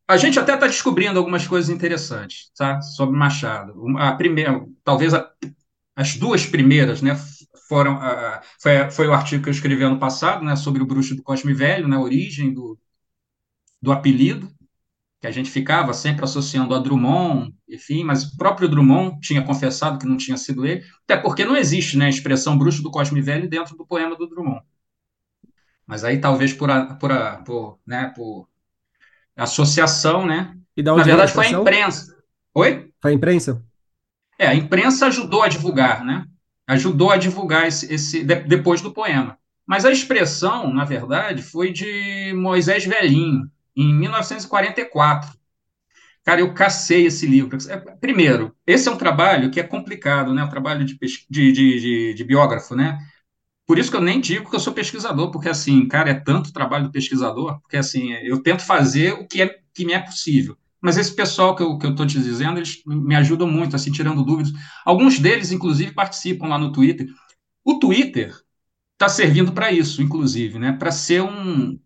a 0.07 0.17
gente 0.17 0.39
até 0.39 0.55
está 0.55 0.67
descobrindo 0.67 1.19
algumas 1.19 1.47
coisas 1.47 1.69
interessantes, 1.69 2.51
tá? 2.57 2.81
Sobre 2.81 3.17
Machado. 3.17 3.73
A 3.97 4.13
primeira, 4.13 4.65
talvez 4.83 5.13
a, 5.13 5.31
as 5.95 6.15
duas 6.15 6.45
primeiras, 6.45 7.01
né? 7.01 7.15
foram 7.69 7.97
uh, 7.97 8.41
foi, 8.59 8.89
foi 8.89 9.07
o 9.07 9.13
artigo 9.13 9.43
que 9.43 9.49
eu 9.49 9.53
escrevi 9.53 9.83
ano 9.83 9.99
passado, 9.99 10.43
né, 10.43 10.55
sobre 10.55 10.81
o 10.81 10.85
bruxo 10.85 11.15
do 11.15 11.21
Cosme 11.21 11.53
Velho, 11.53 11.87
né, 11.87 11.95
a 11.95 11.99
origem 11.99 12.51
do, 12.51 12.77
do 13.79 13.91
apelido, 13.91 14.51
que 15.19 15.27
a 15.27 15.31
gente 15.31 15.49
ficava 15.49 15.93
sempre 15.93 16.23
associando 16.23 16.73
a 16.73 16.79
Drummond, 16.79 17.53
enfim, 17.67 18.03
mas 18.03 18.23
o 18.23 18.37
próprio 18.37 18.69
Drummond 18.69 19.19
tinha 19.19 19.41
confessado 19.41 19.99
que 19.99 20.05
não 20.05 20.17
tinha 20.17 20.37
sido 20.37 20.65
ele, 20.65 20.83
até 21.03 21.17
porque 21.17 21.43
não 21.43 21.57
existe 21.57 21.97
né, 21.97 22.05
a 22.05 22.09
expressão 22.09 22.57
bruxo 22.57 22.81
do 22.81 22.91
Cosme 22.91 23.21
Velho 23.21 23.49
dentro 23.49 23.75
do 23.75 23.85
poema 23.85 24.15
do 24.15 24.27
Drummond. 24.27 24.61
Mas 25.85 26.03
aí 26.03 26.19
talvez 26.19 26.53
por, 26.53 26.71
a, 26.71 26.93
por, 26.95 27.11
a, 27.11 27.37
por, 27.37 27.79
né, 27.85 28.13
por 28.15 28.47
associação, 29.35 30.25
né? 30.25 30.55
E 30.75 30.83
Na 30.83 30.95
verdade 31.03 31.33
foi 31.33 31.47
a 31.47 31.51
imprensa. 31.51 32.15
Oi? 32.53 32.91
Foi 33.01 33.11
a 33.11 33.13
imprensa? 33.13 33.63
É, 34.37 34.47
a 34.47 34.55
imprensa 34.55 35.07
ajudou 35.07 35.41
a 35.41 35.49
divulgar, 35.49 36.05
né? 36.05 36.25
ajudou 36.69 37.09
a 37.11 37.17
divulgar 37.17 37.67
esse, 37.67 37.91
esse 37.91 38.23
depois 38.23 38.79
do 38.79 38.93
poema. 38.93 39.37
Mas 39.65 39.85
a 39.85 39.91
expressão, 39.91 40.71
na 40.71 40.85
verdade, 40.85 41.41
foi 41.41 41.71
de 41.71 42.31
Moisés 42.35 42.85
Velhinho, 42.85 43.49
em 43.75 43.93
1944. 43.93 45.37
Cara, 46.23 46.41
eu 46.41 46.53
cacei 46.53 47.05
esse 47.05 47.25
livro. 47.25 47.57
É, 47.69 47.77
primeiro, 47.77 48.55
esse 48.67 48.87
é 48.87 48.91
um 48.91 48.97
trabalho 48.97 49.49
que 49.49 49.59
é 49.59 49.63
complicado, 49.63 50.33
né? 50.33 50.43
Um 50.43 50.49
trabalho 50.49 50.85
de, 50.85 50.97
de, 51.29 51.51
de, 51.51 52.13
de, 52.13 52.23
biógrafo, 52.23 52.75
né? 52.75 52.99
Por 53.65 53.79
isso 53.79 53.89
que 53.91 53.97
eu 53.97 54.01
nem 54.01 54.19
digo 54.19 54.49
que 54.49 54.55
eu 54.55 54.59
sou 54.59 54.73
pesquisador, 54.73 55.31
porque 55.31 55.49
assim, 55.49 55.87
cara, 55.87 56.09
é 56.11 56.13
tanto 56.13 56.53
trabalho 56.53 56.85
do 56.85 56.91
pesquisador, 56.91 57.59
porque 57.61 57.77
assim, 57.77 58.11
eu 58.13 58.41
tento 58.41 58.63
fazer 58.63 59.13
o 59.13 59.27
que, 59.27 59.41
é, 59.41 59.59
que 59.73 59.85
me 59.85 59.93
é 59.93 59.99
possível. 59.99 60.57
Mas 60.81 60.97
esse 60.97 61.13
pessoal 61.13 61.55
que 61.55 61.63
eu 61.63 61.77
estou 61.77 62.05
te 62.05 62.19
dizendo, 62.19 62.57
eles 62.57 62.81
me 62.85 63.15
ajudam 63.15 63.47
muito, 63.47 63.75
assim, 63.75 63.91
tirando 63.91 64.23
dúvidas. 64.23 64.53
Alguns 64.85 65.19
deles, 65.19 65.51
inclusive, 65.51 65.93
participam 65.93 66.47
lá 66.47 66.57
no 66.57 66.71
Twitter. 66.71 67.07
O 67.63 67.79
Twitter 67.79 68.33
está 68.93 69.09
servindo 69.09 69.51
para 69.51 69.71
isso, 69.71 70.01
inclusive, 70.01 70.59
né? 70.59 70.73
Para 70.73 70.91
ser 70.91 71.21
um. 71.21 71.79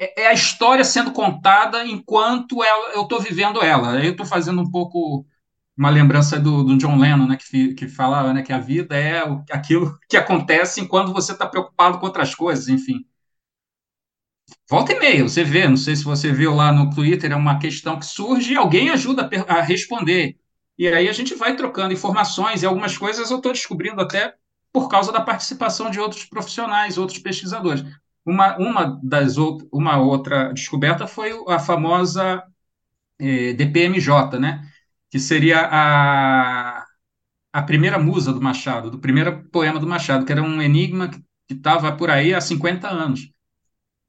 É, 0.00 0.22
é, 0.22 0.26
a 0.28 0.32
história 0.32 0.82
sendo 0.82 1.12
contada 1.12 1.84
enquanto 1.84 2.64
ela, 2.64 2.94
eu 2.94 3.02
estou 3.02 3.20
vivendo 3.20 3.62
ela. 3.62 4.02
Eu 4.02 4.12
estou 4.12 4.24
fazendo 4.24 4.62
um 4.62 4.70
pouco 4.70 5.26
uma 5.76 5.90
lembrança 5.90 6.40
do, 6.40 6.64
do 6.64 6.78
John 6.78 6.98
Lennon, 6.98 7.26
né, 7.26 7.36
que, 7.36 7.74
que 7.74 7.86
falava 7.86 8.32
né, 8.32 8.42
que 8.42 8.52
a 8.52 8.58
vida 8.58 8.96
é 8.96 9.22
aquilo 9.50 9.98
que 10.08 10.16
acontece 10.16 10.80
enquanto 10.80 11.12
você 11.12 11.32
está 11.32 11.46
preocupado 11.46 11.98
com 11.98 12.06
outras 12.06 12.34
coisas, 12.34 12.68
enfim. 12.68 13.04
Volta 14.68 14.92
e 14.92 14.98
meia, 14.98 15.22
você 15.22 15.44
vê, 15.44 15.68
não 15.68 15.76
sei 15.76 15.94
se 15.94 16.04
você 16.04 16.32
viu 16.32 16.54
lá 16.54 16.72
no 16.72 16.90
Twitter, 16.90 17.32
é 17.32 17.36
uma 17.36 17.58
questão 17.58 17.98
que 17.98 18.06
surge 18.06 18.54
e 18.54 18.56
alguém 18.56 18.90
ajuda 18.90 19.28
a 19.46 19.60
responder. 19.60 20.38
E 20.78 20.88
aí 20.88 21.08
a 21.08 21.12
gente 21.12 21.34
vai 21.34 21.54
trocando 21.56 21.92
informações 21.92 22.62
e 22.62 22.66
algumas 22.66 22.96
coisas 22.96 23.30
eu 23.30 23.36
estou 23.36 23.52
descobrindo 23.52 24.00
até 24.00 24.34
por 24.72 24.88
causa 24.88 25.12
da 25.12 25.20
participação 25.20 25.90
de 25.90 26.00
outros 26.00 26.24
profissionais, 26.24 26.96
outros 26.96 27.18
pesquisadores. 27.18 27.84
Uma, 28.24 28.56
uma, 28.58 29.00
das 29.02 29.38
out 29.38 29.66
uma 29.72 29.98
outra 29.98 30.52
descoberta 30.52 31.06
foi 31.06 31.32
a 31.48 31.58
famosa 31.58 32.42
eh, 33.18 33.52
DPMJ, 33.54 34.38
né? 34.38 34.66
que 35.10 35.18
seria 35.18 35.68
a, 35.70 36.84
a 37.52 37.62
primeira 37.62 37.98
musa 37.98 38.32
do 38.32 38.40
Machado, 38.42 38.90
do 38.90 38.98
primeiro 39.00 39.44
poema 39.50 39.80
do 39.80 39.86
Machado, 39.86 40.24
que 40.26 40.32
era 40.32 40.42
um 40.42 40.62
enigma 40.62 41.08
que 41.10 41.22
estava 41.50 41.96
por 41.96 42.10
aí 42.10 42.34
há 42.34 42.40
50 42.40 42.88
anos 42.88 43.30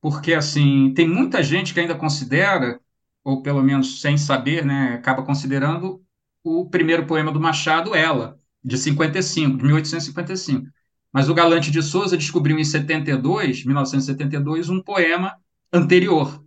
porque 0.02 0.34
assim 0.34 0.94
tem 0.94 1.08
muita 1.08 1.44
gente 1.44 1.74
que 1.74 1.80
ainda 1.80 1.96
considera, 1.96 2.80
ou 3.24 3.42
pelo 3.42 3.62
menos 3.62 4.02
sem 4.02 4.18
saber, 4.18 4.66
né, 4.66 4.96
acaba 4.96 5.24
considerando 5.24 6.04
o 6.44 6.68
primeiro 6.70 7.06
poema 7.06 7.32
do 7.32 7.40
Machado, 7.40 7.96
Ela, 7.96 8.40
de 8.64 8.78
55, 8.78 9.58
de 9.58 9.64
1855. 9.64 10.68
Mas 11.12 11.30
o 11.30 11.34
Galante 11.34 11.72
de 11.72 11.82
Souza 11.82 12.18
descobriu 12.18 12.58
em 12.58 12.64
72, 12.64 13.66
1972, 13.66 14.70
um 14.70 14.82
poema 14.82 15.36
anterior, 15.72 16.44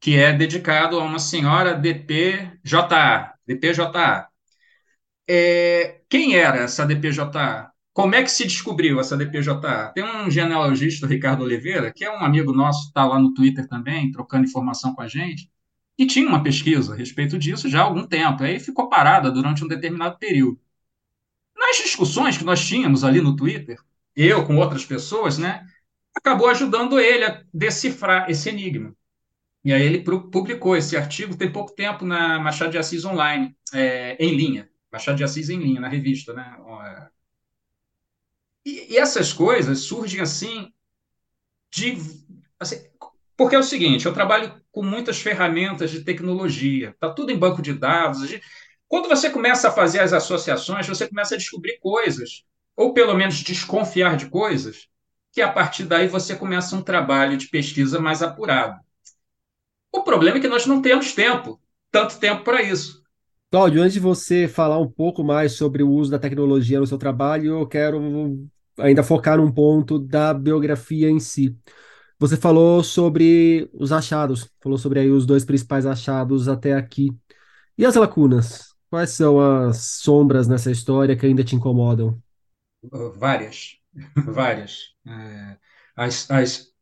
que 0.00 0.16
é 0.16 0.32
dedicado 0.32 0.98
a 0.98 1.04
uma 1.04 1.18
senhora 1.18 1.74
DPJA, 1.74 3.34
DPJA. 3.46 4.28
É, 5.28 6.00
quem 6.08 6.36
era 6.36 6.58
essa 6.58 6.86
DPJA? 6.86 7.70
Como 7.92 8.14
é 8.14 8.22
que 8.22 8.30
se 8.30 8.44
descobriu 8.44 9.00
essa 9.00 9.16
DPJA? 9.16 9.92
Tem 9.94 10.04
um 10.04 10.30
genealogista, 10.30 11.06
Ricardo 11.06 11.42
Oliveira, 11.42 11.92
que 11.92 12.04
é 12.04 12.10
um 12.10 12.24
amigo 12.24 12.52
nosso, 12.52 12.88
está 12.88 13.04
lá 13.04 13.18
no 13.18 13.34
Twitter 13.34 13.66
também, 13.68 14.10
trocando 14.12 14.44
informação 14.44 14.94
com 14.94 15.02
a 15.02 15.08
gente, 15.08 15.50
e 15.98 16.06
tinha 16.06 16.28
uma 16.28 16.42
pesquisa 16.42 16.94
a 16.94 16.96
respeito 16.96 17.36
disso 17.36 17.68
já 17.68 17.80
há 17.80 17.82
algum 17.84 18.06
tempo. 18.06 18.44
Aí 18.44 18.60
ficou 18.60 18.88
parada 18.88 19.30
durante 19.32 19.64
um 19.64 19.68
determinado 19.68 20.16
período. 20.18 20.60
Nas 21.58 21.76
discussões 21.76 22.38
que 22.38 22.44
nós 22.44 22.64
tínhamos 22.64 23.02
ali 23.02 23.20
no 23.20 23.34
Twitter, 23.34 23.78
eu 24.14 24.46
com 24.46 24.56
outras 24.56 24.84
pessoas, 24.84 25.36
né, 25.38 25.66
acabou 26.14 26.48
ajudando 26.48 26.98
ele 26.98 27.24
a 27.24 27.42
decifrar 27.52 28.30
esse 28.30 28.48
enigma. 28.48 28.94
E 29.64 29.72
aí 29.72 29.82
ele 29.82 30.04
publicou 30.04 30.76
esse 30.76 30.96
artigo 30.96 31.36
tem 31.36 31.50
pouco 31.50 31.74
tempo 31.74 32.04
na 32.04 32.38
Machado 32.38 32.70
de 32.70 32.78
Assis 32.78 33.04
Online, 33.04 33.56
é, 33.74 34.16
em 34.18 34.34
linha. 34.34 34.70
Machado 34.90 35.18
de 35.18 35.24
Assis 35.24 35.50
em 35.50 35.58
linha, 35.58 35.80
na 35.80 35.88
revista, 35.88 36.32
né? 36.32 36.56
E, 38.64 38.94
e 38.94 38.96
essas 38.96 39.32
coisas 39.32 39.80
surgem 39.80 40.20
assim 40.20 40.72
de. 41.70 41.98
Assim, 42.58 42.76
porque 43.36 43.54
é 43.54 43.58
o 43.58 43.62
seguinte, 43.62 44.06
eu 44.06 44.14
trabalho 44.14 44.60
com 44.72 44.82
muitas 44.82 45.20
ferramentas 45.20 45.90
de 45.90 46.02
tecnologia, 46.02 46.90
está 46.90 47.12
tudo 47.12 47.30
em 47.30 47.38
banco 47.38 47.60
de 47.60 47.72
dados. 47.72 48.22
Quando 48.88 49.08
você 49.08 49.28
começa 49.28 49.68
a 49.68 49.72
fazer 49.72 50.00
as 50.00 50.12
associações, 50.12 50.86
você 50.86 51.06
começa 51.06 51.34
a 51.34 51.38
descobrir 51.38 51.78
coisas, 51.78 52.44
ou 52.74 52.94
pelo 52.94 53.14
menos 53.14 53.36
desconfiar 53.36 54.16
de 54.16 54.30
coisas, 54.30 54.88
que 55.32 55.42
a 55.42 55.52
partir 55.52 55.84
daí 55.84 56.08
você 56.08 56.34
começa 56.34 56.74
um 56.74 56.82
trabalho 56.82 57.36
de 57.36 57.48
pesquisa 57.48 58.00
mais 58.00 58.22
apurado. 58.22 58.80
O 59.92 60.02
problema 60.02 60.38
é 60.38 60.40
que 60.40 60.48
nós 60.48 60.66
não 60.66 60.80
temos 60.80 61.12
tempo, 61.12 61.60
tanto 61.90 62.18
tempo 62.18 62.44
para 62.44 62.62
isso. 62.62 63.02
Cláudio, 63.50 63.82
antes 63.82 63.94
de 63.94 64.00
você 64.00 64.46
falar 64.46 64.78
um 64.78 64.90
pouco 64.90 65.24
mais 65.24 65.52
sobre 65.52 65.82
o 65.82 65.90
uso 65.90 66.10
da 66.10 66.18
tecnologia 66.18 66.80
no 66.80 66.86
seu 66.86 66.98
trabalho, 66.98 67.60
eu 67.60 67.66
quero 67.66 68.38
ainda 68.78 69.02
focar 69.02 69.38
num 69.38 69.50
ponto 69.50 69.98
da 69.98 70.32
biografia 70.34 71.10
em 71.10 71.18
si. 71.18 71.56
Você 72.18 72.36
falou 72.36 72.82
sobre 72.82 73.70
os 73.72 73.92
achados, 73.92 74.50
falou 74.60 74.76
sobre 74.76 75.00
aí 75.00 75.10
os 75.10 75.24
dois 75.24 75.44
principais 75.44 75.86
achados 75.86 76.48
até 76.48 76.74
aqui. 76.74 77.10
E 77.76 77.86
as 77.86 77.94
lacunas? 77.94 78.67
Quais 78.90 79.10
são 79.10 79.40
as 79.40 79.78
sombras 80.02 80.46
nessa 80.48 80.70
história 80.70 81.16
que 81.16 81.26
ainda 81.26 81.44
te 81.44 81.54
incomodam? 81.54 82.20
Várias, 83.16 83.76
várias. 84.16 84.94
É, 85.06 85.58
as, 85.96 86.30
as, 86.30 86.72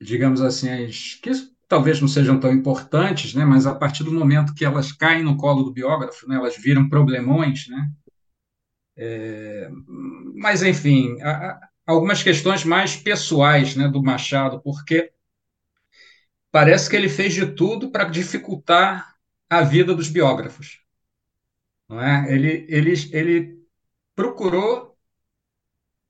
digamos 0.00 0.40
assim, 0.40 0.68
as, 0.70 1.20
talvez 1.68 2.00
não 2.00 2.08
sejam 2.08 2.38
tão 2.40 2.52
importantes, 2.52 3.34
né, 3.34 3.44
mas 3.44 3.66
a 3.66 3.74
partir 3.74 4.04
do 4.04 4.12
momento 4.12 4.54
que 4.54 4.64
elas 4.64 4.92
caem 4.92 5.22
no 5.22 5.36
colo 5.36 5.62
do 5.62 5.72
biógrafo, 5.72 6.28
né, 6.28 6.36
elas 6.36 6.56
viram 6.56 6.88
problemões, 6.88 7.68
né, 7.68 7.90
é, 8.96 9.70
mas, 10.34 10.62
enfim, 10.62 11.16
algumas 11.86 12.22
questões 12.22 12.64
mais 12.64 12.96
pessoais 12.96 13.74
né, 13.76 13.88
do 13.88 14.02
Machado, 14.02 14.60
porque 14.62 15.12
parece 16.50 16.88
que 16.90 16.96
ele 16.96 17.08
fez 17.08 17.32
de 17.34 17.46
tudo 17.54 17.90
para 17.90 18.04
dificultar 18.04 19.16
a 19.50 19.62
vida 19.62 19.94
dos 19.94 20.08
biógrafos. 20.08 20.80
Não 21.88 22.00
é? 22.00 22.32
ele, 22.32 22.66
ele, 22.68 22.92
ele 23.12 23.58
procurou, 24.14 24.96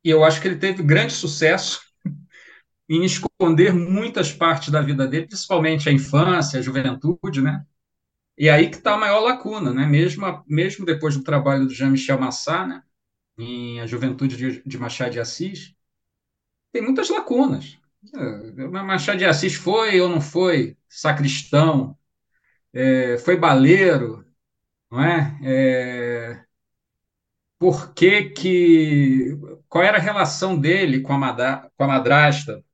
e 0.04 0.10
eu 0.10 0.22
acho 0.22 0.40
que 0.40 0.46
ele 0.48 0.58
teve 0.58 0.82
grande 0.82 1.14
sucesso 1.14 1.80
em 2.88 3.02
esconder 3.04 3.72
muitas 3.72 4.32
partes 4.32 4.68
da 4.68 4.82
vida 4.82 5.06
dele, 5.08 5.26
principalmente 5.26 5.88
a 5.88 5.92
infância, 5.92 6.58
a 6.58 6.62
juventude, 6.62 7.40
né? 7.40 7.64
E 8.36 8.48
aí 8.48 8.70
que 8.70 8.76
está 8.76 8.94
a 8.94 8.98
maior 8.98 9.20
lacuna, 9.20 9.72
né? 9.72 9.86
Mesmo, 9.86 10.44
mesmo 10.46 10.84
depois 10.84 11.16
do 11.16 11.22
trabalho 11.22 11.66
do 11.66 11.74
Jean-Michel 11.74 12.20
Massat, 12.20 12.68
né? 12.68 12.82
em 13.38 13.80
A 13.80 13.86
Juventude 13.86 14.36
de, 14.36 14.62
de 14.62 14.78
Machado 14.78 15.12
de 15.12 15.20
Assis, 15.20 15.74
tem 16.72 16.82
muitas 16.82 17.08
lacunas. 17.08 17.78
É, 18.14 18.66
Machado 18.68 19.18
de 19.18 19.24
Assis 19.24 19.54
foi 19.54 20.00
ou 20.00 20.08
não 20.08 20.20
foi 20.20 20.76
sacristão, 20.88 21.96
é, 22.72 23.18
foi 23.18 23.36
baleiro, 23.36 24.24
não 24.90 25.02
é? 25.02 25.38
é 25.44 26.46
por 27.58 27.92
que 27.94 28.30
que, 28.30 29.36
qual 29.68 29.84
era 29.84 29.98
a 29.98 30.00
relação 30.00 30.58
dele 30.58 31.00
com 31.02 31.12
a, 31.12 31.18
madra, 31.18 31.70
com 31.76 31.84
a 31.84 31.88
madrasta? 31.88 32.64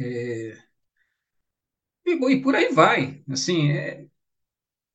É, 0.00 0.58
e, 2.06 2.12
e, 2.32 2.42
por 2.42 2.54
aí 2.54 2.72
vai. 2.72 3.22
Assim, 3.30 3.70
é, 3.72 4.06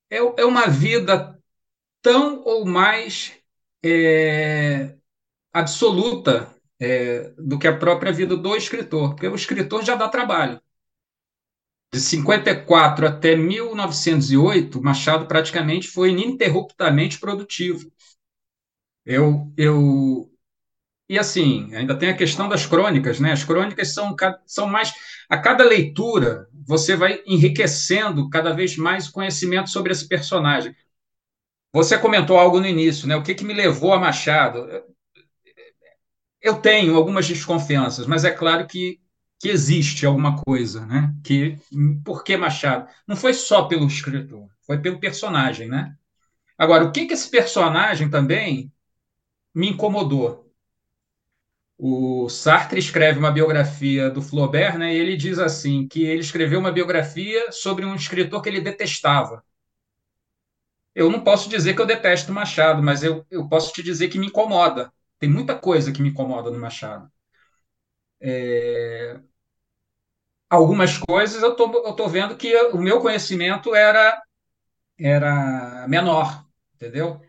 é, 0.10 0.18
é 0.18 0.46
uma 0.46 0.68
vida 0.68 1.40
tão 2.02 2.44
ou 2.44 2.66
mais 2.66 3.34
é, 3.84 4.98
absoluta 5.54 6.56
é, 6.80 7.32
do 7.38 7.60
que 7.60 7.68
a 7.68 7.78
própria 7.78 8.12
vida 8.14 8.38
do 8.38 8.56
escritor, 8.56 9.12
porque 9.16 9.28
o 9.28 9.36
escritor 9.36 9.84
já 9.86 9.96
dá 9.96 10.10
trabalho. 10.10 10.62
De 11.96 12.02
54 12.02 13.08
até 13.08 13.38
1908, 13.38 14.84
Machado 14.84 15.28
praticamente 15.28 15.88
foi 15.88 16.10
ininterruptamente 16.10 17.18
produtivo. 17.18 17.90
Eu, 19.06 19.50
eu 19.56 20.30
e 21.08 21.18
assim, 21.18 21.74
ainda 21.74 21.98
tem 21.98 22.10
a 22.10 22.18
questão 22.18 22.50
das 22.50 22.66
crônicas, 22.66 23.22
né? 23.22 23.32
As 23.32 23.46
crônicas 23.46 23.94
são, 23.94 24.14
são 24.46 24.68
mais. 24.68 24.92
A 25.30 25.38
cada 25.38 25.64
leitura, 25.64 26.50
você 26.68 26.98
vai 26.98 27.24
enriquecendo 27.26 28.30
cada 28.30 28.52
vez 28.52 28.76
mais 28.76 29.08
o 29.08 29.14
conhecimento 29.14 29.70
sobre 29.70 29.94
esse 29.94 30.06
personagem. 30.06 30.76
Você 31.72 31.98
comentou 31.98 32.38
algo 32.38 32.60
no 32.60 32.68
início, 32.68 33.08
né? 33.08 33.16
O 33.16 33.24
que, 33.24 33.34
que 33.34 33.46
me 33.46 33.54
levou 33.54 33.94
a 33.94 34.00
Machado? 34.00 34.68
Eu 36.42 36.60
tenho 36.62 36.98
algumas 36.98 37.26
desconfianças, 37.26 38.06
mas 38.06 38.26
é 38.26 38.32
claro 38.32 38.68
que, 38.68 39.00
que 39.46 39.50
existe 39.52 40.08
alguma 40.08 40.42
coisa, 40.44 40.88
né? 40.88 41.14
Que 41.24 41.60
por 42.04 42.24
que 42.24 42.36
Machado? 42.36 42.90
Não 43.08 43.16
foi 43.16 43.32
só 43.32 43.66
pelo 43.66 43.86
escritor, 43.86 44.50
foi 44.66 44.80
pelo 44.80 45.00
personagem, 45.00 45.70
né? 45.70 45.96
Agora, 46.58 46.86
o 46.86 46.92
que 46.92 47.06
que 47.06 47.14
esse 47.14 47.30
personagem 47.30 48.10
também 48.10 48.74
me 49.54 49.70
incomodou? 49.70 50.52
O 51.78 52.28
Sartre 52.30 52.80
escreve 52.80 53.20
uma 53.20 53.32
biografia 53.32 54.10
do 54.10 54.22
Flaubert, 54.22 54.78
né? 54.80 54.96
E 54.96 54.98
ele 54.98 55.16
diz 55.16 55.38
assim 55.38 55.88
que 55.88 56.04
ele 56.06 56.22
escreveu 56.22 56.60
uma 56.60 56.72
biografia 56.72 57.52
sobre 57.52 57.86
um 57.86 57.96
escritor 57.96 58.42
que 58.42 58.50
ele 58.50 58.62
detestava. 58.62 59.44
Eu 60.96 61.12
não 61.12 61.24
posso 61.24 61.50
dizer 61.50 61.76
que 61.76 61.82
eu 61.82 61.86
detesto 61.86 62.32
Machado, 62.34 62.82
mas 62.82 63.04
eu, 63.04 63.24
eu 63.30 63.48
posso 63.48 63.72
te 63.74 63.84
dizer 63.84 64.08
que 64.10 64.18
me 64.18 64.28
incomoda. 64.28 64.92
Tem 65.20 65.30
muita 65.30 65.56
coisa 65.58 65.92
que 65.92 66.02
me 66.02 66.10
incomoda 66.10 66.50
no 66.50 66.60
Machado. 66.60 67.12
É... 68.20 69.20
Algumas 70.56 70.98
coisas 70.98 71.44
eu 71.44 71.56
tô, 71.56 71.66
eu 71.86 71.94
tô 71.94 72.08
vendo 72.08 72.36
que 72.38 72.56
o 72.72 72.78
meu 72.78 73.02
conhecimento 73.02 73.76
era, 73.76 74.22
era 75.00 75.88
menor, 75.88 76.46
entendeu? 76.76 77.22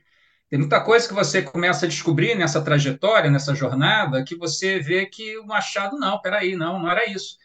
Tem 0.50 0.58
muita 0.60 0.82
coisa 0.84 1.08
que 1.08 1.14
você 1.14 1.42
começa 1.42 1.86
a 1.86 1.88
descobrir 1.88 2.36
nessa 2.36 2.62
trajetória, 2.62 3.30
nessa 3.30 3.54
jornada, 3.54 4.24
que 4.24 4.36
você 4.36 4.80
vê 4.80 5.06
que 5.06 5.38
o 5.38 5.46
Machado, 5.46 5.98
não, 5.98 6.20
peraí, 6.20 6.56
não, 6.56 6.80
não 6.80 6.90
era 6.90 7.10
isso. 7.10 7.38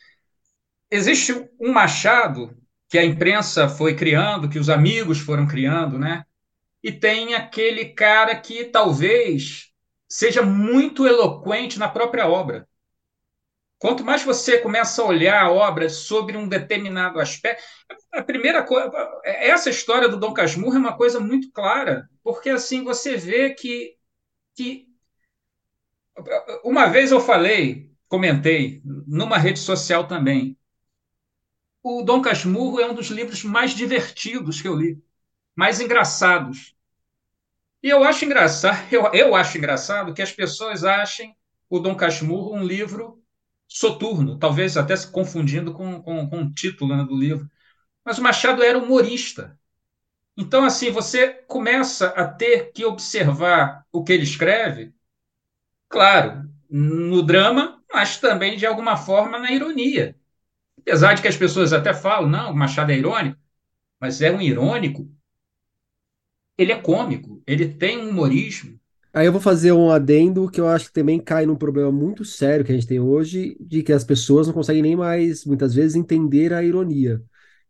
Existe 0.92 1.34
um 1.60 1.72
Machado 1.72 2.56
que 2.90 2.98
a 2.98 3.06
imprensa 3.06 3.70
foi 3.70 3.96
criando, 3.96 4.50
que 4.50 4.60
os 4.60 4.70
amigos 4.70 5.20
foram 5.20 5.48
criando, 5.48 5.98
né? 5.98 6.26
E 6.84 6.92
tem 6.92 7.36
aquele 7.36 7.86
cara 7.94 8.36
que 8.36 8.66
talvez 8.66 9.72
seja 10.10 10.44
muito 10.44 11.08
eloquente 11.08 11.80
na 11.80 11.90
própria 11.90 12.28
obra. 12.28 12.68
Quanto 13.82 14.06
mais 14.06 14.22
você 14.22 14.60
começa 14.60 15.02
a 15.02 15.06
olhar 15.06 15.44
a 15.44 15.52
obra 15.52 15.90
sobre 15.90 16.38
um 16.38 16.48
determinado 16.48 17.20
aspecto, 17.20 17.64
a 18.12 18.22
primeira 18.22 18.62
coisa, 18.62 18.92
essa 19.26 19.72
história 19.72 20.08
do 20.08 20.20
Dom 20.20 20.36
Casmurro 20.36 20.76
é 20.76 20.78
uma 20.78 20.96
coisa 20.96 21.20
muito 21.20 21.52
clara, 21.52 22.08
porque 22.24 22.52
assim 22.52 22.84
você 22.84 23.18
vê 23.18 23.56
que, 23.56 23.98
que 24.56 24.88
uma 26.64 26.90
vez 26.90 27.12
eu 27.12 27.20
falei, 27.20 27.92
comentei 28.08 28.84
numa 28.86 29.40
rede 29.40 29.58
social 29.58 30.08
também, 30.08 30.56
o 31.82 32.04
Dom 32.04 32.22
Casmurro 32.22 32.80
é 32.80 32.86
um 32.86 32.94
dos 32.94 33.08
livros 33.08 33.44
mais 33.44 33.72
divertidos 33.72 34.62
que 34.62 34.68
eu 34.68 34.76
li, 34.76 35.04
mais 35.56 35.82
engraçados. 35.82 36.76
E 37.82 37.90
eu 37.90 38.04
acho 38.04 38.26
engraçado, 38.26 38.78
eu, 38.94 39.12
eu 39.12 39.36
acho 39.36 39.58
engraçado 39.58 40.14
que 40.14 40.22
as 40.22 40.32
pessoas 40.32 40.84
achem 40.84 41.36
o 41.68 41.80
Dom 41.80 41.96
Casmurro 41.96 42.54
um 42.56 42.64
livro 42.64 43.21
soturno, 43.74 44.38
talvez 44.38 44.78
até 44.78 44.96
se 44.96 45.10
confundindo 45.12 45.74
com, 45.74 46.02
com, 46.02 46.30
com 46.30 46.44
o 46.44 46.52
título 46.54 46.96
né, 46.96 47.06
do 47.06 47.18
livro. 47.18 47.50
Mas 48.06 48.18
o 48.18 48.24
Machado 48.24 48.64
era 48.64 48.78
humorista. 48.78 49.60
Então, 50.38 50.66
assim, 50.66 50.92
você 50.92 51.30
começa 51.48 52.08
a 52.10 52.28
ter 52.28 52.72
que 52.74 52.86
observar 52.86 53.86
o 53.92 54.04
que 54.04 54.14
ele 54.14 54.24
escreve, 54.24 54.94
claro, 55.90 56.50
no 56.70 57.24
drama, 57.24 57.82
mas 57.94 58.18
também, 58.18 58.58
de 58.58 58.66
alguma 58.66 58.98
forma, 58.98 59.40
na 59.40 59.52
ironia. 59.52 60.16
Apesar 60.80 61.16
de 61.16 61.22
que 61.22 61.28
as 61.30 61.38
pessoas 61.38 61.74
até 61.74 61.94
falam, 61.94 62.30
não, 62.30 62.52
o 62.52 62.56
Machado 62.56 62.92
é 62.92 62.98
irônico, 62.98 63.40
mas 64.00 64.22
é 64.22 64.32
um 64.32 64.42
irônico 64.42 65.10
ele 66.58 66.72
é 66.72 66.80
cômico, 66.82 67.42
ele 67.48 67.68
tem 67.68 67.98
um 67.98 68.10
humorismo. 68.10 68.80
Aí 69.14 69.26
eu 69.26 69.32
vou 69.32 69.42
fazer 69.42 69.74
um 69.74 69.90
adendo 69.92 70.50
que 70.50 70.60
eu 70.62 70.68
acho 70.68 70.86
que 70.88 70.94
também 70.94 71.20
cai 71.20 71.46
num 71.46 71.56
problema 71.56 71.92
muito 71.92 72.24
sério 72.24 72.64
que 72.64 72.72
a 72.72 72.76
gente 72.76 72.88
tem 72.88 73.00
hoje, 73.00 73.58
de 73.60 73.84
que 73.84 73.92
as 73.92 74.04
pessoas 74.06 74.48
não 74.48 74.54
conseguem 74.54 74.82
nem 74.82 74.96
mais, 74.96 75.46
muitas 75.46 75.76
vezes, 75.76 75.96
entender 75.96 76.54
a 76.54 76.64
ironia. 76.64 77.22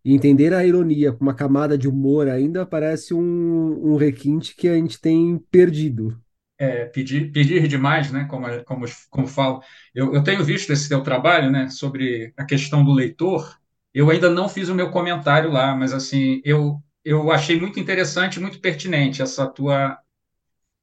E 0.05 0.13
entender 0.13 0.53
a 0.53 0.65
ironia 0.65 1.11
com 1.11 1.23
uma 1.23 1.33
camada 1.33 1.77
de 1.77 1.87
humor 1.87 2.27
ainda 2.27 2.65
parece 2.65 3.13
um, 3.13 3.93
um 3.93 3.95
requinte 3.95 4.55
que 4.55 4.67
a 4.67 4.75
gente 4.75 4.99
tem 4.99 5.37
perdido. 5.51 6.19
É, 6.57 6.85
pedir, 6.85 7.31
pedir 7.31 7.67
demais, 7.67 8.11
né? 8.11 8.25
Como, 8.29 8.45
como, 8.65 8.85
como 9.09 9.27
falo. 9.27 9.61
Eu, 9.95 10.13
eu 10.13 10.23
tenho 10.23 10.43
visto 10.43 10.71
esse 10.71 10.87
teu 10.87 11.01
trabalho, 11.01 11.51
né? 11.51 11.69
Sobre 11.69 12.33
a 12.37 12.45
questão 12.45 12.83
do 12.85 12.93
leitor. 12.93 13.59
Eu 13.93 14.09
ainda 14.11 14.29
não 14.29 14.47
fiz 14.47 14.69
o 14.69 14.75
meu 14.75 14.91
comentário 14.91 15.51
lá, 15.51 15.75
mas 15.75 15.91
assim, 15.91 16.39
eu, 16.45 16.79
eu 17.03 17.31
achei 17.31 17.59
muito 17.59 17.79
interessante, 17.79 18.39
muito 18.39 18.59
pertinente 18.61 19.21
essa 19.23 19.47
tua 19.47 19.97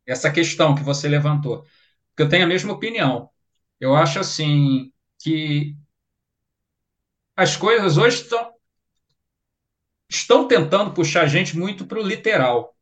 essa 0.08 0.30
questão 0.32 0.74
que 0.74 0.82
você 0.82 1.08
levantou, 1.08 1.62
porque 2.10 2.22
eu 2.24 2.28
tenho 2.28 2.44
a 2.44 2.48
mesma 2.48 2.72
opinião. 2.72 3.30
Eu 3.80 3.94
acho 3.96 4.18
assim 4.20 4.92
que 5.18 5.76
as 7.36 7.56
coisas 7.56 7.96
hoje 7.96 8.22
estão 8.22 8.52
estão 10.08 10.48
tentando 10.48 10.92
puxar 10.92 11.22
a 11.22 11.26
gente 11.26 11.56
muito 11.56 11.86
para 11.86 11.98
o 12.00 12.02
literal. 12.02 12.74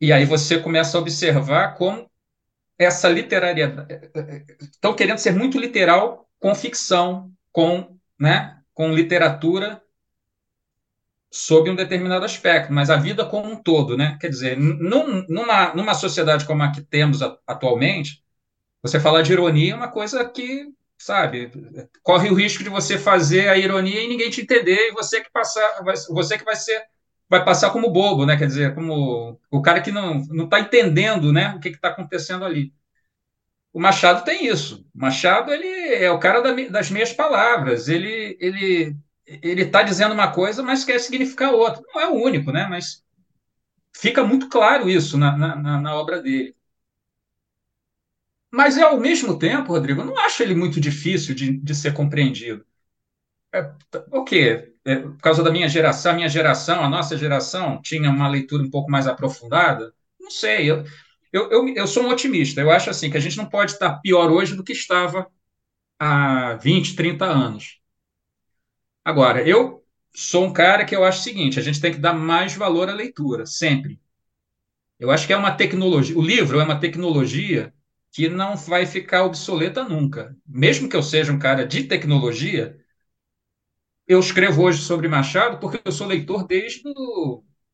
E 0.00 0.12
aí 0.12 0.24
você 0.24 0.58
começa 0.58 0.96
a 0.96 1.00
observar 1.00 1.74
como 1.74 2.10
essa 2.78 3.08
literariedade 3.08 3.94
estão 4.60 4.94
querendo 4.94 5.18
ser 5.18 5.32
muito 5.32 5.58
literal 5.58 6.28
com 6.38 6.54
ficção, 6.54 7.32
com, 7.52 7.98
né, 8.18 8.62
com 8.74 8.92
literatura 8.92 9.82
sob 11.30 11.70
um 11.70 11.74
determinado 11.74 12.24
aspecto, 12.24 12.72
mas 12.72 12.90
a 12.90 12.96
vida 12.96 13.24
como 13.24 13.50
um 13.50 13.56
todo, 13.62 13.96
né? 13.96 14.16
Quer 14.20 14.28
dizer, 14.28 14.56
num, 14.56 15.24
numa, 15.28 15.74
numa 15.74 15.94
sociedade 15.94 16.44
como 16.44 16.62
a 16.62 16.72
que 16.72 16.82
temos 16.82 17.20
atualmente, 17.46 18.22
você 18.82 19.00
falar 19.00 19.22
de 19.22 19.32
ironia 19.32 19.72
é 19.72 19.76
uma 19.76 19.90
coisa 19.90 20.24
que, 20.28 20.68
sabe, 20.98 21.50
corre 22.02 22.30
o 22.30 22.34
risco 22.34 22.62
de 22.62 22.70
você 22.70 22.98
fazer 22.98 23.48
a 23.48 23.56
ironia 23.58 24.02
e 24.02 24.08
ninguém 24.08 24.30
te 24.30 24.42
entender 24.42 24.88
e 24.90 24.92
você 24.92 25.20
que 25.20 25.30
passar, 25.30 25.82
você 26.10 26.38
que 26.38 26.44
vai 26.44 26.56
ser 26.56 26.82
vai 27.28 27.44
passar 27.44 27.70
como 27.70 27.90
bobo, 27.90 28.24
né? 28.26 28.36
Quer 28.36 28.46
dizer, 28.46 28.74
como 28.74 29.40
o 29.50 29.62
cara 29.62 29.80
que 29.80 29.90
não 29.92 30.24
não 30.28 30.44
está 30.44 30.60
entendendo, 30.60 31.32
né? 31.32 31.54
O 31.56 31.60
que 31.60 31.68
está 31.68 31.88
acontecendo 31.88 32.44
ali. 32.44 32.72
O 33.72 33.80
Machado 33.80 34.24
tem 34.24 34.46
isso. 34.46 34.86
O 34.94 34.98
Machado 35.00 35.52
ele 35.52 35.66
é 35.94 36.10
o 36.10 36.18
cara 36.18 36.40
da, 36.40 36.52
das 36.70 36.90
meias 36.90 37.12
palavras. 37.12 37.88
Ele 37.88 38.36
ele 38.40 38.96
ele 39.26 39.62
está 39.62 39.82
dizendo 39.82 40.14
uma 40.14 40.32
coisa, 40.32 40.62
mas 40.62 40.84
quer 40.84 40.98
significar 41.00 41.52
outra. 41.52 41.82
Não 41.94 42.00
é 42.00 42.08
o 42.08 42.14
único, 42.14 42.52
né? 42.52 42.66
Mas 42.68 43.04
fica 43.96 44.24
muito 44.24 44.48
claro 44.48 44.88
isso 44.90 45.18
na, 45.18 45.36
na, 45.36 45.80
na 45.80 45.94
obra 45.96 46.22
dele. 46.22 46.56
Mas, 48.50 48.78
ao 48.78 48.98
mesmo 48.98 49.38
tempo, 49.38 49.72
Rodrigo, 49.72 50.00
eu 50.00 50.06
não 50.06 50.18
acho 50.18 50.42
ele 50.42 50.54
muito 50.54 50.80
difícil 50.80 51.34
de, 51.34 51.58
de 51.58 51.74
ser 51.74 51.92
compreendido. 51.92 52.64
É, 53.54 53.72
o 54.12 54.24
quê? 54.24 54.74
É, 54.84 54.96
por 54.96 55.18
causa 55.18 55.42
da 55.42 55.50
minha 55.50 55.68
geração, 55.68 56.12
a 56.12 56.14
minha 56.16 56.28
geração, 56.28 56.82
a 56.84 56.88
nossa 56.88 57.16
geração, 57.18 57.80
tinha 57.82 58.10
uma 58.10 58.28
leitura 58.28 58.62
um 58.62 58.70
pouco 58.70 58.90
mais 58.90 59.06
aprofundada? 59.06 59.94
Não 60.20 60.30
sei. 60.30 60.70
Eu, 60.70 60.84
eu, 61.32 61.50
eu, 61.50 61.68
eu 61.76 61.86
sou 61.86 62.04
um 62.04 62.10
otimista. 62.10 62.60
Eu 62.60 62.70
acho 62.70 62.90
assim 62.90 63.10
que 63.10 63.16
a 63.16 63.20
gente 63.20 63.36
não 63.36 63.46
pode 63.46 63.72
estar 63.72 63.98
pior 64.00 64.30
hoje 64.30 64.56
do 64.56 64.64
que 64.64 64.72
estava 64.72 65.28
há 65.98 66.54
20, 66.56 66.96
30 66.96 67.26
anos. 67.26 67.80
Agora, 69.06 69.46
eu 69.48 69.82
sou 70.14 70.44
um 70.44 70.52
cara 70.52 70.84
que 70.84 70.94
eu 70.94 71.02
acho 71.04 71.20
o 71.20 71.22
seguinte: 71.22 71.58
a 71.58 71.62
gente 71.62 71.80
tem 71.80 71.92
que 71.92 71.98
dar 71.98 72.12
mais 72.12 72.54
valor 72.54 72.88
à 72.90 72.94
leitura, 72.94 73.46
sempre. 73.46 73.98
Eu 74.98 75.10
acho 75.10 75.26
que 75.26 75.32
é 75.32 75.36
uma 75.36 75.56
tecnologia. 75.56 76.18
O 76.18 76.22
livro 76.22 76.60
é 76.60 76.64
uma 76.64 76.80
tecnologia 76.80 77.72
que 78.12 78.28
não 78.28 78.56
vai 78.56 78.86
ficar 78.86 79.24
obsoleta 79.24 79.84
nunca. 79.84 80.36
Mesmo 80.46 80.88
que 80.88 80.96
eu 80.96 81.02
seja 81.02 81.32
um 81.32 81.38
cara 81.38 81.66
de 81.66 81.84
tecnologia, 81.84 82.78
eu 84.06 84.20
escrevo 84.20 84.62
hoje 84.62 84.82
sobre 84.82 85.08
Machado 85.08 85.58
porque 85.58 85.80
eu 85.84 85.92
sou 85.92 86.06
leitor 86.06 86.46
desde, 86.46 86.82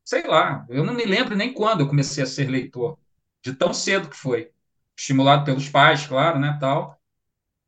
sei 0.03 0.23
lá, 0.27 0.65
eu 0.69 0.83
não 0.83 0.93
me 0.93 1.05
lembro 1.05 1.35
nem 1.35 1.53
quando 1.53 1.81
eu 1.81 1.87
comecei 1.87 2.23
a 2.23 2.27
ser 2.27 2.49
leitor, 2.49 2.97
de 3.43 3.53
tão 3.53 3.73
cedo 3.73 4.09
que 4.09 4.15
foi. 4.17 4.51
Estimulado 4.97 5.45
pelos 5.45 5.69
pais, 5.69 6.05
claro, 6.07 6.39
né, 6.39 6.57
tal, 6.59 6.99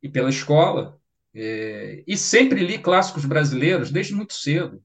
e 0.02 0.08
pela 0.08 0.30
escola. 0.30 1.00
É, 1.38 2.02
e 2.06 2.16
sempre 2.16 2.64
li 2.64 2.78
clássicos 2.78 3.26
brasileiros 3.26 3.90
desde 3.90 4.14
muito 4.14 4.32
cedo. 4.32 4.82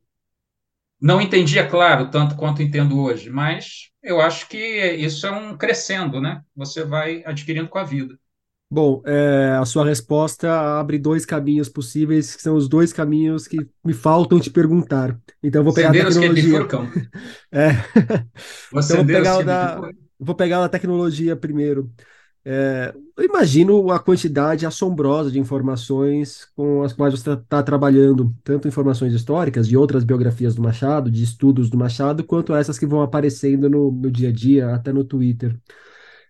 Não 0.99 1.21
entendia, 1.21 1.65
claro, 1.65 2.11
tanto 2.11 2.35
quanto 2.35 2.61
entendo 2.61 2.99
hoje, 2.99 3.29
mas 3.29 3.89
eu 4.03 4.19
acho 4.19 4.47
que 4.49 4.57
isso 4.57 5.25
é 5.25 5.31
um 5.31 5.57
crescendo, 5.57 6.19
né? 6.19 6.41
Você 6.53 6.83
vai 6.83 7.23
adquirindo 7.25 7.69
com 7.69 7.77
a 7.79 7.83
vida. 7.83 8.19
Bom, 8.69 9.01
é, 9.05 9.57
a 9.59 9.65
sua 9.65 9.85
resposta 9.85 10.79
abre 10.79 10.97
dois 10.99 11.25
caminhos 11.25 11.69
possíveis, 11.69 12.35
que 12.35 12.41
são 12.41 12.55
os 12.55 12.67
dois 12.67 12.93
caminhos 12.93 13.47
que 13.47 13.57
me 13.83 13.93
faltam 13.93 14.39
te 14.39 14.49
perguntar. 14.49 15.17
Então, 15.41 15.61
eu 15.61 15.65
vou 15.65 15.73
pegar 15.73 15.89
a 15.89 15.93
tecnologia. 15.93 16.59
É. 17.51 17.71
então, 18.71 18.97
vou 18.97 19.05
pegar, 19.05 19.41
da... 19.43 19.81
vou 20.19 20.35
pegar 20.35 20.63
a 20.63 20.69
tecnologia 20.69 21.35
primeiro. 21.35 21.91
É, 22.43 22.91
eu 23.17 23.25
imagino 23.25 23.91
a 23.91 23.99
quantidade 23.99 24.65
assombrosa 24.65 25.29
de 25.31 25.39
informações 25.39 26.45
com 26.55 26.81
as 26.81 26.91
quais 26.91 27.13
você 27.13 27.33
está 27.33 27.61
trabalhando, 27.61 28.35
tanto 28.43 28.67
informações 28.67 29.13
históricas 29.13 29.67
de 29.67 29.77
outras 29.77 30.03
biografias 30.03 30.55
do 30.55 30.61
Machado, 30.61 31.11
de 31.11 31.23
estudos 31.23 31.69
do 31.69 31.77
Machado, 31.77 32.23
quanto 32.23 32.55
essas 32.55 32.79
que 32.79 32.85
vão 32.85 33.01
aparecendo 33.03 33.69
no, 33.69 33.91
no 33.91 34.09
dia 34.11 34.29
a 34.29 34.31
dia, 34.31 34.73
até 34.73 34.91
no 34.91 35.03
Twitter. 35.03 35.55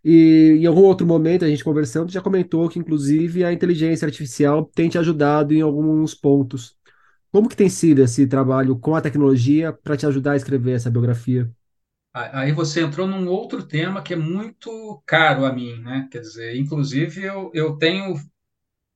E 0.03 0.57
em 0.62 0.66
algum 0.66 0.84
outro 0.84 1.07
momento, 1.07 1.45
a 1.45 1.49
gente 1.49 1.64
conversando, 1.64 2.12
já 2.12 2.22
comentou 2.22 2.70
que, 2.70 2.80
inclusive, 2.80 3.43
a 3.45 3.53
inteligência 3.53 4.05
artificial 4.05 4.66
tem 4.76 4.89
te 4.89 4.97
ajudado 4.97 5.53
em 5.53 5.62
alguns 5.62 6.16
pontos. 6.16 6.76
Como 7.32 7.49
que 7.49 7.55
tem 7.57 7.70
sido 7.70 8.01
esse 8.03 8.28
trabalho 8.28 8.78
com 8.80 8.95
a 8.95 9.01
tecnologia 9.01 9.74
para 9.74 9.97
te 9.97 10.05
ajudar 10.07 10.34
a 10.34 10.38
escrever 10.38 10.74
essa 10.74 10.89
biografia? 10.91 11.51
Aí 12.14 12.51
você 12.51 12.82
entrou 12.82 13.07
num 13.07 13.28
outro 13.30 13.64
tema 13.66 14.01
que 14.01 14.14
é 14.14 14.18
muito 14.18 15.01
caro 15.05 15.45
a 15.45 15.53
mim, 15.53 15.80
né? 15.82 16.07
Quer 16.12 16.20
dizer, 16.20 16.57
inclusive 16.57 17.24
eu, 17.24 17.51
eu 17.53 17.78
tenho 17.78 18.16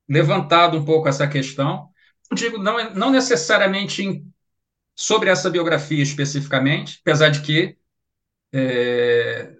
levantado 0.08 0.76
um 0.78 0.84
pouco 0.84 1.08
essa 1.08 1.28
questão. 1.28 1.90
Não 2.30 2.36
digo 2.36 2.58
não, 2.58 2.94
não 2.94 3.10
necessariamente 3.10 4.02
em, 4.02 4.32
sobre 4.96 5.30
essa 5.30 5.50
biografia 5.50 6.02
especificamente, 6.02 7.00
apesar 7.02 7.30
de 7.30 7.42
que 7.42 7.78
é, 8.52 9.56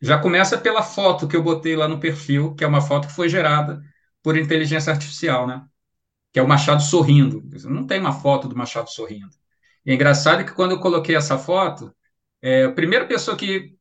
já 0.00 0.18
começa 0.18 0.58
pela 0.58 0.82
foto 0.82 1.28
que 1.28 1.36
eu 1.36 1.42
botei 1.42 1.76
lá 1.76 1.88
no 1.88 2.00
perfil, 2.00 2.54
que 2.54 2.64
é 2.64 2.66
uma 2.66 2.80
foto 2.80 3.08
que 3.08 3.14
foi 3.14 3.28
gerada 3.28 3.82
por 4.22 4.36
inteligência 4.36 4.92
artificial, 4.92 5.46
né? 5.46 5.64
Que 6.32 6.40
é 6.40 6.42
o 6.42 6.48
Machado 6.48 6.82
sorrindo. 6.82 7.42
Não 7.68 7.86
tem 7.86 8.00
uma 8.00 8.12
foto 8.12 8.48
do 8.48 8.56
Machado 8.56 8.90
sorrindo. 8.90 9.30
E 9.86 9.92
é 9.92 9.94
engraçado 9.94 10.44
que 10.44 10.52
quando 10.52 10.72
eu 10.72 10.80
coloquei 10.80 11.16
essa 11.16 11.38
foto, 11.38 11.94
é, 12.42 12.64
a 12.64 12.72
primeira 12.72 13.06
pessoa 13.06 13.36
que 13.36 13.74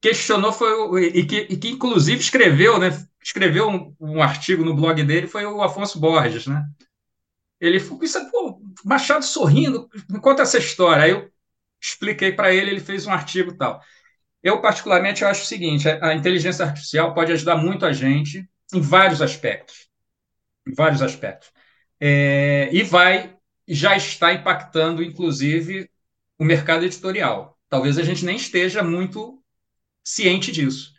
questionou 0.00 0.52
foi 0.52 0.72
o, 0.72 0.98
e, 0.98 1.26
que, 1.26 1.46
e 1.50 1.56
que 1.56 1.68
inclusive 1.70 2.20
escreveu, 2.20 2.78
né? 2.78 2.90
Escreveu 3.22 3.68
um, 3.68 3.94
um, 3.98 4.22
artigo 4.22 4.64
no 4.64 4.74
blog 4.74 5.02
dele 5.02 5.26
foi 5.26 5.44
o 5.44 5.62
Afonso 5.62 5.98
Borges, 5.98 6.46
né? 6.46 6.64
Ele 7.60 7.80
falou, 7.80 8.04
isso 8.04 8.18
é, 8.18 8.30
pô, 8.30 8.60
Machado 8.84 9.24
sorrindo, 9.24 9.88
me 10.08 10.20
conta 10.20 10.42
essa 10.42 10.58
história. 10.58 11.02
Aí 11.02 11.10
eu 11.10 11.28
expliquei 11.80 12.32
para 12.32 12.52
ele, 12.52 12.70
ele 12.70 12.80
fez 12.80 13.06
um 13.06 13.12
artigo 13.12 13.56
tal. 13.56 13.82
Eu, 14.42 14.60
particularmente, 14.60 15.24
acho 15.24 15.42
o 15.42 15.46
seguinte: 15.46 15.88
a 15.88 16.14
inteligência 16.14 16.64
artificial 16.64 17.12
pode 17.14 17.32
ajudar 17.32 17.56
muito 17.56 17.84
a 17.84 17.92
gente 17.92 18.48
em 18.72 18.80
vários 18.80 19.20
aspectos. 19.20 19.88
Em 20.66 20.72
vários 20.72 21.02
aspectos. 21.02 21.50
É, 22.00 22.68
e 22.72 22.82
vai, 22.84 23.36
já 23.66 23.96
está 23.96 24.32
impactando, 24.32 25.02
inclusive, 25.02 25.90
o 26.38 26.44
mercado 26.44 26.84
editorial. 26.84 27.57
Talvez 27.68 27.98
a 27.98 28.02
gente 28.02 28.24
nem 28.24 28.36
esteja 28.36 28.82
muito 28.82 29.42
ciente 30.02 30.50
disso. 30.50 30.92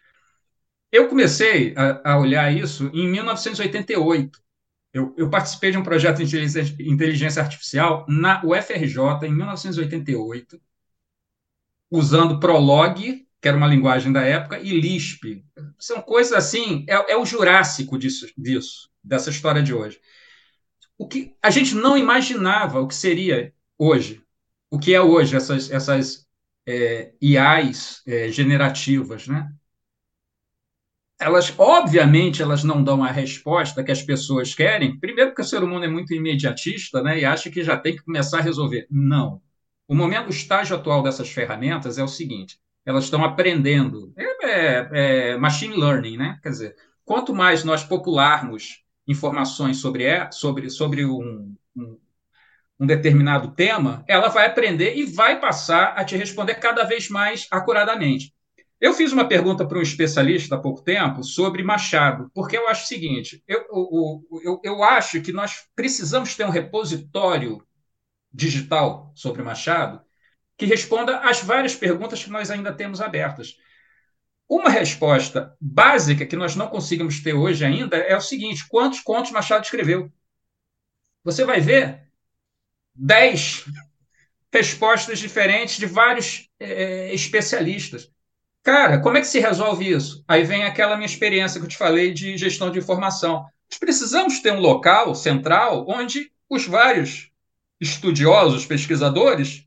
Eu 0.91 1.07
comecei 1.07 1.73
a, 1.75 2.13
a 2.13 2.19
olhar 2.19 2.51
isso 2.55 2.89
em 2.93 3.07
1988. 3.07 4.39
Eu, 4.91 5.13
eu, 5.17 5.29
participei 5.29 5.71
de 5.71 5.77
um 5.77 5.83
projeto 5.83 6.17
de 6.17 6.23
inteligência, 6.23 6.75
inteligência 6.79 7.41
artificial 7.41 8.05
na 8.07 8.43
UFRJ 8.43 9.27
em 9.27 9.35
1988, 9.35 10.59
usando 11.91 12.39
Prolog 12.39 13.27
que 13.41 13.47
era 13.47 13.57
uma 13.57 13.67
linguagem 13.67 14.11
da 14.11 14.21
época, 14.21 14.59
e 14.59 14.79
Lisp. 14.79 15.43
São 15.77 16.01
coisas 16.01 16.33
assim, 16.33 16.85
é, 16.87 17.13
é 17.13 17.17
o 17.17 17.25
jurássico 17.25 17.97
disso, 17.97 18.27
disso, 18.37 18.89
dessa 19.03 19.29
história 19.29 19.63
de 19.63 19.73
hoje. 19.73 19.99
O 20.97 21.07
que 21.07 21.35
a 21.41 21.49
gente 21.49 21.73
não 21.75 21.97
imaginava 21.97 22.81
o 22.81 22.87
que 22.87 22.95
seria 22.95 23.53
hoje, 23.77 24.21
o 24.69 24.77
que 24.77 24.93
é 24.93 25.01
hoje 25.01 25.35
essas, 25.35 25.71
essas 25.71 26.27
é, 26.69 27.11
IAs 27.19 28.03
é, 28.05 28.29
generativas, 28.29 29.27
né? 29.27 29.51
Elas, 31.19 31.53
obviamente, 31.57 32.41
elas 32.41 32.63
não 32.63 32.81
dão 32.83 33.03
a 33.03 33.11
resposta 33.11 33.83
que 33.83 33.91
as 33.91 34.01
pessoas 34.01 34.55
querem. 34.55 34.97
Primeiro, 34.99 35.31
porque 35.31 35.41
o 35.41 35.45
ser 35.45 35.63
humano 35.63 35.83
é 35.83 35.87
muito 35.87 36.13
imediatista, 36.13 37.01
né? 37.01 37.19
E 37.19 37.25
acha 37.25 37.49
que 37.49 37.63
já 37.63 37.75
tem 37.75 37.95
que 37.95 38.03
começar 38.03 38.39
a 38.39 38.41
resolver. 38.41 38.87
Não. 38.89 39.41
O 39.87 39.95
momento, 39.95 40.27
o 40.27 40.29
estágio 40.29 40.75
atual 40.75 41.03
dessas 41.03 41.29
ferramentas 41.29 41.97
é 41.97 42.03
o 42.03 42.07
seguinte: 42.07 42.59
elas 42.85 43.05
estão 43.05 43.23
aprendendo. 43.23 44.13
É, 44.15 44.45
é, 44.45 44.89
é, 45.31 45.37
machine 45.37 45.75
learning, 45.75 46.17
né? 46.17 46.39
Quer 46.41 46.49
dizer, 46.49 46.75
quanto 47.03 47.33
mais 47.33 47.63
nós 47.63 47.83
popularmos 47.83 48.83
informações 49.07 49.77
sobre, 49.77 50.05
sobre, 50.31 50.69
sobre 50.69 51.05
um, 51.05 51.55
um, 51.75 51.97
um 52.79 52.85
determinado 52.85 53.51
tema, 53.51 54.03
ela 54.07 54.29
vai 54.29 54.45
aprender 54.45 54.95
e 54.95 55.03
vai 55.03 55.39
passar 55.39 55.93
a 55.97 56.05
te 56.05 56.15
responder 56.15 56.55
cada 56.55 56.83
vez 56.83 57.09
mais 57.09 57.45
acuradamente. 57.51 58.33
Eu 58.79 58.93
fiz 58.93 59.11
uma 59.11 59.27
pergunta 59.27 59.67
para 59.67 59.77
um 59.77 59.81
especialista 59.81 60.55
há 60.55 60.57
pouco 60.57 60.81
tempo 60.81 61.21
sobre 61.21 61.61
Machado, 61.61 62.31
porque 62.33 62.57
eu 62.57 62.69
acho 62.69 62.85
o 62.85 62.87
seguinte: 62.87 63.43
eu, 63.45 63.59
eu, 63.69 64.41
eu, 64.41 64.61
eu 64.63 64.83
acho 64.83 65.21
que 65.21 65.33
nós 65.33 65.67
precisamos 65.75 66.33
ter 66.35 66.45
um 66.45 66.49
repositório 66.49 67.61
digital 68.31 69.11
sobre 69.15 69.43
Machado 69.43 70.01
que 70.57 70.65
responda 70.65 71.19
às 71.19 71.41
várias 71.41 71.75
perguntas 71.75 72.23
que 72.23 72.29
nós 72.29 72.49
ainda 72.49 72.73
temos 72.73 73.01
abertas. 73.01 73.55
Uma 74.47 74.69
resposta 74.69 75.55
básica 75.59 76.25
que 76.25 76.35
nós 76.35 76.55
não 76.55 76.67
conseguimos 76.67 77.21
ter 77.21 77.33
hoje 77.33 77.65
ainda 77.65 77.97
é 77.97 78.15
o 78.15 78.21
seguinte: 78.21 78.65
quantos 78.69 79.01
contos 79.01 79.31
Machado 79.31 79.65
escreveu? 79.65 80.09
Você 81.25 81.43
vai 81.43 81.59
ver 81.59 82.08
dez 82.95 83.65
respostas 84.51 85.19
diferentes 85.19 85.77
de 85.77 85.85
vários 85.85 86.49
é, 86.59 87.13
especialistas. 87.13 88.09
Cara, 88.63 88.99
como 88.99 89.17
é 89.17 89.21
que 89.21 89.27
se 89.27 89.39
resolve 89.39 89.89
isso? 89.89 90.23
Aí 90.27 90.43
vem 90.43 90.63
aquela 90.63 90.95
minha 90.95 91.05
experiência 91.05 91.59
que 91.59 91.65
eu 91.65 91.69
te 91.69 91.77
falei 91.77 92.13
de 92.13 92.37
gestão 92.37 92.71
de 92.71 92.79
informação. 92.79 93.45
Nós 93.69 93.79
precisamos 93.79 94.39
ter 94.39 94.51
um 94.51 94.59
local 94.59 95.15
central 95.15 95.85
onde 95.87 96.31
os 96.49 96.65
vários 96.65 97.31
estudiosos, 97.79 98.65
pesquisadores, 98.65 99.65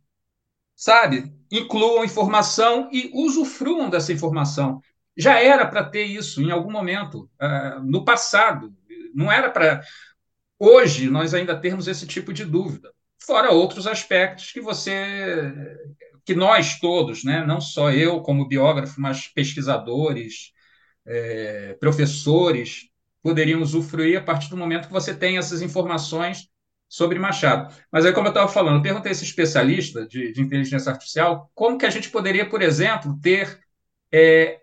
sabe? 0.74 1.32
Incluam 1.50 2.04
informação 2.04 2.88
e 2.92 3.10
usufruam 3.14 3.88
dessa 3.88 4.12
informação. 4.12 4.80
Já 5.16 5.40
era 5.40 5.66
para 5.66 5.84
ter 5.84 6.04
isso 6.04 6.42
em 6.42 6.50
algum 6.50 6.70
momento, 6.70 7.30
uh, 7.40 7.82
no 7.84 8.04
passado. 8.04 8.74
Não 9.14 9.30
era 9.30 9.50
para. 9.50 9.82
Hoje, 10.58 11.08
nós 11.08 11.34
ainda 11.34 11.58
temos 11.58 11.86
esse 11.86 12.06
tipo 12.06 12.32
de 12.32 12.44
dúvida. 12.44 12.92
Fora 13.26 13.52
outros 13.52 13.86
aspectos 13.86 14.52
que 14.52 14.60
você. 14.60 15.52
que 16.24 16.34
nós 16.34 16.78
todos, 16.78 17.24
né? 17.24 17.44
não 17.46 17.60
só 17.60 17.90
eu 17.90 18.20
como 18.20 18.48
biógrafo, 18.48 19.00
mas 19.00 19.28
pesquisadores, 19.28 20.52
é, 21.06 21.74
professores, 21.80 22.88
poderiam 23.22 23.60
usufruir 23.62 24.18
a 24.18 24.22
partir 24.22 24.50
do 24.50 24.56
momento 24.56 24.86
que 24.88 24.92
você 24.92 25.14
tem 25.14 25.38
essas 25.38 25.62
informações 25.62 26.48
sobre 26.88 27.18
Machado. 27.18 27.74
Mas 27.90 28.04
aí, 28.04 28.12
como 28.12 28.26
eu 28.26 28.30
estava 28.32 28.48
falando, 28.48 28.76
eu 28.76 28.82
perguntei 28.82 29.10
a 29.10 29.12
esse 29.12 29.24
especialista 29.24 30.06
de, 30.06 30.32
de, 30.32 30.42
inteligência 30.42 30.90
artificial 30.90 31.50
como 31.54 31.78
que 31.78 31.86
a 31.86 31.90
gente 31.90 32.10
poderia, 32.10 32.48
por 32.48 32.60
exemplo, 32.60 33.18
ter 33.22 33.60
é, 34.12 34.60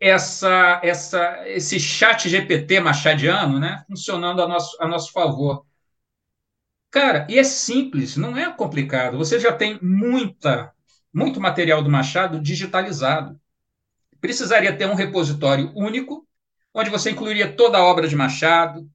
essa, 0.00 0.80
essa, 0.82 1.48
esse 1.48 1.78
chat 1.78 2.28
GPT 2.28 2.80
machadiano 2.80 3.60
né, 3.60 3.84
funcionando 3.86 4.42
a 4.42 4.48
nosso, 4.48 4.76
a 4.80 4.88
nosso 4.88 5.12
favor. 5.12 5.64
Cara, 6.94 7.26
e 7.28 7.40
é 7.40 7.42
simples, 7.42 8.16
não 8.16 8.38
é 8.38 8.52
complicado. 8.52 9.18
Você 9.18 9.40
já 9.40 9.52
tem 9.52 9.80
muita, 9.82 10.72
muito 11.12 11.40
material 11.40 11.82
do 11.82 11.90
Machado 11.90 12.40
digitalizado. 12.40 13.36
Precisaria 14.20 14.76
ter 14.76 14.86
um 14.86 14.94
repositório 14.94 15.72
único, 15.74 16.24
onde 16.72 16.90
você 16.90 17.10
incluiria 17.10 17.52
toda 17.52 17.78
a 17.78 17.84
obra 17.84 18.06
de 18.06 18.14
Machado, 18.14 18.88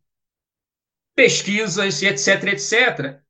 pesquisas, 1.13 2.01
etc, 2.01 2.41
etc. 2.53 3.21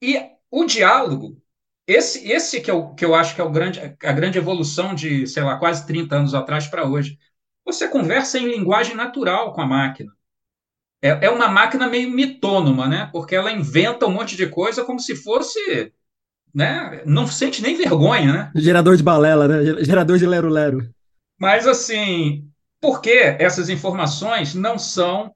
E 0.00 0.16
o 0.48 0.64
diálogo, 0.64 1.42
esse, 1.84 2.30
esse 2.30 2.60
que, 2.60 2.70
o, 2.70 2.94
que 2.94 3.04
eu 3.04 3.16
acho 3.16 3.34
que 3.34 3.40
é 3.40 3.44
o 3.44 3.50
grande, 3.50 3.80
a 3.80 4.12
grande 4.12 4.38
evolução 4.38 4.94
de, 4.94 5.26
sei 5.26 5.42
lá, 5.42 5.58
quase 5.58 5.88
30 5.88 6.14
anos 6.14 6.34
atrás 6.34 6.68
para 6.68 6.88
hoje. 6.88 7.18
Você 7.64 7.88
conversa 7.88 8.38
em 8.38 8.46
linguagem 8.46 8.94
natural 8.94 9.52
com 9.52 9.60
a 9.60 9.66
máquina. 9.66 10.13
É, 11.04 11.26
é 11.26 11.30
uma 11.30 11.48
máquina 11.48 11.86
meio 11.86 12.10
mitônoma, 12.10 12.88
né? 12.88 13.10
Porque 13.12 13.36
ela 13.36 13.52
inventa 13.52 14.06
um 14.06 14.10
monte 14.10 14.36
de 14.36 14.46
coisa 14.46 14.86
como 14.86 14.98
se 14.98 15.14
fosse. 15.14 15.92
Né? 16.54 17.02
Não 17.04 17.26
sente 17.26 17.60
nem 17.60 17.76
vergonha, 17.76 18.32
né? 18.32 18.52
Gerador 18.56 18.96
de 18.96 19.02
balela, 19.02 19.46
né? 19.46 19.84
Gerador 19.84 20.16
de 20.16 20.24
lero-lero. 20.24 20.88
Mas, 21.38 21.66
assim, 21.66 22.48
por 22.80 23.02
que 23.02 23.36
essas 23.38 23.68
informações 23.68 24.54
não 24.54 24.78
são, 24.78 25.34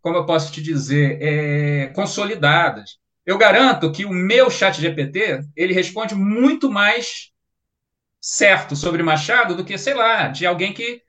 como 0.00 0.16
eu 0.16 0.24
posso 0.24 0.50
te 0.50 0.62
dizer, 0.62 1.18
é, 1.20 1.86
consolidadas? 1.88 2.98
Eu 3.26 3.36
garanto 3.36 3.92
que 3.92 4.06
o 4.06 4.10
meu 4.10 4.48
chat 4.48 4.80
GPT, 4.80 5.40
ele 5.54 5.74
responde 5.74 6.14
muito 6.14 6.70
mais 6.70 7.30
certo 8.18 8.74
sobre 8.74 9.02
Machado 9.02 9.54
do 9.54 9.66
que, 9.66 9.76
sei 9.76 9.92
lá, 9.92 10.28
de 10.28 10.46
alguém 10.46 10.72
que 10.72 11.02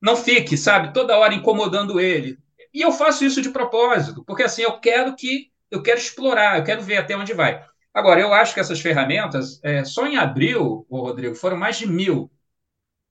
não 0.00 0.14
fique, 0.14 0.56
sabe, 0.56 0.92
toda 0.92 1.18
hora 1.18 1.34
incomodando 1.34 1.98
ele. 1.98 2.38
E 2.76 2.82
eu 2.82 2.92
faço 2.92 3.24
isso 3.24 3.40
de 3.40 3.48
propósito, 3.48 4.22
porque 4.26 4.42
assim, 4.42 4.60
eu 4.60 4.78
quero 4.78 5.16
que 5.16 5.50
eu 5.70 5.82
quero 5.82 5.98
explorar, 5.98 6.58
eu 6.58 6.64
quero 6.64 6.82
ver 6.82 6.98
até 6.98 7.16
onde 7.16 7.32
vai. 7.32 7.66
Agora, 7.92 8.20
eu 8.20 8.34
acho 8.34 8.52
que 8.52 8.60
essas 8.60 8.80
ferramentas, 8.80 9.58
é, 9.64 9.82
só 9.82 10.06
em 10.06 10.18
abril, 10.18 10.86
ô 10.90 11.00
Rodrigo, 11.00 11.34
foram 11.34 11.56
mais 11.56 11.78
de 11.78 11.86
mil 11.86 12.30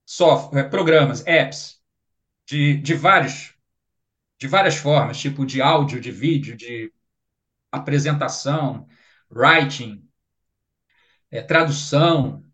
software, 0.04 0.60
é, 0.60 0.64
programas, 0.68 1.26
apps, 1.26 1.82
de, 2.46 2.76
de, 2.78 2.94
vários, 2.94 3.56
de 4.38 4.48
várias 4.48 4.76
formas, 4.76 5.18
tipo 5.18 5.44
de 5.44 5.60
áudio, 5.60 6.00
de 6.00 6.12
vídeo, 6.12 6.56
de 6.56 6.92
apresentação, 7.72 8.86
writing, 9.30 10.08
é, 11.30 11.42
tradução, 11.42 12.44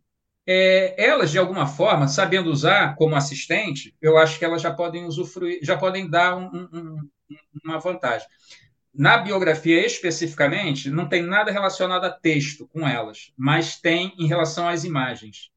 é, 0.46 0.94
elas, 1.02 1.30
de 1.30 1.38
alguma 1.38 1.66
forma, 1.66 2.08
sabendo 2.08 2.50
usar 2.50 2.96
como 2.96 3.14
assistente, 3.14 3.94
eu 4.00 4.16
acho 4.18 4.38
que 4.38 4.44
elas 4.44 4.62
já 4.62 4.72
podem 4.72 5.04
usufruir, 5.04 5.60
já 5.62 5.76
podem 5.76 6.08
dar 6.08 6.36
um, 6.36 6.68
um, 6.72 7.08
uma 7.64 7.78
vantagem. 7.78 8.26
Na 8.94 9.18
biografia, 9.18 9.86
especificamente, 9.86 10.90
não 10.90 11.08
tem 11.08 11.22
nada 11.22 11.50
relacionado 11.50 12.04
a 12.04 12.10
texto 12.10 12.68
com 12.68 12.86
elas, 12.86 13.32
mas 13.36 13.80
tem 13.80 14.14
em 14.18 14.26
relação 14.26 14.68
às 14.68 14.84
imagens. 14.84 15.50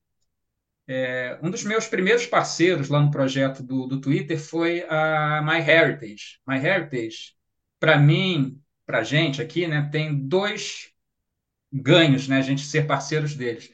É, 0.88 1.40
um 1.42 1.50
dos 1.50 1.64
meus 1.64 1.88
primeiros 1.88 2.28
parceiros 2.28 2.90
lá 2.90 3.02
no 3.02 3.10
projeto 3.12 3.64
do, 3.64 3.88
do 3.88 4.00
Twitter 4.00 4.40
foi 4.40 4.86
a 4.88 5.42
MyHeritage. 5.42 6.40
MyHeritage, 6.48 7.34
para 7.80 7.98
mim, 7.98 8.62
para 8.86 9.00
a 9.00 9.04
gente 9.04 9.42
aqui, 9.42 9.68
né, 9.68 9.90
tem 9.92 10.16
dois 10.16 10.92
ganhos, 11.74 12.28
né, 12.28 12.38
a 12.38 12.42
gente 12.42 12.62
ser 12.62 12.86
parceiros 12.88 13.36
deles. 13.36 13.72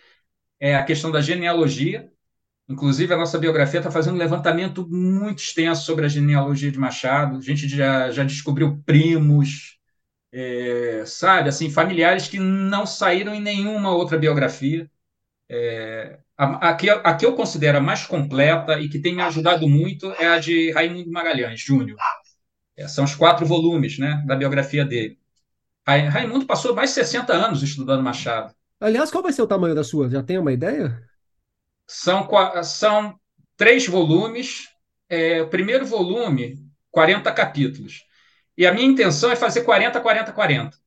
É 0.61 0.75
a 0.75 0.83
questão 0.83 1.11
da 1.11 1.21
genealogia, 1.21 2.11
inclusive 2.69 3.13
a 3.13 3.17
nossa 3.17 3.39
biografia 3.39 3.79
está 3.79 3.91
fazendo 3.91 4.15
um 4.15 4.19
levantamento 4.19 4.87
muito 4.87 5.39
extenso 5.41 5.83
sobre 5.85 6.05
a 6.05 6.09
genealogia 6.09 6.71
de 6.71 6.79
Machado, 6.79 7.37
a 7.37 7.41
gente 7.41 7.67
já, 7.67 8.11
já 8.11 8.23
descobriu 8.23 8.81
primos, 8.85 9.79
é, 10.31 11.03
sabe, 11.05 11.49
assim, 11.49 11.69
familiares 11.71 12.27
que 12.27 12.39
não 12.39 12.85
saíram 12.85 13.33
em 13.35 13.41
nenhuma 13.41 13.91
outra 13.93 14.17
biografia. 14.17 14.89
É, 15.49 16.19
a, 16.37 16.69
a, 16.69 16.75
que, 16.75 16.89
a 16.89 17.15
que 17.15 17.25
eu 17.25 17.35
considero 17.35 17.79
a 17.79 17.81
mais 17.81 18.05
completa 18.05 18.79
e 18.79 18.89
que 18.89 18.99
tem 18.99 19.15
me 19.15 19.21
ajudado 19.23 19.67
muito 19.67 20.11
é 20.13 20.27
a 20.27 20.39
de 20.39 20.71
Raimundo 20.71 21.11
Magalhães 21.11 21.59
Júnior. 21.59 21.97
É, 22.77 22.87
são 22.87 23.03
os 23.05 23.15
quatro 23.15 23.45
volumes 23.45 23.99
né, 23.99 24.23
da 24.27 24.35
biografia 24.35 24.85
dele. 24.85 25.19
Raimundo 25.85 26.45
passou 26.45 26.75
mais 26.75 26.91
de 26.91 26.95
60 26.95 27.33
anos 27.33 27.63
estudando 27.63 28.03
Machado. 28.03 28.53
Aliás, 28.81 29.11
qual 29.11 29.21
vai 29.23 29.31
ser 29.31 29.43
o 29.43 29.47
tamanho 29.47 29.75
da 29.75 29.83
sua? 29.83 30.09
Já 30.09 30.23
tem 30.23 30.39
uma 30.39 30.51
ideia? 30.51 30.99
São, 31.87 32.27
são 32.63 33.19
três 33.55 33.87
volumes. 33.87 34.69
É, 35.07 35.41
o 35.41 35.49
primeiro 35.49 35.85
volume, 35.85 36.57
40 36.89 37.31
capítulos. 37.31 38.03
E 38.57 38.65
a 38.65 38.73
minha 38.73 38.87
intenção 38.87 39.31
é 39.31 39.35
fazer 39.35 39.63
40, 39.63 40.01
40, 40.01 40.31
40. 40.31 40.77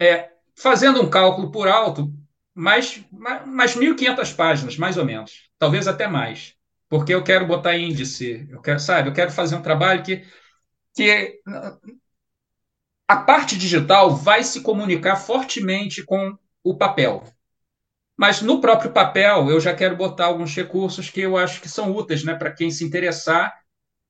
É, 0.00 0.30
fazendo 0.56 1.02
um 1.02 1.10
cálculo 1.10 1.50
por 1.50 1.66
alto, 1.66 2.12
mais, 2.54 3.02
mais 3.44 3.74
1.500 3.74 4.32
páginas, 4.32 4.76
mais 4.76 4.96
ou 4.96 5.04
menos. 5.04 5.50
Talvez 5.58 5.88
até 5.88 6.06
mais. 6.06 6.54
Porque 6.88 7.12
eu 7.12 7.24
quero 7.24 7.46
botar 7.46 7.76
índice. 7.76 8.46
Eu 8.50 8.60
quero, 8.60 8.78
sabe, 8.78 9.08
eu 9.08 9.12
quero 9.12 9.32
fazer 9.32 9.56
um 9.56 9.62
trabalho 9.62 10.02
que 10.02 10.24
que 10.94 11.40
a 13.08 13.16
parte 13.16 13.56
digital 13.58 14.14
vai 14.14 14.42
se 14.42 14.60
comunicar 14.62 15.16
fortemente 15.16 16.02
com 16.04 16.36
o 16.64 16.76
papel. 16.76 17.22
Mas 18.16 18.40
no 18.40 18.60
próprio 18.60 18.92
papel, 18.92 19.50
eu 19.50 19.60
já 19.60 19.74
quero 19.74 19.96
botar 19.96 20.26
alguns 20.26 20.54
recursos 20.54 21.10
que 21.10 21.20
eu 21.20 21.36
acho 21.36 21.60
que 21.60 21.68
são 21.68 21.94
úteis 21.94 22.24
né, 22.24 22.34
para 22.34 22.52
quem 22.52 22.70
se 22.70 22.84
interessar. 22.84 23.54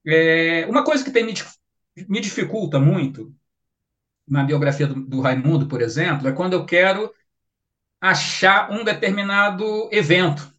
É, 0.06 0.66
uma 0.68 0.84
coisa 0.84 1.04
que 1.04 1.10
tem, 1.10 1.24
me, 1.24 1.34
me 2.08 2.20
dificulta 2.20 2.78
muito 2.78 3.34
na 4.26 4.44
biografia 4.44 4.86
do, 4.86 4.94
do 4.94 5.20
Raimundo, 5.20 5.66
por 5.66 5.82
exemplo, 5.82 6.28
é 6.28 6.32
quando 6.32 6.52
eu 6.52 6.64
quero 6.64 7.12
achar 8.00 8.70
um 8.70 8.84
determinado 8.84 9.88
evento 9.90 10.52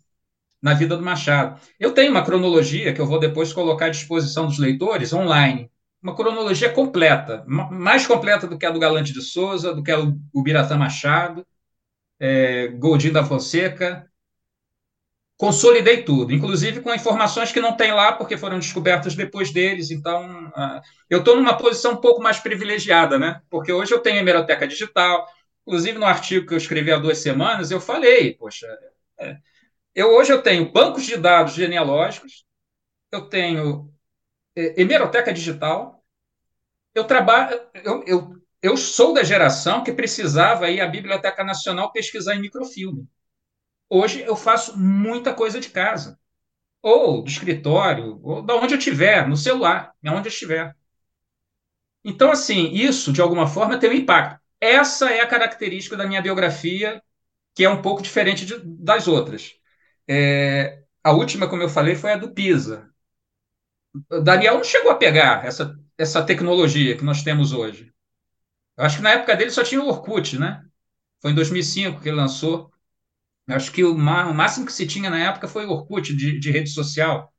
na 0.61 0.73
vida 0.73 0.97
do 0.97 1.03
Machado. 1.03 1.59
Eu 1.79 1.93
tenho 1.93 2.11
uma 2.11 2.23
cronologia 2.25 2.93
que 2.93 2.99
eu 2.99 3.05
vou 3.05 3.19
depois 3.19 3.53
colocar 3.53 3.85
à 3.85 3.89
disposição 3.89 4.47
dos 4.47 4.57
leitores 4.57 5.13
online 5.13 5.71
uma 6.01 6.15
cronologia 6.15 6.71
completa, 6.71 7.43
mais 7.47 8.05
completa 8.05 8.45
do 8.45 8.59
que 8.59 8.65
a 8.65 8.69
do 8.69 8.79
Galante 8.79 9.11
de 9.11 9.21
Souza, 9.23 9.73
do 9.73 9.81
que 9.81 9.91
a 9.91 9.97
do 9.97 10.43
Biratã 10.43 10.77
Machado, 10.77 11.45
é, 12.19 12.67
Goldin 12.67 13.11
da 13.11 13.23
Fonseca. 13.23 14.09
Consolidei 15.37 16.03
tudo, 16.03 16.33
inclusive 16.33 16.79
com 16.79 16.93
informações 16.93 17.51
que 17.51 17.59
não 17.59 17.75
tem 17.75 17.91
lá, 17.91 18.13
porque 18.13 18.37
foram 18.37 18.57
descobertas 18.57 19.15
depois 19.15 19.51
deles. 19.51 19.91
Então, 19.91 20.47
uh, 20.47 20.81
eu 21.09 21.19
estou 21.19 21.35
numa 21.35 21.57
posição 21.57 21.91
um 21.93 21.97
pouco 21.97 22.21
mais 22.21 22.39
privilegiada, 22.39 23.19
né? 23.19 23.41
Porque 23.49 23.71
hoje 23.71 23.93
eu 23.93 23.99
tenho 23.99 24.17
hemeroteca 24.17 24.65
digital. 24.65 25.27
Inclusive, 25.67 25.97
no 25.99 26.05
artigo 26.05 26.47
que 26.47 26.53
eu 26.53 26.57
escrevi 26.57 26.91
há 26.91 26.97
duas 26.97 27.17
semanas, 27.17 27.69
eu 27.69 27.81
falei, 27.81 28.33
poxa, 28.35 28.65
é, 29.19 29.37
eu 29.93 30.09
hoje 30.15 30.31
eu 30.31 30.41
tenho 30.41 30.71
bancos 30.71 31.05
de 31.05 31.17
dados 31.17 31.53
genealógicos, 31.53 32.45
eu 33.11 33.27
tenho 33.29 33.91
é, 34.55 34.81
hemeroteca 34.81 35.33
digital. 35.33 36.03
Eu 36.93 37.03
trabalho, 37.05 37.59
eu, 37.83 38.03
eu, 38.05 38.34
eu 38.65 38.75
sou 38.77 39.13
da 39.13 39.23
geração 39.23 39.83
que 39.83 39.93
precisava 39.93 40.69
ir 40.69 40.81
à 40.81 40.87
Biblioteca 40.87 41.43
Nacional 41.43 41.91
pesquisar 41.91 42.35
em 42.35 42.41
microfilme. 42.41 43.07
Hoje 43.89 44.21
eu 44.21 44.35
faço 44.35 44.77
muita 44.77 45.33
coisa 45.33 45.59
de 45.59 45.69
casa, 45.69 46.19
ou 46.81 47.21
do 47.23 47.29
escritório, 47.29 48.19
ou 48.23 48.41
da 48.41 48.55
onde 48.55 48.73
eu 48.73 48.79
estiver, 48.79 49.27
no 49.27 49.37
celular, 49.37 49.93
onde 50.05 50.27
eu 50.27 50.31
estiver. 50.31 50.75
Então, 52.03 52.31
assim, 52.31 52.71
isso 52.73 53.13
de 53.13 53.21
alguma 53.21 53.47
forma 53.47 53.79
tem 53.79 53.89
um 53.89 53.93
impacto. 53.93 54.39
Essa 54.59 55.11
é 55.11 55.21
a 55.21 55.27
característica 55.27 55.97
da 55.97 56.07
minha 56.07 56.21
biografia, 56.21 57.01
que 57.55 57.63
é 57.63 57.69
um 57.69 57.81
pouco 57.81 58.01
diferente 58.01 58.45
de, 58.45 58.59
das 58.63 59.07
outras. 59.07 59.53
É, 60.07 60.83
a 61.03 61.11
última, 61.11 61.47
como 61.49 61.61
eu 61.63 61.69
falei, 61.69 61.95
foi 61.95 62.13
a 62.13 62.17
do 62.17 62.33
Pisa. 62.33 62.89
Daniel 64.23 64.55
não 64.55 64.63
chegou 64.63 64.91
a 64.91 64.95
pegar 64.95 65.45
essa, 65.45 65.77
essa 65.97 66.25
tecnologia 66.25 66.97
que 66.97 67.03
nós 67.03 67.23
temos 67.23 67.53
hoje. 67.53 67.94
Eu 68.77 68.85
acho 68.85 68.97
que 68.97 69.03
na 69.03 69.11
época 69.11 69.35
dele 69.35 69.51
só 69.51 69.63
tinha 69.63 69.81
o 69.81 69.87
Orkut, 69.87 70.37
né? 70.37 70.63
Foi 71.21 71.31
em 71.31 71.35
2005 71.35 72.01
que 72.01 72.09
ele 72.09 72.17
lançou. 72.17 72.71
Eu 73.47 73.55
acho 73.55 73.71
que 73.71 73.83
o, 73.83 73.95
máximo 73.97 74.65
que 74.65 74.73
se 74.73 74.87
tinha 74.87 75.09
na 75.09 75.19
época 75.19 75.47
foi 75.47 75.65
o 75.65 75.71
Orkut 75.71 76.15
de, 76.15 76.39
de 76.39 76.51
rede 76.51 76.69
social. 76.69 77.33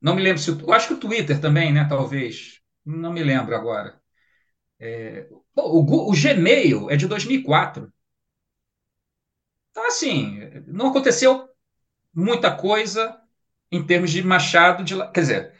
Não 0.00 0.14
me 0.14 0.22
lembro 0.22 0.40
se. 0.40 0.50
Eu 0.50 0.72
acho 0.72 0.88
que 0.88 0.94
o 0.94 1.00
Twitter 1.00 1.40
também, 1.40 1.72
né? 1.72 1.86
Talvez. 1.88 2.60
Não 2.84 3.12
me 3.12 3.22
lembro 3.22 3.54
agora. 3.54 4.00
É, 4.80 5.28
o, 5.56 6.10
o 6.10 6.12
Gmail 6.12 6.90
é 6.90 6.96
de 6.96 7.06
2004. 7.06 7.92
Então, 9.70 9.86
assim, 9.86 10.38
não 10.66 10.88
aconteceu 10.88 11.48
muita 12.14 12.54
coisa 12.54 13.18
em 13.70 13.84
termos 13.84 14.10
de 14.10 14.22
Machado 14.22 14.84
de. 14.84 14.94
Quer 15.12 15.20
dizer, 15.20 15.51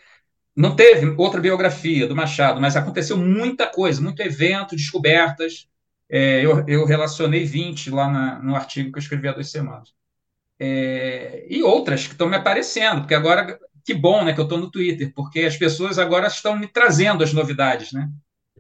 não 0.55 0.77
teve 0.77 1.15
outra 1.17 1.41
biografia 1.41 2.07
do 2.07 2.15
Machado, 2.15 2.61
mas 2.61 2.77
aconteceu 2.77 3.17
muita 3.17 3.67
coisa, 3.67 4.03
muito 4.03 4.21
evento, 4.21 4.77
descobertas. 4.77 5.69
É, 6.09 6.45
eu, 6.45 6.65
eu, 6.69 6.85
relacionei 6.85 7.45
20 7.45 7.91
lá 7.91 8.09
na, 8.09 8.39
no 8.39 8.55
artigo 8.55 8.93
que 8.93 8.99
eu 8.99 9.03
escrevi 9.03 9.29
há 9.29 9.33
duas 9.33 9.51
semanas. 9.51 9.95
É, 10.59 11.47
e 11.49 11.63
outras 11.63 12.07
que 12.07 12.13
estão 12.13 12.29
me 12.29 12.37
aparecendo, 12.37 13.01
porque 13.01 13.15
agora, 13.15 13.59
que 13.85 13.95
bom 13.95 14.25
né, 14.25 14.35
que 14.35 14.41
eu 14.41 14.45
estou 14.45 14.59
no 14.59 14.71
Twitter, 14.71 15.13
porque 15.15 15.41
as 15.41 15.57
pessoas 15.57 15.99
agora 15.99 16.27
estão 16.27 16.57
me 16.57 16.69
trazendo 16.69 17.25
as 17.25 17.33
novidades. 17.33 17.93
Né? 17.93 18.09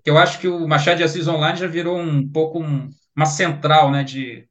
Eu 0.05 0.19
acho 0.19 0.39
que 0.41 0.49
o 0.49 0.67
Machado 0.67 0.97
de 0.97 1.05
Assis 1.05 1.29
Online 1.29 1.59
já 1.59 1.67
virou 1.67 1.99
um 1.99 2.27
pouco 2.29 2.59
um, 2.59 2.89
uma 3.15 3.27
central 3.27 3.91
né, 3.91 4.03
de, 4.03 4.49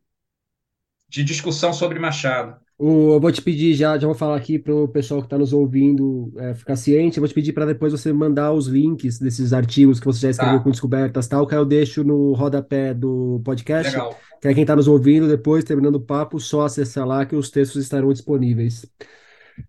de 1.10 1.24
discussão 1.24 1.74
sobre 1.74 2.00
Machado. 2.00 2.61
O, 2.84 3.14
eu 3.14 3.20
vou 3.20 3.32
te 3.32 3.44
pedir 3.44 3.76
já, 3.76 3.96
já 3.96 4.08
vou 4.08 4.16
falar 4.16 4.36
aqui 4.36 4.58
para 4.58 4.74
o 4.74 4.88
pessoal 4.88 5.22
que 5.22 5.28
está 5.28 5.38
nos 5.38 5.54
ouvindo 5.54 6.34
é, 6.36 6.56
ficar 6.56 6.76
ciente. 6.76 7.16
Eu 7.16 7.22
vou 7.22 7.28
te 7.28 7.34
pedir 7.36 7.54
para 7.54 7.68
depois 7.68 7.92
você 7.92 8.12
mandar 8.12 8.52
os 8.54 8.66
links 8.66 9.20
desses 9.20 9.54
artigos 9.54 10.00
que 10.00 10.06
você 10.08 10.22
já 10.22 10.30
escreveu 10.32 10.58
tá. 10.58 10.64
com 10.64 10.72
descobertas 10.72 11.28
tal, 11.28 11.46
que 11.46 11.54
eu 11.54 11.64
deixo 11.64 12.04
no 12.04 12.34
rodapé 12.34 12.92
do 12.92 13.40
podcast. 13.46 13.92
Legal. 13.92 14.18
Que 14.42 14.48
é 14.48 14.54
quem 14.56 14.64
está 14.64 14.76
nos 14.76 14.88
ouvindo 14.88 15.28
depois, 15.28 15.64
terminando 15.64 15.98
o 15.98 16.02
papo, 16.02 16.40
só 16.40 16.62
acessar 16.62 17.06
lá 17.06 17.24
que 17.24 17.36
os 17.36 17.52
textos 17.52 17.84
estarão 17.84 18.12
disponíveis. 18.12 18.84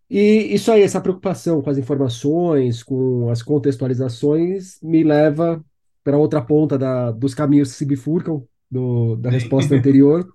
E 0.09 0.55
isso 0.55 0.73
aí, 0.73 0.81
essa 0.81 0.99
preocupação 0.99 1.61
com 1.61 1.69
as 1.69 1.77
informações, 1.77 2.83
com 2.83 3.29
as 3.29 3.43
contextualizações, 3.43 4.79
me 4.83 5.05
leva 5.05 5.63
para 6.03 6.17
outra 6.17 6.41
ponta 6.41 6.79
da, 6.79 7.11
dos 7.11 7.35
caminhos 7.35 7.73
que 7.73 7.77
se 7.77 7.85
bifurcam 7.85 8.43
do, 8.71 9.17
da 9.17 9.29
resposta 9.29 9.75
anterior 9.77 10.27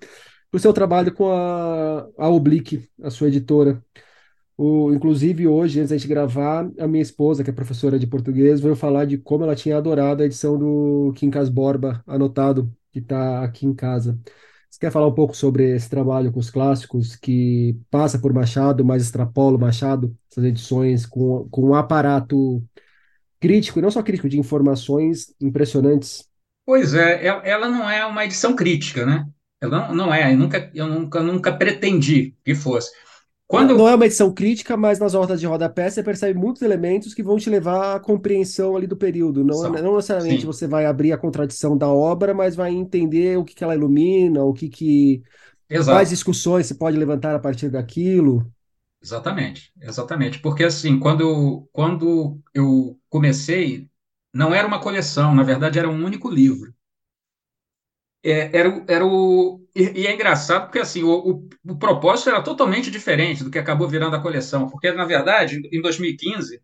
o 0.51 0.59
seu 0.59 0.73
trabalho 0.73 1.13
com 1.13 1.31
a, 1.31 2.07
a 2.17 2.29
Oblique, 2.29 2.89
a 3.01 3.09
sua 3.09 3.27
editora. 3.27 3.83
O, 4.57 4.91
inclusive, 4.91 5.47
hoje, 5.47 5.79
antes 5.79 5.91
da 5.91 5.97
gente 5.97 6.07
gravar, 6.07 6.69
a 6.79 6.87
minha 6.87 7.01
esposa, 7.01 7.43
que 7.43 7.49
é 7.49 7.53
professora 7.53 7.99
de 7.99 8.07
português, 8.07 8.59
veio 8.59 8.75
falar 8.75 9.05
de 9.05 9.17
como 9.17 9.43
ela 9.43 9.55
tinha 9.55 9.77
adorado 9.77 10.23
a 10.23 10.25
edição 10.25 10.57
do 10.57 11.13
Quincas 11.15 11.47
Borba, 11.47 12.03
anotado, 12.07 12.73
que 12.91 12.99
está 12.99 13.43
aqui 13.43 13.67
em 13.67 13.73
casa. 13.73 14.19
Você 14.69 14.79
quer 14.79 14.91
falar 14.91 15.07
um 15.07 15.13
pouco 15.13 15.35
sobre 15.35 15.75
esse 15.75 15.89
trabalho 15.89 16.31
com 16.31 16.39
os 16.39 16.49
clássicos, 16.49 17.15
que 17.15 17.77
passa 17.91 18.17
por 18.17 18.33
Machado, 18.33 18.83
mas 18.83 19.03
extrapola 19.03 19.57
o 19.57 19.59
Machado, 19.59 20.15
essas 20.31 20.43
edições 20.43 21.05
com, 21.05 21.47
com 21.49 21.69
um 21.69 21.75
aparato 21.75 22.63
crítico, 23.39 23.77
e 23.77 23.81
não 23.81 23.91
só 23.91 24.01
crítico, 24.01 24.27
de 24.27 24.39
informações 24.39 25.33
impressionantes? 25.39 26.27
Pois 26.65 26.93
é, 26.95 27.25
ela 27.25 27.69
não 27.69 27.89
é 27.89 28.05
uma 28.05 28.25
edição 28.25 28.55
crítica, 28.55 29.05
né? 29.05 29.25
Eu 29.59 29.69
não, 29.69 29.93
não 29.93 30.13
é, 30.13 30.33
eu 30.33 30.37
nunca, 30.37 30.71
eu 30.73 30.87
nunca, 30.87 31.23
nunca 31.23 31.51
pretendi 31.51 32.35
que 32.45 32.53
fosse. 32.53 32.91
Quando... 33.47 33.77
Não 33.77 33.87
é 33.87 33.95
uma 33.95 34.05
edição 34.05 34.31
crítica, 34.31 34.75
mas 34.75 34.99
nas 34.99 35.13
ordens 35.13 35.39
de 35.39 35.47
rodapé 35.47 35.89
você 35.89 36.03
percebe 36.03 36.37
muitos 36.37 36.61
elementos 36.61 37.13
que 37.13 37.23
vão 37.23 37.37
te 37.37 37.49
levar 37.49 37.95
à 37.95 37.99
compreensão 37.99 38.75
ali 38.75 38.85
do 38.85 38.97
período. 38.97 39.43
Não, 39.43 39.55
São, 39.55 39.71
não 39.71 39.95
necessariamente 39.95 40.41
sim. 40.41 40.45
você 40.45 40.67
vai 40.67 40.85
abrir 40.85 41.13
a 41.13 41.17
contradição 41.17 41.77
da 41.77 41.87
obra, 41.87 42.33
mas 42.33 42.55
vai 42.55 42.71
entender 42.71 43.37
o 43.37 43.45
que, 43.45 43.55
que 43.55 43.63
ela 43.63 43.73
ilumina, 43.73 44.43
o 44.43 44.53
que, 44.53 44.67
que 44.67 45.23
Exato. 45.69 45.95
quais 45.95 46.09
discussões 46.09 46.67
você 46.67 46.75
pode 46.75 46.97
levantar 46.97 47.35
a 47.35 47.39
partir 47.39 47.69
daquilo. 47.69 48.45
Exatamente, 49.01 49.71
exatamente. 49.81 50.39
Porque 50.39 50.65
assim, 50.65 50.99
quando 50.99 51.69
quando 51.71 52.41
eu 52.53 52.99
comecei, 53.09 53.87
não 54.33 54.53
era 54.53 54.67
uma 54.67 54.81
coleção, 54.81 55.33
na 55.33 55.43
verdade 55.43 55.79
era 55.79 55.89
um 55.89 56.03
único 56.03 56.29
livro 56.29 56.73
é, 58.23 58.57
era, 58.57 58.85
era 58.87 59.05
o. 59.05 59.65
E, 59.75 60.01
e, 60.01 60.07
é 60.07 60.13
engraçado 60.13 60.65
porque 60.65 60.79
assim, 60.79 61.03
o, 61.03 61.09
o, 61.09 61.49
o, 61.71 61.77
propósito 61.77 62.29
era 62.29 62.41
totalmente 62.41 62.91
diferente 62.91 63.43
do 63.43 63.51
que 63.51 63.59
acabou 63.59 63.87
virando 63.87 64.15
a 64.15 64.21
coleção. 64.21 64.67
Porque, 64.69 64.91
na 64.91 65.05
verdade, 65.05 65.61
em 65.71 65.81
2015, 65.81 66.61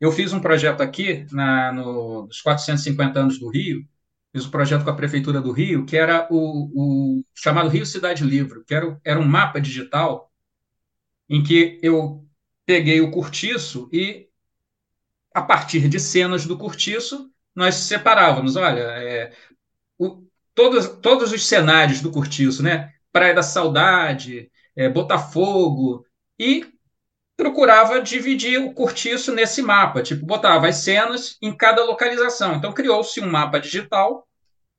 eu 0.00 0.12
fiz 0.12 0.32
um 0.32 0.40
projeto 0.40 0.82
aqui, 0.82 1.26
na, 1.32 1.72
no, 1.72 2.26
nos 2.26 2.40
450 2.40 3.20
anos 3.20 3.38
do 3.38 3.48
Rio, 3.48 3.86
fiz 4.32 4.46
um 4.46 4.50
projeto 4.50 4.84
com 4.84 4.90
a 4.90 4.96
Prefeitura 4.96 5.40
do 5.40 5.52
Rio, 5.52 5.86
que 5.86 5.96
era 5.96 6.28
o, 6.30 7.18
o 7.20 7.24
chamado 7.34 7.68
Rio 7.68 7.86
Cidade 7.86 8.24
Livre, 8.24 8.64
que 8.64 8.74
era, 8.74 9.00
era 9.04 9.20
um 9.20 9.26
mapa 9.26 9.60
digital 9.60 10.32
em 11.28 11.42
que 11.42 11.78
eu 11.82 12.26
peguei 12.66 13.00
o 13.00 13.10
cortiço 13.10 13.88
e, 13.92 14.28
a 15.34 15.42
partir 15.42 15.88
de 15.88 15.98
cenas 16.00 16.46
do 16.46 16.58
cortiço, 16.58 17.30
nós 17.54 17.76
separávamos. 17.76 18.56
Olha, 18.56 18.80
é, 18.80 19.32
o, 19.98 20.26
todos, 20.54 20.88
todos 21.00 21.32
os 21.32 21.46
cenários 21.46 22.00
do 22.00 22.10
Curtiço, 22.10 22.62
né? 22.62 22.92
Praia 23.12 23.34
da 23.34 23.42
Saudade, 23.42 24.50
é, 24.74 24.88
Botafogo, 24.88 26.06
e 26.38 26.66
procurava 27.36 28.00
dividir 28.00 28.58
o 28.58 28.72
Curtiço 28.72 29.34
nesse 29.34 29.62
mapa, 29.62 30.02
tipo, 30.02 30.24
botava 30.24 30.68
as 30.68 30.76
cenas 30.76 31.36
em 31.42 31.56
cada 31.56 31.84
localização. 31.84 32.54
Então, 32.54 32.72
criou-se 32.72 33.20
um 33.20 33.30
mapa 33.30 33.58
digital 33.58 34.26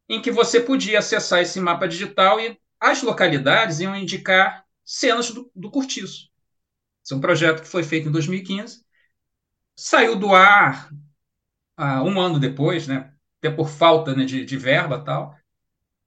em 0.08 0.22
que 0.22 0.32
você 0.32 0.60
podia 0.60 1.00
acessar 1.00 1.42
esse 1.42 1.60
mapa 1.60 1.88
digital 1.88 2.40
e 2.40 2.58
as 2.80 3.02
localidades 3.02 3.80
iam 3.80 3.96
indicar 3.96 4.66
cenas 4.84 5.32
do, 5.32 5.50
do 5.56 5.72
Curtiço. 5.72 6.30
Esse 7.04 7.14
é 7.14 7.16
um 7.18 7.22
projeto 7.22 7.62
que 7.62 7.68
foi 7.68 7.84
feito 7.84 8.08
em 8.08 8.12
2015, 8.12 8.84
saiu 9.76 10.16
do 10.16 10.34
ar 10.34 10.90
uh, 11.80 12.04
um 12.04 12.20
ano 12.20 12.40
depois, 12.40 12.88
né? 12.88 13.14
até 13.40 13.54
por 13.54 13.68
falta 13.68 14.16
né, 14.16 14.24
de, 14.24 14.46
de 14.46 14.58
verba 14.58 15.04
tal, 15.04 15.36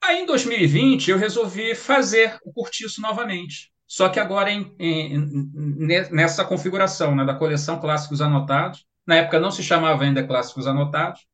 Aí, 0.06 0.20
em 0.20 0.26
2020, 0.26 1.10
eu 1.10 1.18
resolvi 1.18 1.74
fazer 1.74 2.38
o 2.44 2.52
Curtiço 2.52 3.00
novamente. 3.00 3.72
Só 3.88 4.08
que 4.08 4.20
agora 4.20 4.52
em, 4.52 4.72
em, 4.78 5.88
nessa 6.12 6.44
configuração 6.44 7.14
né, 7.16 7.24
da 7.24 7.34
coleção 7.34 7.80
Clássicos 7.80 8.20
Anotados. 8.20 8.86
Na 9.04 9.16
época 9.16 9.40
não 9.40 9.50
se 9.50 9.64
chamava 9.64 10.04
ainda 10.04 10.24
Clássicos 10.24 10.68
Anotados. 10.68 11.26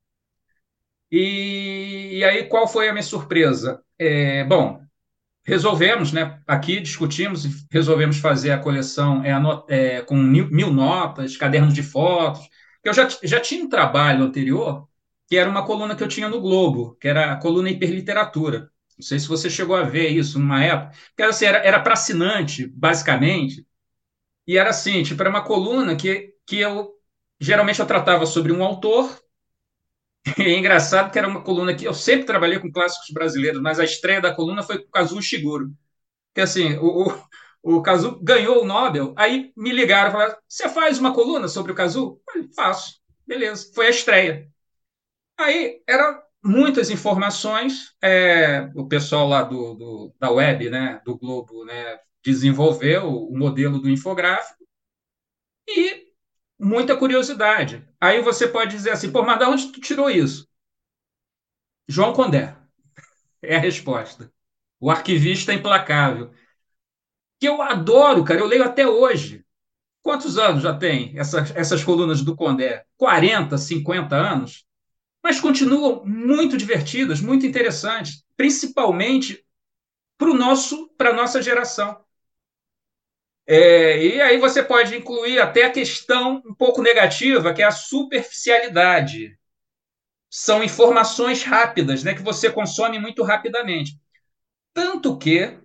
E, 1.11 2.19
e 2.19 2.25
aí, 2.25 2.45
qual 2.49 2.67
foi 2.67 2.89
a 2.89 2.93
minha 2.93 3.03
surpresa? 3.03 3.83
É, 3.99 4.43
bom, 4.45 4.81
resolvemos, 5.45 6.11
né, 6.11 6.41
aqui 6.47 6.81
discutimos 6.81 7.45
e 7.45 7.67
resolvemos 7.71 8.19
fazer 8.19 8.53
a 8.53 8.59
coleção 8.59 9.23
é, 9.23 9.33
é, 9.69 10.01
com 10.01 10.17
mil, 10.17 10.49
mil, 10.51 10.71
notas, 10.73 11.37
cadernos 11.37 11.75
de 11.75 11.83
fotos. 11.83 12.49
Eu 12.83 12.95
já, 12.95 13.07
já 13.23 13.39
tinha 13.39 13.63
um 13.63 13.69
trabalho 13.69 14.25
anterior 14.25 14.89
que 15.33 15.37
era 15.39 15.49
uma 15.49 15.65
coluna 15.65 15.97
que 15.97 16.03
eu 16.05 16.09
tinha 16.09 16.29
no 16.29 16.43
Globo, 16.43 16.95
que 17.01 17.09
era 17.09 17.33
a 17.33 17.37
coluna 17.41 17.71
Hiperliteratura. 17.71 18.71
Não 18.99 19.03
sei 19.07 19.19
se 19.19 19.27
você 19.27 19.49
chegou 19.49 19.75
a 19.75 19.83
ver 19.83 20.11
isso 20.11 20.39
numa 20.39 20.63
época. 20.63 20.95
Que 21.17 21.23
era, 21.23 21.31
assim, 21.31 21.47
era 21.47 21.81
para 21.81 21.95
assinante, 21.95 22.67
basicamente. 22.67 23.67
E 24.47 24.59
era 24.59 24.71
assim, 24.71 25.03
tipo, 25.05 25.23
era 25.23 25.31
uma 25.31 25.45
coluna 25.45 25.97
que, 25.97 26.35
que 26.47 26.59
eu 26.61 26.93
geralmente 27.41 27.81
eu 27.81 27.87
tratava 27.87 28.27
sobre 28.27 28.53
um 28.53 28.65
autor. 28.65 29.19
É 30.39 30.57
engraçado 30.57 31.11
que 31.11 31.19
era 31.19 31.27
uma 31.29 31.43
coluna 31.43 31.75
que 31.75 31.85
eu 31.85 31.95
sempre 31.95 32.25
trabalhei 32.27 32.59
com 32.59 32.71
clássicos 32.71 33.11
brasileiros, 33.11 33.61
mas 33.61 33.81
a 33.81 33.85
estreia 33.85 34.21
da 34.21 34.35
coluna 34.35 34.63
foi 34.63 34.79
com 34.79 34.89
o 34.89 34.91
Kazuo 34.91 35.23
Shiguro. 35.23 35.73
Que 36.35 36.43
assim, 36.43 36.75
o, 36.79 37.09
o, 37.63 37.79
o 37.79 37.83
ganhou 38.23 38.63
o 38.63 38.67
Nobel, 38.67 39.15
aí 39.19 39.53
me 39.57 39.73
ligaram 39.73 40.11
e 40.11 40.13
falaram: 40.13 40.37
Você 40.49 40.69
faz 40.71 40.99
uma 41.01 41.15
coluna 41.15 41.49
sobre 41.49 41.73
o 41.73 41.77
Kazuo? 41.77 42.21
Eu 42.29 42.33
falei, 42.35 42.51
faço. 42.55 43.01
Beleza, 43.27 43.71
foi 43.75 43.89
a 43.89 43.91
estreia. 43.91 44.52
Aí 45.39 45.83
eram 45.89 46.23
muitas 46.45 46.91
informações, 46.91 47.95
é, 48.03 48.71
o 48.75 48.87
pessoal 48.87 49.29
lá 49.29 49.43
do, 49.43 49.75
do, 49.75 50.15
da 50.19 50.31
web, 50.31 50.71
né, 50.71 51.01
do 51.05 51.17
Globo, 51.17 51.65
né, 51.65 51.99
desenvolveu 52.25 53.09
o 53.09 53.37
modelo 53.37 53.79
do 53.81 53.89
infográfico 53.91 54.63
e 55.69 56.07
muita 56.59 56.97
curiosidade. 56.97 57.87
Aí 58.01 58.21
você 58.23 58.49
pode 58.49 58.73
dizer 58.77 58.91
assim, 58.91 59.11
pô, 59.13 59.23
mas 59.23 59.39
de 59.39 59.45
onde 59.45 59.73
tu 59.73 59.81
tirou 59.81 60.11
isso? 60.11 60.49
João 61.89 62.13
Condé 62.13 62.57
é 63.43 63.57
a 63.57 63.61
resposta. 63.61 64.33
O 64.81 64.91
arquivista 64.91 65.53
implacável. 65.55 66.33
Que 67.41 67.49
eu 67.49 67.61
adoro, 67.61 68.25
cara, 68.25 68.41
eu 68.41 68.47
leio 68.47 68.65
até 68.65 68.87
hoje. 68.87 69.45
Quantos 70.03 70.39
anos 70.39 70.63
já 70.63 70.77
tem 70.77 71.19
essas, 71.19 71.55
essas 71.57 71.85
colunas 71.85 72.23
do 72.23 72.37
Condé? 72.37 72.87
40, 72.97 73.59
50 73.59 74.17
anos? 74.17 74.67
Mas 75.23 75.41
continuam 75.41 76.05
muito 76.05 76.57
divertidas, 76.57 77.21
muito 77.21 77.47
interessantes, 77.47 78.25
principalmente 78.37 79.45
para 80.19 80.31
o 80.31 80.35
nosso, 80.35 80.89
para 80.97 81.11
a 81.11 81.15
nossa 81.15 81.41
geração. 81.41 82.03
É, 83.47 84.05
e 84.05 84.21
aí 84.21 84.39
você 84.39 84.63
pode 84.63 84.97
incluir 84.97 85.41
até 85.41 85.65
a 85.65 85.73
questão 85.73 86.43
um 86.47 86.55
pouco 86.55 86.81
negativa, 86.83 87.53
que 87.53 87.63
é 87.63 87.67
a 87.67 87.71
superficialidade. 87.73 89.37
São 90.31 90.65
informações 90.65 91.43
rápidas, 91.43 92.03
né, 92.03 92.15
que 92.15 92.23
você 92.23 92.51
consome 92.51 92.99
muito 92.99 93.23
rapidamente. 93.23 93.99
Tanto 94.75 95.19
que 95.19 95.59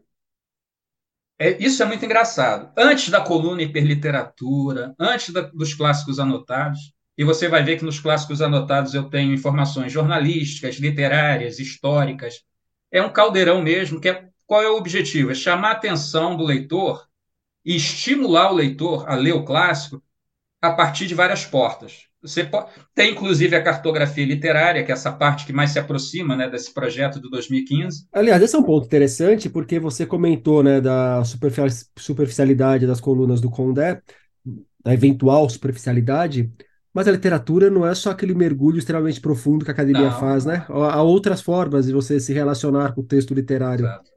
é, 1.39 1.63
isso 1.63 1.83
é 1.83 1.85
muito 1.85 2.03
engraçado. 2.03 2.71
Antes 2.77 3.09
da 3.09 3.21
coluna 3.21 3.61
hiperliteratura, 3.61 4.95
antes 4.99 5.31
da, 5.33 5.41
dos 5.41 5.73
clássicos 5.73 6.19
anotados, 6.19 6.93
e 7.17 7.23
você 7.23 7.47
vai 7.47 7.63
ver 7.63 7.77
que 7.77 7.85
nos 7.85 7.99
clássicos 7.99 8.41
anotados 8.41 8.93
eu 8.93 9.09
tenho 9.09 9.33
informações 9.33 9.91
jornalísticas, 9.91 10.75
literárias, 10.75 11.57
históricas. 11.57 12.43
É 12.91 13.01
um 13.01 13.11
caldeirão 13.11 13.61
mesmo, 13.61 13.99
que 13.99 14.09
é, 14.09 14.25
qual 14.45 14.61
é 14.61 14.69
o 14.69 14.77
objetivo? 14.77 15.31
É 15.31 15.35
chamar 15.35 15.69
a 15.69 15.73
atenção 15.73 16.37
do 16.37 16.43
leitor 16.43 17.07
e 17.65 17.75
estimular 17.75 18.51
o 18.51 18.55
leitor 18.55 19.09
a 19.09 19.15
ler 19.15 19.33
o 19.33 19.43
clássico 19.43 20.01
a 20.61 20.71
partir 20.71 21.07
de 21.07 21.15
várias 21.15 21.43
portas. 21.43 22.07
Você 22.21 22.43
pode, 22.43 22.69
tem, 22.95 23.11
inclusive, 23.11 23.55
a 23.55 23.63
cartografia 23.63 24.25
literária, 24.25 24.83
que 24.83 24.91
é 24.91 24.93
essa 24.93 25.11
parte 25.11 25.45
que 25.45 25.53
mais 25.53 25.71
se 25.71 25.79
aproxima 25.79 26.35
né, 26.35 26.49
desse 26.49 26.73
projeto 26.73 27.19
do 27.19 27.29
2015. 27.29 28.07
Aliás, 28.11 28.41
esse 28.41 28.55
é 28.55 28.59
um 28.59 28.63
ponto 28.63 28.85
interessante, 28.85 29.49
porque 29.49 29.79
você 29.79 30.05
comentou 30.05 30.63
né, 30.63 30.81
da 30.81 31.23
superficialidade 31.23 32.87
das 32.87 32.99
colunas 32.99 33.39
do 33.39 33.49
Condé, 33.49 34.01
da 34.83 34.93
eventual 34.93 35.49
superficialidade, 35.49 36.51
mas 36.97 37.07
a 37.07 37.11
literatura 37.11 37.69
não 37.69 37.85
é 37.85 37.93
só 37.93 38.09
aquele 38.09 38.33
mergulho 38.33 38.79
extremamente 38.79 39.21
profundo 39.21 39.63
que 39.63 39.69
a 39.69 39.73
academia 39.75 40.09
não, 40.09 40.19
faz, 40.19 40.45
né? 40.45 40.65
Há 40.67 40.99
outras 41.03 41.41
formas 41.41 41.85
de 41.85 41.93
você 41.93 42.19
se 42.19 42.33
relacionar 42.33 42.95
com 42.95 43.01
o 43.01 43.03
texto 43.05 43.35
literário. 43.35 43.85
Exato. 43.85 44.11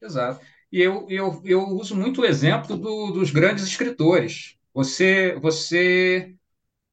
Exato. 0.00 0.40
E 0.72 0.80
eu, 0.80 1.06
eu, 1.10 1.42
eu 1.44 1.60
uso 1.68 1.94
muito 1.94 2.22
o 2.22 2.24
exemplo 2.24 2.78
do, 2.78 3.10
dos 3.10 3.30
grandes 3.30 3.64
escritores. 3.64 4.56
Você, 4.72 5.38
você 5.38 6.34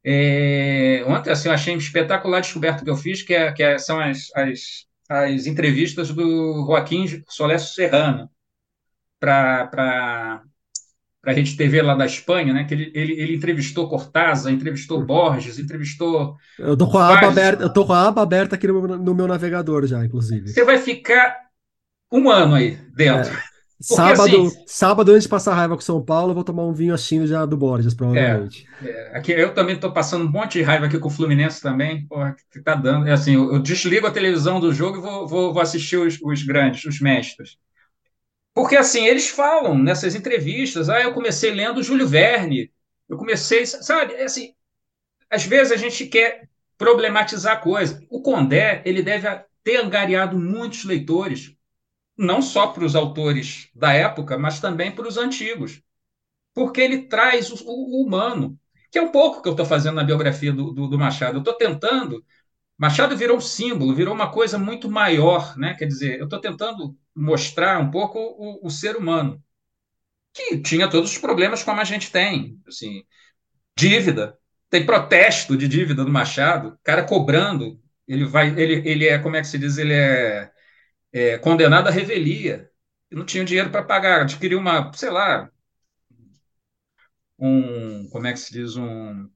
é, 0.04 1.02
ontem 1.08 1.32
assim, 1.32 1.48
eu 1.48 1.54
achei 1.54 1.74
espetacular 1.76 2.40
a 2.40 2.42
descoberta 2.42 2.84
que 2.84 2.90
eu 2.90 2.98
fiz, 2.98 3.22
que, 3.22 3.34
é, 3.34 3.54
que 3.54 3.64
é, 3.64 3.78
são 3.78 4.02
as, 4.02 4.36
as, 4.36 4.86
as 5.08 5.46
entrevistas 5.46 6.12
do 6.12 6.66
Joaquim 6.66 7.24
Solés 7.30 7.74
Serrano 7.74 8.30
para 9.18 10.44
a 11.26 11.32
Rede 11.32 11.56
TV 11.56 11.82
lá 11.82 11.94
da 11.94 12.06
Espanha, 12.06 12.54
né? 12.54 12.64
Que 12.64 12.74
ele, 12.74 12.92
ele, 12.96 13.14
ele 13.14 13.36
entrevistou 13.36 13.88
Cortázar, 13.88 14.52
entrevistou 14.52 15.06
Borges, 15.06 15.60
entrevistou. 15.60 16.36
Eu 16.58 16.76
tô 16.76 16.88
com 16.88 16.98
a 16.98 17.14
aba 17.14 17.28
aberta, 17.28 17.64
eu 17.64 17.74
tô 17.74 17.86
com 17.86 17.94
a 17.94 18.08
aba 18.08 18.22
aberta 18.22 18.56
aqui 18.56 18.68
no, 18.68 18.98
no 18.98 19.16
meu 19.16 19.28
navegador 19.28 19.86
já, 19.86 20.04
inclusive. 20.04 20.48
Você 20.48 20.64
vai 20.64 20.78
ficar 20.78 21.38
um 22.12 22.30
ano 22.30 22.56
aí 22.56 22.78
dentro. 22.96 23.32
É. 23.32 23.52
sábado, 23.82 24.22
assim, 24.24 24.64
sábado, 24.68 25.12
antes 25.12 25.24
de 25.24 25.30
passar 25.30 25.56
raiva 25.56 25.76
com 25.76 25.82
São 25.82 26.04
Paulo, 26.04 26.32
eu 26.32 26.36
vou 26.36 26.44
tomar 26.44 26.64
um 26.64 26.74
vinho 26.74 26.94
assim 26.94 27.26
já 27.26 27.46
do 27.46 27.58
Borges, 27.58 27.94
provavelmente. 27.94 28.68
É, 28.84 28.90
é, 28.90 29.18
aqui, 29.18 29.32
eu 29.32 29.54
também 29.54 29.76
estou 29.76 29.92
passando 29.92 30.26
um 30.26 30.32
monte 30.32 30.60
de 30.60 30.64
raiva 30.64 30.86
aqui 30.86 31.00
com 31.00 31.08
o 31.08 31.12
Fluminense 31.12 31.62
também, 31.62 32.06
porra, 32.06 32.36
que 32.52 32.62
tá 32.62 32.76
dando. 32.76 33.08
É 33.08 33.12
assim, 33.12 33.36
eu, 33.36 33.54
eu, 33.54 33.60
desligo 33.60 34.06
a 34.06 34.12
televisão 34.12 34.60
do 34.60 34.72
jogo 34.72 34.98
e 34.98 35.02
vou, 35.02 35.28
vou, 35.28 35.54
vou 35.54 35.62
assistir 35.62 35.98
os, 35.98 36.20
os, 36.22 36.44
grandes, 36.44 36.86
os 36.86 37.00
mestres. 37.00 37.58
Porque 38.54 38.76
assim, 38.76 39.06
eles 39.06 39.30
falam 39.30 39.78
nessas 39.78 40.16
entrevistas, 40.16 40.90
ah, 40.90 41.02
eu 41.02 41.14
comecei 41.14 41.52
lendo 41.52 41.84
Júlio 41.84 42.08
Verne, 42.08 42.72
eu 43.08 43.18
comecei, 43.18 43.66
sabe, 43.66 44.14
é 44.14 44.24
assim, 44.24 44.54
às 45.30 45.46
vezes 45.46 45.72
a 45.72 45.78
gente 45.78 46.06
quer 46.08 46.50
problematizar 46.78 47.54
a 47.58 47.60
coisa. 47.60 48.06
O 48.10 48.22
Condé, 48.22 48.82
ele 48.86 49.02
deve 49.02 49.28
ter 49.64 49.78
angariado 49.78 50.38
muitos 50.38 50.84
leitores, 50.84 51.56
não 52.18 52.42
só 52.42 52.68
para 52.68 52.84
os 52.86 52.96
autores 52.96 53.70
da 53.76 53.94
época, 53.94 54.38
mas 54.38 54.60
também 54.60 54.92
para 54.92 55.08
os 55.08 55.18
antigos. 55.18 55.82
Porque 56.54 56.82
ele 56.82 57.04
traz 57.08 57.52
o, 57.52 57.56
o 57.66 58.06
humano, 58.06 58.60
que 58.92 59.00
é 59.00 59.02
um 59.02 59.12
pouco 59.12 59.42
que 59.42 59.48
eu 59.48 59.54
estou 59.54 59.66
fazendo 59.66 59.96
na 59.96 60.04
biografia 60.04 60.52
do, 60.54 60.72
do, 60.74 60.88
do 60.88 61.00
Machado. 61.00 61.38
Eu 61.38 61.40
estou 61.40 61.56
tentando. 61.56 62.24
Machado 62.78 63.16
virou 63.16 63.38
um 63.38 63.42
símbolo, 63.42 63.96
virou 63.96 64.14
uma 64.14 64.32
coisa 64.32 64.58
muito 64.58 64.90
maior, 64.90 65.58
né? 65.58 65.76
Quer 65.76 65.86
dizer, 65.86 66.20
eu 66.20 66.26
estou 66.26 66.42
tentando 66.42 66.98
mostrar 67.16 67.80
um 67.80 67.92
pouco 67.92 68.20
o, 68.20 68.68
o, 68.68 68.70
ser 68.70 68.96
humano, 68.96 69.44
que 70.34 70.58
tinha 70.60 70.90
todos 70.90 71.12
os 71.12 71.18
problemas 71.18 71.64
como 71.64 71.82
a 71.82 71.84
gente 71.84 72.12
tem, 72.12 72.60
assim, 72.68 73.04
dívida, 73.78 74.38
tem 74.70 74.86
protesto 74.86 75.58
de 75.58 75.68
dívida 75.68 76.06
do 76.06 76.12
Machado, 76.12 76.80
cara 76.84 77.04
cobrando, 77.04 77.80
ele 78.08 78.26
vai, 78.26 78.50
ele, 78.60 78.88
ele 78.90 79.08
é, 79.08 79.20
como 79.20 79.36
é 79.36 79.42
que 79.42 79.48
se 79.48 79.60
diz, 79.60 79.78
ele 79.78 79.94
é 79.94 80.52
é, 81.12 81.38
condenado 81.38 81.88
à 81.88 81.92
revelia. 81.92 82.70
Não 83.12 83.26
tinha 83.26 83.46
dinheiro 83.46 83.70
para 83.72 83.84
pagar, 83.84 84.22
adquiriu 84.22 84.60
uma, 84.60 84.92
sei 84.94 85.10
lá, 85.10 85.52
um, 87.38 88.08
como 88.10 88.28
é 88.28 88.34
que 88.34 88.40
se 88.40 88.54
diz, 88.54 88.76
um 88.78 89.30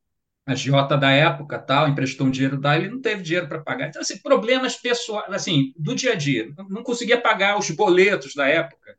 agiota 0.45 0.97
da 0.97 1.11
época, 1.11 1.59
tal, 1.59 1.87
emprestou 1.87 2.27
um 2.27 2.31
dinheiro 2.31 2.59
da 2.59 2.77
ele 2.77 2.89
não 2.89 3.01
teve 3.01 3.23
dinheiro 3.23 3.47
para 3.47 3.61
pagar. 3.61 3.87
Então, 3.89 4.01
assim, 4.01 4.17
problemas 4.19 4.75
pessoais, 4.75 5.31
assim, 5.33 5.73
do 5.77 5.95
dia 5.95 6.13
a 6.13 6.15
dia. 6.15 6.53
Não 6.69 6.83
conseguia 6.83 7.19
pagar 7.19 7.57
os 7.57 7.69
boletos 7.71 8.35
da 8.35 8.47
época. 8.47 8.95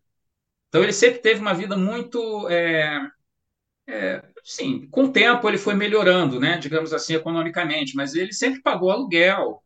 Então, 0.69 0.83
ele 0.83 0.93
sempre 0.93 1.21
teve 1.21 1.41
uma 1.41 1.55
vida 1.55 1.77
muito. 1.77 2.49
É, 2.49 3.01
é, 3.89 4.23
sim, 4.45 4.89
com 4.91 5.05
o 5.05 5.13
tempo 5.13 5.49
ele 5.49 5.59
foi 5.59 5.75
melhorando, 5.75 6.41
né, 6.41 6.59
digamos 6.59 6.93
assim, 6.93 7.15
economicamente, 7.15 7.95
mas 7.97 8.15
ele 8.15 8.33
sempre 8.33 8.63
pagou 8.63 8.91
aluguel, 8.91 9.63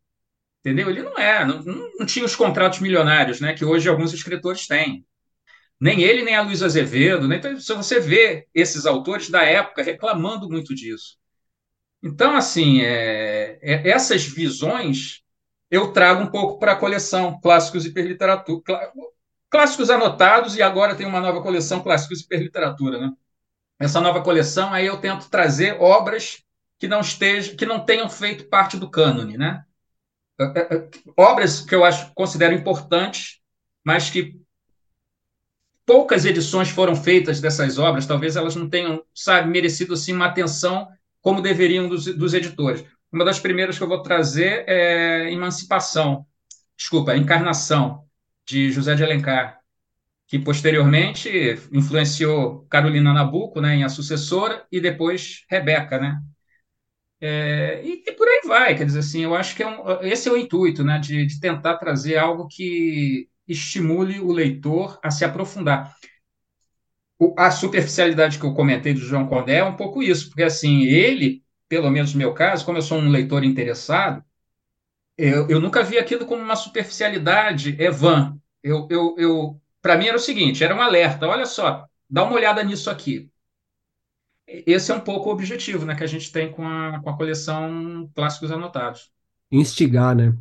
Entendeu? 0.60 0.90
Ele 0.90 1.02
não 1.02 1.18
é, 1.18 1.44
não, 1.44 1.62
não 1.98 2.06
tinha 2.06 2.24
os 2.24 2.36
contratos 2.36 2.80
milionários 2.80 3.40
né, 3.40 3.54
que 3.54 3.64
hoje 3.64 3.88
alguns 3.88 4.12
escritores 4.12 4.66
têm. 4.66 5.06
Nem 5.80 6.02
ele, 6.02 6.22
nem 6.24 6.36
a 6.36 6.42
Luiz 6.42 6.62
Azevedo. 6.62 7.28
Nem, 7.28 7.38
então, 7.38 7.60
se 7.60 7.74
você 7.74 8.00
vê 8.00 8.48
esses 8.54 8.86
autores 8.86 9.30
da 9.30 9.44
época 9.44 9.82
reclamando 9.82 10.48
muito 10.50 10.74
disso. 10.74 11.19
Então, 12.03 12.34
assim, 12.34 12.80
é, 12.80 13.59
é, 13.61 13.88
essas 13.90 14.24
visões 14.24 15.22
eu 15.70 15.92
trago 15.92 16.22
um 16.22 16.30
pouco 16.30 16.59
para 16.59 16.72
a 16.72 16.76
coleção 16.76 17.40
Clássicos 17.40 17.86
Hiperliteratura. 17.86 18.62
Clássicos 19.48 19.90
anotados, 19.90 20.57
e 20.57 20.62
agora 20.62 20.94
tem 20.94 21.07
uma 21.07 21.20
nova 21.20 21.42
coleção 21.42 21.80
Clássicos 21.80 22.20
Hiperliteratura. 22.20 22.98
Né? 22.98 23.12
Essa 23.78 24.01
nova 24.01 24.22
coleção, 24.22 24.72
aí 24.72 24.86
eu 24.86 24.98
tento 24.98 25.30
trazer 25.30 25.80
obras 25.80 26.42
que 26.78 26.88
não, 26.88 27.01
estejam, 27.01 27.55
que 27.57 27.66
não 27.66 27.84
tenham 27.84 28.09
feito 28.09 28.48
parte 28.48 28.76
do 28.76 28.90
cânone, 28.90 29.36
né? 29.36 29.64
É, 30.40 30.44
é, 30.44 30.74
é, 30.76 30.88
obras 31.16 31.61
que 31.61 31.74
eu 31.74 31.84
acho 31.84 32.11
considero 32.14 32.55
importantes, 32.55 33.38
mas 33.84 34.09
que 34.09 34.40
poucas 35.84 36.24
edições 36.24 36.70
foram 36.70 36.96
feitas 36.96 37.40
dessas 37.40 37.78
obras, 37.78 38.07
talvez 38.07 38.36
elas 38.36 38.57
não 38.57 38.68
tenham, 38.68 39.05
sabe, 39.14 39.51
merecido 39.51 39.92
assim 39.92 40.14
uma 40.14 40.26
atenção 40.26 40.88
como 41.20 41.42
deveriam 41.42 41.88
dos, 41.88 42.04
dos 42.04 42.34
editores. 42.34 42.84
Uma 43.12 43.24
das 43.24 43.38
primeiras 43.38 43.76
que 43.76 43.84
eu 43.84 43.88
vou 43.88 44.02
trazer 44.02 44.64
é 44.68 45.32
Emancipação, 45.32 46.26
desculpa, 46.76 47.16
Encarnação, 47.16 48.04
de 48.46 48.70
José 48.70 48.94
de 48.94 49.04
Alencar, 49.04 49.60
que 50.26 50.38
posteriormente 50.38 51.30
influenciou 51.72 52.66
Carolina 52.70 53.12
Nabuco, 53.12 53.60
né, 53.60 53.76
em 53.76 53.84
A 53.84 53.88
Sucessora, 53.88 54.66
e 54.70 54.80
depois 54.80 55.44
Rebeca, 55.48 55.98
né, 55.98 56.20
é, 57.20 57.82
e, 57.84 58.02
e, 58.06 58.12
por 58.12 58.26
aí 58.26 58.40
vai, 58.46 58.74
quer 58.74 58.86
dizer 58.86 59.00
assim, 59.00 59.22
eu 59.22 59.34
acho 59.34 59.54
que 59.54 59.62
é 59.62 59.66
um, 59.66 60.00
esse 60.00 60.28
é 60.28 60.32
o 60.32 60.36
intuito, 60.38 60.82
né, 60.82 60.98
de, 60.98 61.26
de, 61.26 61.38
tentar 61.38 61.76
trazer 61.76 62.16
algo 62.16 62.48
que 62.48 63.28
estimule 63.46 64.20
o 64.20 64.32
leitor 64.32 64.98
a 65.02 65.10
se 65.10 65.24
aprofundar. 65.24 65.94
A 67.36 67.50
superficialidade 67.50 68.38
que 68.38 68.44
eu 68.44 68.54
comentei 68.54 68.94
do 68.94 69.00
João 69.00 69.26
Condé 69.26 69.56
é 69.58 69.64
um 69.64 69.76
pouco 69.76 70.02
isso, 70.02 70.28
porque 70.28 70.42
assim, 70.42 70.84
ele, 70.84 71.44
pelo 71.68 71.90
menos 71.90 72.12
no 72.12 72.18
meu 72.18 72.32
caso, 72.32 72.64
como 72.64 72.78
eu 72.78 72.82
sou 72.82 72.98
um 72.98 73.10
leitor 73.10 73.44
interessado, 73.44 74.24
eu, 75.18 75.48
eu 75.48 75.60
nunca 75.60 75.82
vi 75.82 75.98
aquilo 75.98 76.26
como 76.26 76.42
uma 76.42 76.56
superficialidade 76.56 77.76
é 77.78 77.90
vã. 77.90 78.38
Eu, 78.62 78.86
eu, 78.90 79.14
eu 79.18 79.60
Para 79.82 79.96
mim 79.98 80.06
era 80.06 80.16
o 80.16 80.20
seguinte, 80.20 80.64
era 80.64 80.74
um 80.74 80.80
alerta, 80.80 81.26
olha 81.28 81.46
só, 81.46 81.86
dá 82.08 82.24
uma 82.24 82.34
olhada 82.34 82.62
nisso 82.64 82.90
aqui 82.90 83.30
esse 84.66 84.90
é 84.90 84.94
um 84.94 85.00
pouco 85.00 85.28
o 85.28 85.32
objetivo 85.32 85.84
né, 85.84 85.94
que 85.94 86.04
a 86.04 86.08
gente 86.08 86.30
tem 86.32 86.50
com 86.50 86.66
a, 86.66 87.00
com 87.00 87.10
a 87.10 87.16
coleção 87.16 88.10
Clássicos 88.14 88.50
Anotados. 88.50 89.10
Instigar, 89.50 90.14
né? 90.14 90.34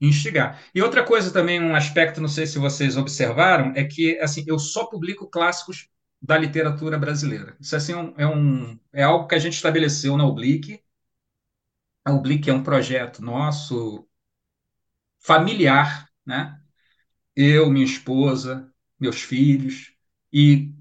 Instigar. 0.00 0.60
E 0.74 0.82
outra 0.82 1.02
coisa 1.04 1.32
também, 1.32 1.60
um 1.60 1.74
aspecto, 1.74 2.20
não 2.20 2.28
sei 2.28 2.46
se 2.46 2.58
vocês 2.58 2.96
observaram, 2.96 3.72
é 3.76 3.84
que 3.84 4.18
assim, 4.18 4.44
eu 4.46 4.58
só 4.58 4.86
publico 4.86 5.28
clássicos 5.28 5.88
da 6.22 6.38
literatura 6.38 6.98
brasileira. 6.98 7.56
Isso 7.60 7.74
assim, 7.76 7.92
é, 8.16 8.26
um, 8.26 8.78
é 8.92 9.02
algo 9.02 9.26
que 9.26 9.34
a 9.34 9.38
gente 9.38 9.54
estabeleceu 9.54 10.16
na 10.16 10.24
Oblique. 10.24 10.80
A 12.04 12.12
Oblique 12.12 12.48
é 12.50 12.54
um 12.54 12.62
projeto 12.62 13.22
nosso 13.22 14.08
familiar, 15.20 16.08
né? 16.26 16.58
Eu, 17.36 17.70
minha 17.70 17.84
esposa, 17.84 18.72
meus 19.00 19.22
filhos, 19.22 19.92
e 20.32 20.72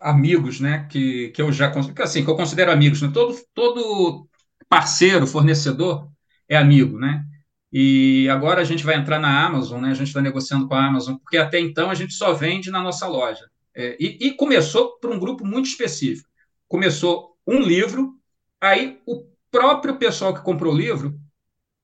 amigos, 0.00 0.60
né, 0.60 0.86
que, 0.90 1.30
que 1.30 1.42
eu 1.42 1.52
já 1.52 1.70
que, 1.70 2.02
assim, 2.02 2.24
que 2.24 2.30
eu 2.30 2.36
considero 2.36 2.72
amigos, 2.72 3.02
né? 3.02 3.10
Todo 3.12 3.36
todo 3.54 4.28
parceiro, 4.68 5.26
fornecedor 5.26 6.10
é 6.48 6.56
amigo, 6.56 6.98
né? 6.98 7.24
E 7.72 8.28
agora 8.30 8.62
a 8.62 8.64
gente 8.64 8.84
vai 8.84 8.96
entrar 8.96 9.18
na 9.18 9.44
Amazon, 9.46 9.82
né? 9.82 9.90
A 9.90 9.94
gente 9.94 10.08
está 10.08 10.20
negociando 10.22 10.68
com 10.68 10.74
a 10.74 10.86
Amazon, 10.86 11.16
porque 11.18 11.36
até 11.38 11.58
então 11.60 11.90
a 11.90 11.94
gente 11.94 12.14
só 12.14 12.32
vende 12.34 12.70
na 12.70 12.82
nossa 12.82 13.06
loja. 13.08 13.46
É, 13.74 13.96
e, 13.98 14.28
e 14.28 14.36
começou 14.36 14.98
por 14.98 15.10
um 15.10 15.18
grupo 15.18 15.44
muito 15.44 15.66
específico. 15.66 16.28
Começou 16.68 17.36
um 17.46 17.60
livro, 17.60 18.18
aí 18.60 19.00
o 19.06 19.26
próprio 19.50 19.96
pessoal 19.96 20.34
que 20.34 20.42
comprou 20.42 20.72
o 20.72 20.76
livro 20.76 21.18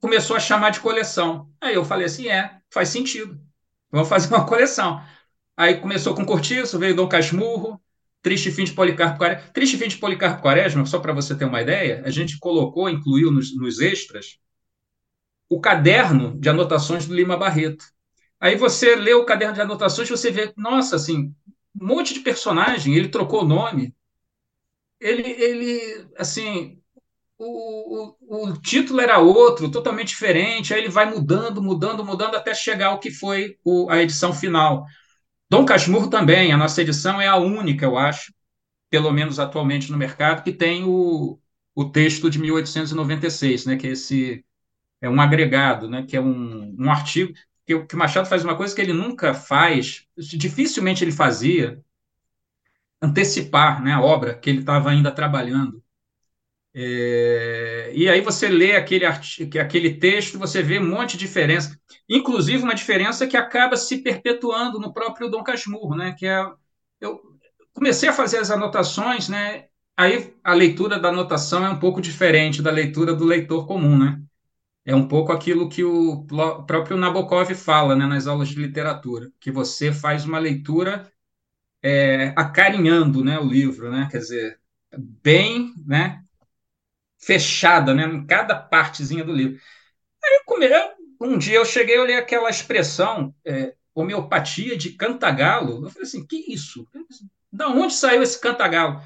começou 0.00 0.36
a 0.36 0.40
chamar 0.40 0.70
de 0.70 0.80
coleção. 0.80 1.50
Aí 1.60 1.74
eu 1.74 1.84
falei 1.84 2.06
assim, 2.06 2.28
é, 2.28 2.58
faz 2.70 2.88
sentido. 2.88 3.40
Vamos 3.90 4.08
fazer 4.08 4.28
uma 4.34 4.46
coleção. 4.46 5.02
Aí 5.56 5.76
começou 5.80 6.14
com 6.14 6.24
Cortiço, 6.24 6.78
veio 6.78 6.96
Dom 6.96 7.08
Casmurro, 7.08 7.80
Triste 8.22 8.50
Fim 8.50 8.64
de 8.64 8.72
Policarpo 8.72 9.18
Quaresma. 9.18 9.50
Triste 9.52 9.76
Fim 9.76 9.88
de 9.88 9.98
Policarpo 9.98 10.42
Quaresma, 10.42 10.86
só 10.86 10.98
para 10.98 11.12
você 11.12 11.34
ter 11.36 11.44
uma 11.44 11.60
ideia, 11.60 12.02
a 12.04 12.10
gente 12.10 12.38
colocou, 12.38 12.88
incluiu 12.88 13.30
nos, 13.30 13.54
nos 13.56 13.80
extras, 13.80 14.38
o 15.48 15.60
caderno 15.60 16.38
de 16.38 16.48
anotações 16.48 17.06
do 17.06 17.14
Lima 17.14 17.36
Barreto. 17.36 17.84
Aí 18.38 18.56
você 18.56 18.96
lê 18.96 19.12
o 19.12 19.24
caderno 19.24 19.54
de 19.54 19.60
anotações, 19.60 20.08
você 20.08 20.30
vê, 20.30 20.52
nossa, 20.56 20.96
assim, 20.96 21.34
um 21.80 21.86
monte 21.86 22.14
de 22.14 22.20
personagem, 22.20 22.94
ele 22.94 23.08
trocou 23.08 23.42
o 23.42 23.48
nome. 23.48 23.94
ele, 25.00 25.22
ele 25.30 26.08
assim, 26.16 26.80
o, 27.38 28.14
o, 28.20 28.50
o 28.50 28.58
título 28.62 29.00
era 29.00 29.18
outro, 29.18 29.70
totalmente 29.70 30.08
diferente, 30.08 30.74
aí 30.74 30.80
ele 30.80 30.90
vai 30.90 31.06
mudando, 31.10 31.62
mudando, 31.62 32.04
mudando 32.04 32.36
até 32.36 32.54
chegar 32.54 32.88
ao 32.88 33.00
que 33.00 33.10
foi 33.10 33.58
o, 33.64 33.90
a 33.90 34.02
edição 34.02 34.32
final. 34.34 34.86
Dom 35.50 35.64
Casmurro 35.66 36.10
também, 36.10 36.52
a 36.52 36.58
nossa 36.58 36.82
edição 36.82 37.20
é 37.20 37.28
a 37.28 37.36
única, 37.36 37.86
eu 37.86 37.98
acho, 37.98 38.32
pelo 38.90 39.12
menos 39.12 39.40
atualmente 39.40 39.92
no 39.92 39.98
mercado, 39.98 40.44
que 40.44 40.52
tem 40.52 40.84
o, 40.84 41.40
o 41.74 41.90
texto 41.90 42.30
de 42.30 42.38
1896, 42.40 43.66
né, 43.66 43.76
que 43.76 43.88
é 43.88 43.92
esse 43.92 44.44
é 45.00 45.10
um 45.10 45.20
agregado, 45.20 45.88
né, 45.90 46.04
que 46.08 46.16
é 46.16 46.20
um, 46.20 46.76
um 46.78 46.90
artigo 46.90 47.32
que, 47.66 47.74
o 47.74 47.86
Machado 47.94 48.28
faz 48.28 48.44
uma 48.44 48.56
coisa 48.56 48.74
que 48.74 48.80
ele 48.80 48.92
nunca 48.92 49.34
faz, 49.34 50.06
dificilmente 50.16 51.04
ele 51.04 51.12
fazia, 51.12 51.80
antecipar 53.00 53.82
né, 53.82 53.92
a 53.92 54.00
obra 54.00 54.34
que 54.34 54.50
ele 54.50 54.60
estava 54.60 54.90
ainda 54.90 55.10
trabalhando. 55.10 55.82
É, 56.72 57.90
e 57.94 58.08
aí 58.08 58.20
você 58.20 58.48
lê 58.48 58.76
aquele, 58.76 59.04
aquele 59.04 59.94
texto, 59.98 60.38
você 60.38 60.62
vê 60.62 60.78
um 60.78 60.88
monte 60.88 61.12
de 61.12 61.26
diferença, 61.26 61.76
inclusive 62.08 62.62
uma 62.62 62.74
diferença 62.74 63.26
que 63.26 63.36
acaba 63.36 63.76
se 63.76 63.98
perpetuando 64.02 64.78
no 64.78 64.92
próprio 64.92 65.28
Dom 65.28 65.42
Casmurro, 65.42 65.96
né? 65.96 66.14
Que 66.16 66.26
é, 66.26 66.46
eu 67.00 67.20
comecei 67.72 68.08
a 68.08 68.12
fazer 68.12 68.38
as 68.38 68.50
anotações, 68.50 69.28
né? 69.28 69.66
Aí 69.96 70.34
a 70.44 70.54
leitura 70.54 70.98
da 70.98 71.08
anotação 71.08 71.66
é 71.66 71.70
um 71.70 71.78
pouco 71.78 72.00
diferente 72.00 72.62
da 72.62 72.70
leitura 72.70 73.14
do 73.14 73.24
leitor 73.24 73.66
comum, 73.66 73.98
né? 73.98 74.22
É 74.90 74.94
um 74.94 75.06
pouco 75.06 75.30
aquilo 75.30 75.68
que 75.68 75.84
o 75.84 76.24
próprio 76.66 76.96
Nabokov 76.96 77.54
fala, 77.54 77.94
né, 77.94 78.06
nas 78.06 78.26
aulas 78.26 78.48
de 78.48 78.56
literatura, 78.56 79.30
que 79.38 79.52
você 79.52 79.92
faz 79.92 80.24
uma 80.24 80.40
leitura 80.40 81.08
é, 81.80 82.34
acarinhando, 82.36 83.22
né, 83.22 83.38
o 83.38 83.46
livro, 83.46 83.88
né? 83.88 84.08
Quer 84.10 84.18
dizer, 84.18 84.60
bem, 85.22 85.72
né? 85.86 86.20
fechada, 87.20 87.94
né, 87.94 88.04
em 88.04 88.26
cada 88.26 88.56
partezinha 88.56 89.22
do 89.22 89.32
livro. 89.32 89.60
Aí 90.24 90.40
um 91.20 91.38
dia 91.38 91.58
eu 91.58 91.64
cheguei, 91.64 91.96
eu 91.96 92.02
olhei 92.02 92.16
aquela 92.16 92.50
expressão, 92.50 93.32
é, 93.44 93.74
homeopatia 93.94 94.76
de 94.76 94.90
cantagalo. 94.94 95.84
Eu 95.84 95.90
falei 95.90 96.02
assim, 96.02 96.26
que 96.26 96.52
isso? 96.52 96.84
Da 97.52 97.68
onde 97.68 97.94
saiu 97.94 98.22
esse 98.22 98.40
cantagalo? 98.40 99.00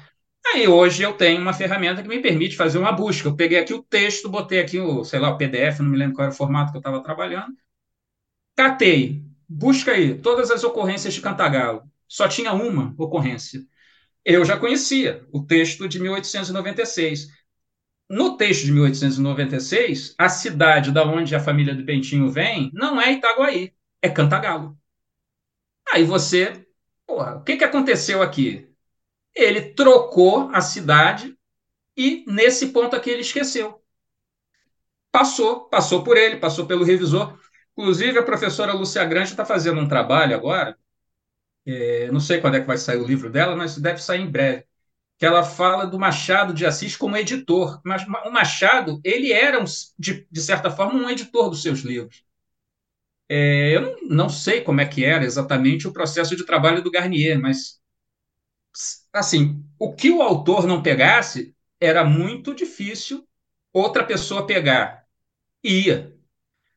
Aí 0.47 0.67
hoje 0.67 1.03
eu 1.03 1.13
tenho 1.13 1.41
uma 1.41 1.53
ferramenta 1.53 2.01
que 2.01 2.07
me 2.07 2.21
permite 2.21 2.55
fazer 2.55 2.77
uma 2.77 2.91
busca. 2.91 3.27
Eu 3.27 3.35
peguei 3.35 3.59
aqui 3.59 3.73
o 3.73 3.83
texto, 3.83 4.29
botei 4.29 4.59
aqui 4.59 4.79
o, 4.79 5.03
sei 5.03 5.19
lá, 5.19 5.29
o 5.29 5.37
PDF, 5.37 5.81
não 5.81 5.89
me 5.91 5.97
lembro 5.97 6.15
qual 6.15 6.25
era 6.25 6.33
o 6.33 6.37
formato 6.37 6.71
que 6.71 6.77
eu 6.77 6.79
estava 6.79 7.03
trabalhando. 7.03 7.55
Catei, 8.55 9.23
busca 9.47 9.91
aí 9.91 10.15
todas 10.21 10.51
as 10.51 10.63
ocorrências 10.63 11.13
de 11.13 11.21
Cantagalo. 11.21 11.83
Só 12.07 12.27
tinha 12.27 12.53
uma 12.53 12.93
ocorrência. 12.97 13.61
Eu 14.25 14.45
já 14.45 14.57
conhecia 14.59 15.25
o 15.33 15.43
texto 15.45 15.87
de 15.89 15.99
1896. 16.01 17.29
No 18.09 18.37
texto 18.37 18.65
de 18.65 18.71
1896, 18.73 20.15
a 20.17 20.29
cidade 20.29 20.91
da 20.91 21.05
onde 21.05 21.35
a 21.35 21.39
família 21.39 21.75
do 21.75 21.83
Bentinho 21.83 22.29
vem 22.31 22.71
não 22.73 23.01
é 23.01 23.13
Itaguaí, 23.13 23.73
é 24.01 24.09
Cantagalo. 24.09 24.77
Aí 25.91 26.03
você, 26.03 26.65
porra, 27.07 27.37
o 27.37 27.43
que, 27.43 27.57
que 27.57 27.63
aconteceu 27.63 28.21
aqui? 28.21 28.67
Ele 29.35 29.73
trocou 29.73 30.49
a 30.53 30.61
cidade 30.61 31.37
e 31.97 32.23
nesse 32.27 32.67
ponto 32.67 32.95
aqui 32.95 33.09
ele 33.09 33.21
esqueceu. 33.21 33.81
Passou, 35.11 35.69
passou 35.69 36.03
por 36.03 36.17
ele, 36.17 36.37
passou 36.37 36.65
pelo 36.65 36.83
revisor. 36.83 37.37
Inclusive, 37.77 38.19
a 38.19 38.23
professora 38.23 38.73
Lúcia 38.73 39.03
Grande 39.05 39.31
está 39.31 39.45
fazendo 39.45 39.79
um 39.79 39.87
trabalho 39.87 40.35
agora, 40.35 40.77
é, 41.65 42.11
não 42.11 42.19
sei 42.19 42.39
quando 42.39 42.55
é 42.55 42.61
que 42.61 42.67
vai 42.67 42.77
sair 42.77 42.97
o 42.97 43.07
livro 43.07 43.29
dela, 43.29 43.55
mas 43.55 43.77
deve 43.77 44.01
sair 44.01 44.21
em 44.21 44.29
breve 44.29 44.65
que 45.17 45.25
ela 45.25 45.43
fala 45.43 45.85
do 45.85 45.97
Machado 45.99 46.53
de 46.53 46.65
Assis 46.65 46.95
como 46.97 47.17
editor. 47.17 47.81
Mas 47.83 48.05
o 48.05 48.31
Machado, 48.31 48.99
ele 49.03 49.31
era, 49.31 49.61
um, 49.61 49.65
de, 49.97 50.27
de, 50.29 50.41
certa 50.41 50.69
forma, 50.69 50.99
um 50.99 51.09
editor 51.09 51.49
dos 51.49 51.61
seus 51.61 51.79
livros. 51.81 52.23
É, 53.29 53.75
eu 53.75 53.81
não, 53.81 53.95
não, 54.03 54.29
sei 54.29 54.61
como 54.61 54.81
é 54.81 54.85
que 54.85 55.03
era 55.03 55.25
exatamente 55.25 55.87
o 55.87 55.93
processo 55.93 56.35
de 56.35 56.45
trabalho 56.45 56.83
do 56.83 56.91
Garnier, 56.91 57.39
mas, 57.39 57.81
assim, 59.13 59.63
o 59.79 59.93
que 59.93 60.11
o 60.11 60.21
autor 60.21 60.67
não 60.67 60.81
pegasse 60.83 61.55
era 61.79 62.03
muito 62.03 62.53
difícil 62.53 63.27
outra 63.73 64.03
pessoa 64.05 64.45
pegar. 64.45 65.05
Ia. 65.63 66.15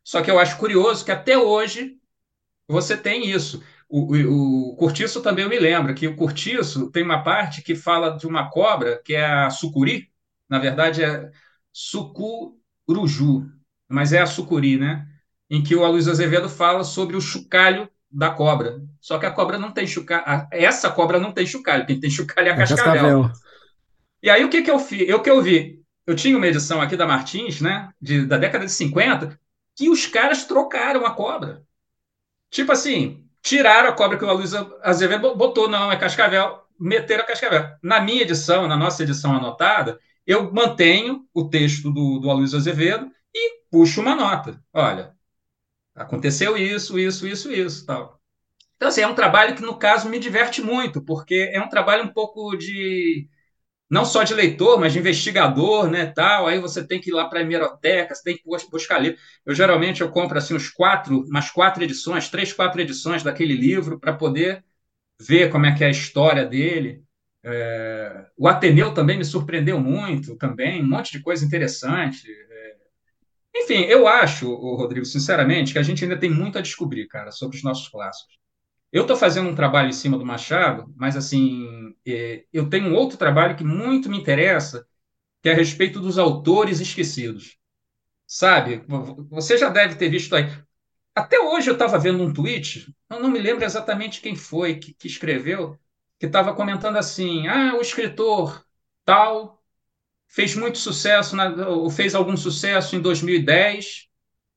Só 0.04 0.22
que 0.22 0.30
eu 0.30 0.38
acho 0.38 0.58
curioso 0.58 1.04
que 1.04 1.12
até 1.12 1.38
hoje 1.38 1.98
você 2.68 2.96
tem 2.96 3.28
isso. 3.30 3.62
O, 3.88 4.14
o, 4.14 4.72
o 4.72 4.76
Curtiço 4.76 5.22
também 5.22 5.48
me 5.48 5.58
lembro 5.58 5.94
que 5.94 6.06
o 6.06 6.16
Curtiço 6.16 6.90
tem 6.90 7.02
uma 7.02 7.22
parte 7.22 7.62
que 7.62 7.74
fala 7.74 8.16
de 8.16 8.26
uma 8.26 8.50
cobra, 8.50 9.00
que 9.04 9.14
é 9.14 9.24
a 9.24 9.50
sucuri, 9.50 10.12
na 10.48 10.58
verdade 10.58 11.02
é 11.02 11.30
sucuruju, 11.72 13.50
mas 13.88 14.12
é 14.12 14.20
a 14.20 14.26
sucuri, 14.26 14.78
né? 14.78 15.06
Em 15.50 15.62
que 15.62 15.74
o 15.74 15.84
Aloysio 15.84 16.12
Azevedo 16.12 16.48
fala 16.48 16.84
sobre 16.84 17.16
o 17.16 17.20
chocalho 17.20 17.88
da 18.10 18.30
cobra. 18.30 18.80
Só 19.00 19.18
que 19.18 19.26
a 19.26 19.30
cobra 19.30 19.58
não 19.58 19.72
tem 19.72 19.86
chocalho. 19.86 20.46
Essa 20.50 20.90
cobra 20.90 21.18
não 21.18 21.32
tem 21.32 21.46
chocalho. 21.46 21.86
Quem 21.86 22.00
tem 22.00 22.10
chocalho 22.10 22.48
é 22.48 22.50
a 22.50 22.54
é 22.54 22.58
cascavel. 22.58 22.92
cascavel. 22.92 23.30
E 24.22 24.30
aí 24.30 24.44
o 24.44 24.48
que, 24.48 24.62
que 24.62 24.70
eu 24.70 24.78
fiz? 24.78 25.08
Eu 25.08 25.22
que 25.22 25.30
eu 25.30 25.42
vi? 25.42 25.82
Eu 26.06 26.16
tinha 26.16 26.36
uma 26.36 26.46
edição 26.46 26.80
aqui 26.80 26.96
da 26.96 27.06
Martins, 27.06 27.60
né? 27.60 27.90
De, 28.00 28.26
da 28.26 28.38
década 28.38 28.64
de 28.64 28.72
50, 28.72 29.38
que 29.76 29.88
os 29.88 30.06
caras 30.06 30.44
trocaram 30.44 31.04
a 31.04 31.10
cobra. 31.10 31.62
Tipo 32.50 32.72
assim, 32.72 33.28
Tiraram 33.42 33.88
a 33.88 33.92
cobra 33.92 34.18
que 34.18 34.24
o 34.24 34.28
Aloysio 34.28 34.74
Azevedo 34.82 35.34
botou, 35.34 35.68
não, 35.68 35.90
é 35.90 35.96
cascavel, 35.96 36.60
meteram 36.78 37.22
a 37.22 37.26
cascavel. 37.26 37.66
Na 37.82 38.00
minha 38.00 38.22
edição, 38.22 38.66
na 38.66 38.76
nossa 38.76 39.02
edição 39.02 39.34
anotada, 39.34 39.98
eu 40.26 40.52
mantenho 40.52 41.24
o 41.32 41.48
texto 41.48 41.90
do, 41.90 42.18
do 42.18 42.30
Aloysio 42.30 42.58
Azevedo 42.58 43.10
e 43.34 43.62
puxo 43.70 44.00
uma 44.00 44.14
nota. 44.14 44.60
Olha, 44.72 45.14
aconteceu 45.98 46.56
isso, 46.56 46.98
isso, 46.98 47.26
isso, 47.26 47.52
isso, 47.52 47.86
tal. 47.86 48.20
Então, 48.76 48.88
assim, 48.88 49.02
é 49.02 49.08
um 49.08 49.14
trabalho 49.14 49.56
que, 49.56 49.62
no 49.62 49.78
caso, 49.78 50.08
me 50.08 50.18
diverte 50.20 50.62
muito, 50.62 51.02
porque 51.04 51.50
é 51.52 51.60
um 51.60 51.68
trabalho 51.68 52.04
um 52.04 52.12
pouco 52.12 52.56
de 52.56 53.28
não 53.90 54.04
só 54.04 54.22
de 54.22 54.34
leitor, 54.34 54.78
mas 54.78 54.92
de 54.92 54.98
investigador, 54.98 55.90
né, 55.90 56.06
tal. 56.06 56.46
Aí 56.46 56.60
você 56.60 56.86
tem 56.86 57.00
que 57.00 57.10
ir 57.10 57.14
lá 57.14 57.28
para 57.28 57.40
a 57.40 57.42
hemeroteca, 57.42 58.14
você 58.14 58.22
tem 58.22 58.36
que 58.36 58.42
buscar 58.70 58.98
livro. 58.98 59.18
Eu 59.46 59.54
geralmente 59.54 60.00
eu 60.02 60.10
compro 60.10 60.38
assim 60.38 60.54
uns 60.54 60.68
quatro, 60.70 61.24
umas 61.26 61.50
quatro 61.50 61.82
edições, 61.82 62.28
três, 62.30 62.52
quatro 62.52 62.80
edições 62.80 63.22
daquele 63.22 63.54
livro 63.54 63.98
para 63.98 64.12
poder 64.12 64.64
ver 65.20 65.50
como 65.50 65.66
é 65.66 65.74
que 65.76 65.84
é 65.84 65.88
a 65.88 65.90
história 65.90 66.44
dele. 66.46 67.02
É... 67.44 68.26
o 68.36 68.48
Ateneu 68.48 68.92
também 68.94 69.18
me 69.18 69.24
surpreendeu 69.24 69.80
muito, 69.80 70.36
também 70.36 70.82
um 70.82 70.88
monte 70.88 71.12
de 71.12 71.22
coisa 71.22 71.44
interessante. 71.44 72.26
É... 72.30 72.57
Enfim, 73.58 73.82
eu 73.84 74.06
acho, 74.06 74.54
Rodrigo, 74.54 75.04
sinceramente, 75.04 75.72
que 75.72 75.78
a 75.78 75.82
gente 75.82 76.02
ainda 76.04 76.18
tem 76.18 76.30
muito 76.30 76.58
a 76.58 76.62
descobrir, 76.62 77.06
cara, 77.08 77.30
sobre 77.30 77.56
os 77.56 77.62
nossos 77.62 77.88
clássicos. 77.88 78.38
Eu 78.92 79.02
estou 79.02 79.16
fazendo 79.16 79.48
um 79.50 79.54
trabalho 79.54 79.90
em 79.90 79.92
cima 79.92 80.18
do 80.18 80.26
Machado, 80.26 80.92
mas 80.96 81.16
assim, 81.16 81.94
é, 82.06 82.44
eu 82.52 82.68
tenho 82.70 82.88
um 82.88 82.94
outro 82.94 83.18
trabalho 83.18 83.56
que 83.56 83.64
muito 83.64 84.10
me 84.10 84.18
interessa, 84.18 84.86
que 85.42 85.48
é 85.48 85.52
a 85.52 85.56
respeito 85.56 86.00
dos 86.00 86.18
autores 86.18 86.80
esquecidos. 86.80 87.58
Sabe? 88.26 88.84
Você 89.30 89.58
já 89.58 89.70
deve 89.70 89.96
ter 89.96 90.10
visto 90.10 90.36
aí. 90.36 90.44
Até 91.14 91.40
hoje 91.40 91.70
eu 91.70 91.74
estava 91.74 91.98
vendo 91.98 92.22
um 92.22 92.32
tweet, 92.32 92.94
eu 93.10 93.20
não 93.20 93.30
me 93.30 93.38
lembro 93.40 93.64
exatamente 93.64 94.20
quem 94.20 94.36
foi 94.36 94.76
que, 94.78 94.94
que 94.94 95.08
escreveu, 95.08 95.78
que 96.18 96.26
estava 96.26 96.54
comentando 96.54 96.96
assim: 96.98 97.46
ah, 97.48 97.74
o 97.76 97.80
escritor 97.80 98.64
tal 99.04 99.57
fez 100.28 100.54
muito 100.54 100.78
sucesso, 100.78 101.34
na, 101.34 101.68
ou 101.68 101.90
fez 101.90 102.14
algum 102.14 102.36
sucesso 102.36 102.94
em 102.94 103.00
2010, 103.00 104.06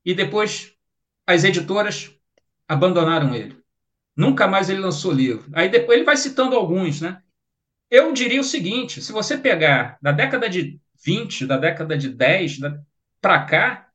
e 0.05 0.13
depois 0.13 0.73
as 1.25 1.43
editoras 1.43 2.13
abandonaram 2.67 3.33
ele. 3.33 3.57
Nunca 4.15 4.47
mais 4.47 4.69
ele 4.69 4.79
lançou 4.79 5.11
livro. 5.11 5.49
Aí 5.53 5.69
depois 5.69 5.97
ele 5.97 6.05
vai 6.05 6.17
citando 6.17 6.55
alguns, 6.55 7.01
né? 7.01 7.23
Eu 7.89 8.13
diria 8.13 8.41
o 8.41 8.43
seguinte: 8.43 9.01
se 9.01 9.11
você 9.11 9.37
pegar 9.37 9.97
da 10.01 10.11
década 10.11 10.49
de 10.49 10.79
20, 11.03 11.47
da 11.47 11.57
década 11.57 11.97
de 11.97 12.09
10 12.09 12.59
para 13.21 13.45
cá, 13.45 13.89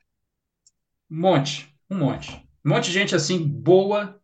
um 1.10 1.20
monte, 1.20 1.74
um 1.90 1.98
monte. 1.98 2.32
Um 2.64 2.70
monte 2.70 2.86
de 2.86 2.92
gente 2.92 3.14
assim 3.14 3.46
boa, 3.46 4.20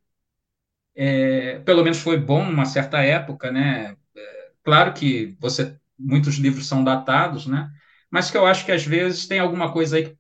é, 0.95 1.59
pelo 1.61 1.83
menos 1.83 1.99
foi 1.99 2.19
bom 2.19 2.45
numa 2.45 2.65
certa 2.65 3.03
época, 3.03 3.53
né? 3.53 3.97
É, 4.17 4.51
claro 4.63 4.93
que 4.95 5.37
você 5.39 5.79
muitos 6.03 6.37
livros 6.37 6.67
são 6.69 6.85
datados, 6.85 7.47
né? 7.47 7.71
Mas 8.11 8.31
que 8.31 8.37
eu 8.37 8.47
acho 8.47 8.65
que 8.67 8.73
às 8.73 8.85
vezes 8.85 9.27
tem 9.27 9.39
alguma 9.39 9.73
coisa 9.73 9.97
aí 9.97 10.11
que 10.11 10.19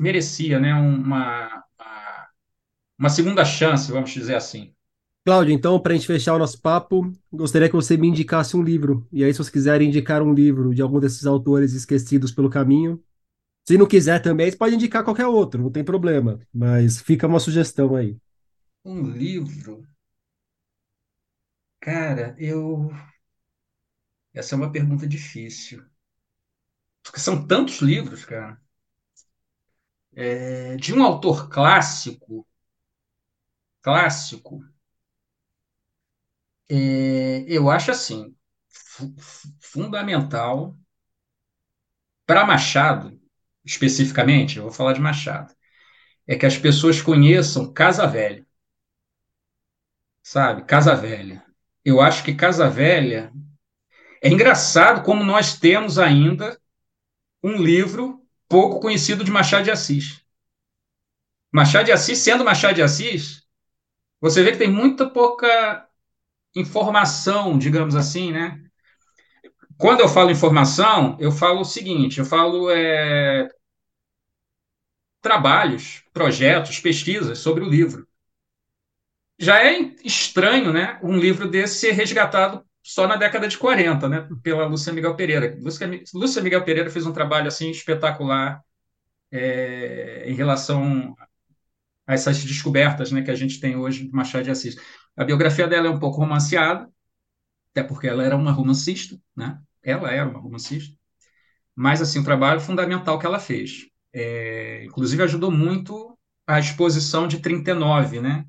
merecia, 0.00 0.58
né? 0.60 0.74
Uma, 0.74 1.64
uma, 1.78 2.28
uma 2.98 3.10
segunda 3.10 3.44
chance, 3.44 3.92
vamos 3.92 4.10
dizer 4.10 4.36
assim. 4.36 4.74
Cláudio, 5.26 5.54
então, 5.54 5.80
para 5.80 5.92
a 5.94 5.96
gente 5.96 6.06
fechar 6.06 6.34
o 6.34 6.38
nosso 6.38 6.60
papo, 6.60 7.10
gostaria 7.32 7.68
que 7.68 7.74
você 7.74 7.96
me 7.96 8.06
indicasse 8.08 8.56
um 8.56 8.62
livro. 8.62 9.06
E 9.10 9.24
aí, 9.24 9.32
se 9.32 9.38
você 9.38 9.50
quiser 9.50 9.80
indicar 9.80 10.22
um 10.22 10.34
livro 10.34 10.74
de 10.74 10.82
algum 10.82 11.00
desses 11.00 11.24
autores 11.24 11.72
esquecidos 11.72 12.30
pelo 12.30 12.50
caminho, 12.50 13.02
se 13.68 13.78
não 13.78 13.86
quiser 13.86 14.20
também, 14.22 14.50
você 14.50 14.56
pode 14.58 14.74
indicar 14.76 15.04
qualquer 15.04 15.26
outro, 15.26 15.62
não 15.62 15.70
tem 15.70 15.84
problema. 15.84 16.40
Mas 16.52 17.00
fica 17.00 17.26
uma 17.26 17.40
sugestão 17.40 17.96
aí. 17.96 18.16
Um 18.82 19.02
livro? 19.10 19.86
Cara, 21.80 22.34
eu. 22.38 22.90
Essa 24.34 24.54
é 24.54 24.58
uma 24.58 24.70
pergunta 24.70 25.06
difícil. 25.06 25.82
Porque 27.04 27.20
são 27.20 27.46
tantos 27.46 27.78
livros, 27.80 28.24
cara. 28.24 28.60
É, 30.16 30.76
de 30.76 30.92
um 30.94 31.02
autor 31.02 31.48
clássico, 31.48 32.46
clássico, 33.80 34.60
é, 36.68 37.44
eu 37.48 37.70
acho 37.70 37.90
assim, 37.90 38.34
fundamental 39.60 40.76
para 42.26 42.44
Machado, 42.46 43.18
especificamente, 43.64 44.56
eu 44.58 44.64
vou 44.64 44.72
falar 44.72 44.92
de 44.92 45.00
Machado, 45.00 45.54
é 46.26 46.36
que 46.36 46.46
as 46.46 46.58
pessoas 46.58 47.02
conheçam 47.02 47.72
Casa 47.72 48.06
Velha. 48.06 48.46
Sabe? 50.22 50.64
Casa 50.64 50.94
Velha. 50.96 51.44
Eu 51.84 52.00
acho 52.00 52.24
que 52.24 52.34
Casa 52.34 52.68
Velha 52.68 53.32
é 54.24 54.30
engraçado 54.30 55.04
como 55.04 55.22
nós 55.22 55.58
temos 55.58 55.98
ainda 55.98 56.58
um 57.42 57.62
livro 57.62 58.26
pouco 58.48 58.80
conhecido 58.80 59.22
de 59.22 59.30
Machado 59.30 59.64
de 59.64 59.70
Assis. 59.70 60.24
Machado 61.52 61.84
de 61.84 61.92
Assis, 61.92 62.20
sendo 62.20 62.42
Machado 62.42 62.74
de 62.74 62.82
Assis, 62.82 63.46
você 64.18 64.42
vê 64.42 64.52
que 64.52 64.56
tem 64.56 64.70
muita 64.70 65.10
pouca 65.10 65.86
informação, 66.56 67.58
digamos 67.58 67.94
assim, 67.94 68.32
né? 68.32 68.64
Quando 69.76 70.00
eu 70.00 70.08
falo 70.08 70.30
informação, 70.30 71.18
eu 71.20 71.30
falo 71.30 71.60
o 71.60 71.64
seguinte: 71.64 72.18
eu 72.18 72.24
falo 72.24 72.70
é, 72.70 73.50
trabalhos, 75.20 76.02
projetos, 76.14 76.80
pesquisas 76.80 77.40
sobre 77.40 77.62
o 77.62 77.68
livro. 77.68 78.08
Já 79.38 79.62
é 79.62 79.80
estranho, 80.02 80.72
né, 80.72 80.98
um 81.02 81.18
livro 81.18 81.46
desse 81.46 81.80
ser 81.80 81.90
resgatado 81.90 82.64
só 82.84 83.08
na 83.08 83.16
década 83.16 83.48
de 83.48 83.56
40, 83.56 84.08
né, 84.10 84.28
pela 84.42 84.66
Lúcia 84.66 84.92
Miguel 84.92 85.16
Pereira. 85.16 85.56
Lúcia, 85.58 85.88
Lúcia 86.12 86.42
Miguel 86.42 86.64
Pereira 86.64 86.90
fez 86.90 87.06
um 87.06 87.12
trabalho 87.12 87.48
assim 87.48 87.70
espetacular 87.70 88.62
é, 89.32 90.24
em 90.26 90.34
relação 90.34 91.16
a 92.06 92.14
essas 92.14 92.44
descobertas, 92.44 93.10
né, 93.10 93.22
que 93.22 93.30
a 93.30 93.34
gente 93.34 93.58
tem 93.58 93.74
hoje 93.74 94.04
do 94.04 94.14
Machado 94.14 94.44
de 94.44 94.50
Assis. 94.50 94.76
A 95.16 95.24
biografia 95.24 95.66
dela 95.66 95.86
é 95.86 95.90
um 95.90 95.98
pouco 95.98 96.18
romanceada, 96.18 96.86
até 97.70 97.82
porque 97.82 98.06
ela 98.06 98.22
era 98.22 98.36
uma 98.36 98.52
romancista, 98.52 99.18
né? 99.34 99.60
Ela 99.82 100.12
era 100.12 100.28
uma 100.28 100.38
romancista. 100.38 100.96
Mas 101.74 102.02
assim, 102.02 102.20
o 102.20 102.24
trabalho 102.24 102.60
fundamental 102.60 103.18
que 103.18 103.26
ela 103.26 103.38
fez. 103.40 103.86
É, 104.12 104.84
inclusive 104.84 105.22
ajudou 105.24 105.50
muito 105.50 106.16
a 106.46 106.60
exposição 106.60 107.26
de 107.26 107.40
39, 107.40 108.20
né? 108.20 108.46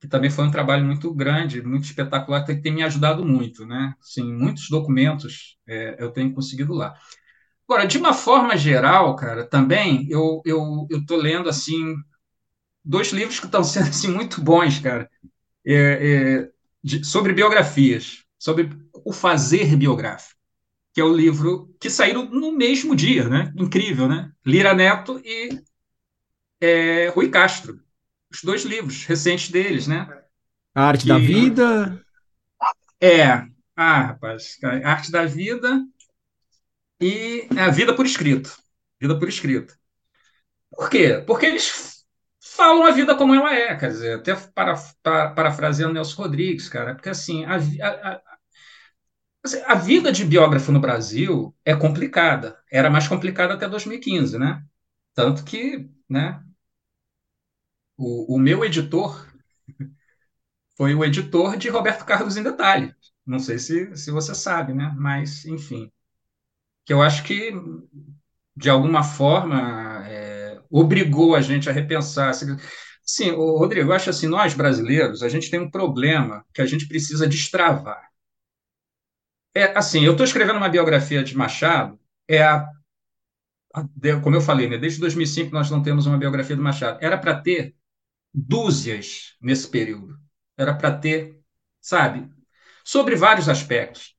Que 0.00 0.08
também 0.08 0.30
foi 0.30 0.44
um 0.46 0.50
trabalho 0.50 0.84
muito 0.84 1.12
grande, 1.14 1.62
muito 1.62 1.84
espetacular, 1.84 2.44
que 2.44 2.54
tem 2.56 2.72
me 2.72 2.82
ajudado 2.82 3.24
muito, 3.24 3.66
né? 3.66 3.94
Sim, 4.00 4.32
muitos 4.32 4.68
documentos 4.70 5.58
é, 5.66 5.96
eu 6.02 6.10
tenho 6.12 6.32
conseguido 6.34 6.72
lá. 6.74 6.94
Agora, 7.68 7.86
de 7.86 7.98
uma 7.98 8.14
forma 8.14 8.56
geral, 8.56 9.16
cara, 9.16 9.46
também 9.46 10.06
eu 10.10 10.42
eu 10.46 11.04
tô 11.06 11.16
lendo 11.16 11.48
assim 11.48 11.94
dois 12.84 13.08
livros 13.12 13.40
que 13.40 13.46
estão 13.46 13.62
sendo 13.64 13.88
assim 13.88 14.08
muito 14.08 14.40
bons, 14.42 14.78
cara, 14.80 15.08
é, 15.66 15.74
é, 16.44 16.50
de, 16.82 17.04
sobre 17.06 17.32
biografias, 17.34 18.24
sobre 18.38 18.70
o 19.04 19.12
fazer 19.12 19.76
biográfico, 19.76 20.38
que 20.94 21.00
é 21.00 21.04
o 21.04 21.14
livro 21.14 21.74
que 21.80 21.90
saíram 21.90 22.26
no 22.30 22.52
mesmo 22.52 22.96
dia, 22.96 23.28
né? 23.28 23.52
Incrível, 23.56 24.08
né? 24.08 24.32
Lira 24.46 24.74
Neto 24.74 25.20
e 25.24 25.50
é, 26.60 27.08
Rui 27.10 27.30
Castro 27.30 27.80
os 28.30 28.42
dois 28.42 28.62
livros 28.64 29.04
recentes 29.04 29.50
deles, 29.50 29.86
né? 29.86 30.06
A 30.74 30.84
Arte 30.84 31.02
que... 31.02 31.08
da 31.08 31.18
Vida. 31.18 32.04
É. 33.00 33.46
Ah, 33.76 34.02
rapaz, 34.02 34.58
a 34.62 34.90
Arte 34.90 35.10
da 35.10 35.24
Vida 35.24 35.84
e 37.00 37.48
a 37.56 37.70
Vida 37.70 37.94
por 37.94 38.06
Escrito. 38.06 38.56
Vida 39.00 39.18
por 39.18 39.28
Escrito. 39.28 39.74
Por 40.70 40.90
quê? 40.90 41.22
Porque 41.26 41.46
eles 41.46 42.04
falam 42.40 42.84
a 42.84 42.90
vida 42.90 43.14
como 43.14 43.34
ela 43.34 43.54
é, 43.54 43.76
quer 43.76 43.90
dizer, 43.90 44.18
até 44.18 44.34
para, 44.34 44.74
para, 45.02 45.30
parafraseando 45.30 45.94
Nelson 45.94 46.22
Rodrigues, 46.22 46.68
cara, 46.68 46.94
porque 46.94 47.08
assim, 47.08 47.44
a, 47.44 47.54
a, 47.56 48.10
a, 48.12 48.22
assim, 49.44 49.62
a 49.64 49.74
vida 49.74 50.10
de 50.10 50.24
biógrafo 50.24 50.72
no 50.72 50.80
Brasil 50.80 51.54
é 51.64 51.74
complicada. 51.76 52.58
Era 52.70 52.90
mais 52.90 53.06
complicada 53.06 53.54
até 53.54 53.68
2015, 53.68 54.38
né? 54.38 54.62
Tanto 55.14 55.44
que, 55.44 55.88
né, 56.08 56.42
o, 57.98 58.36
o 58.36 58.38
meu 58.38 58.64
editor 58.64 59.26
foi 60.76 60.94
o 60.94 61.04
editor 61.04 61.56
de 61.56 61.68
Roberto 61.68 62.04
Carlos 62.04 62.36
em 62.36 62.42
Detalhe. 62.42 62.94
Não 63.26 63.40
sei 63.40 63.58
se, 63.58 63.94
se 63.96 64.10
você 64.12 64.34
sabe, 64.34 64.72
né? 64.72 64.94
Mas, 64.96 65.44
enfim. 65.44 65.90
Que 66.86 66.92
eu 66.92 67.02
acho 67.02 67.24
que, 67.24 67.52
de 68.56 68.70
alguma 68.70 69.02
forma, 69.02 70.06
é, 70.06 70.60
obrigou 70.70 71.34
a 71.34 71.40
gente 71.40 71.68
a 71.68 71.72
repensar. 71.72 72.32
Sim, 73.02 73.32
Rodrigo, 73.32 73.90
eu 73.90 73.94
acho 73.94 74.10
assim, 74.10 74.28
nós 74.28 74.54
brasileiros, 74.54 75.22
a 75.22 75.28
gente 75.28 75.50
tem 75.50 75.60
um 75.60 75.70
problema 75.70 76.44
que 76.54 76.62
a 76.62 76.66
gente 76.66 76.86
precisa 76.86 77.26
destravar. 77.26 78.08
É, 79.54 79.76
assim, 79.76 80.04
eu 80.04 80.12
estou 80.12 80.24
escrevendo 80.24 80.58
uma 80.58 80.68
biografia 80.68 81.24
de 81.24 81.36
Machado, 81.36 81.98
é 82.28 82.42
a, 82.42 82.70
a, 83.74 83.82
como 84.22 84.36
eu 84.36 84.40
falei, 84.40 84.68
né, 84.68 84.78
desde 84.78 85.00
2005 85.00 85.52
nós 85.52 85.70
não 85.70 85.82
temos 85.82 86.06
uma 86.06 86.18
biografia 86.18 86.54
do 86.54 86.62
Machado. 86.62 86.98
Era 87.00 87.18
para 87.18 87.40
ter 87.40 87.74
dúzias 88.46 89.36
nesse 89.40 89.68
período. 89.68 90.18
Era 90.56 90.74
para 90.74 90.96
ter, 90.96 91.38
sabe, 91.80 92.28
sobre 92.84 93.16
vários 93.16 93.48
aspectos. 93.48 94.16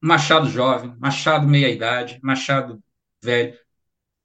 Machado 0.00 0.48
jovem, 0.48 0.96
Machado 0.98 1.46
meia-idade, 1.46 2.18
Machado 2.22 2.82
velho. 3.22 3.58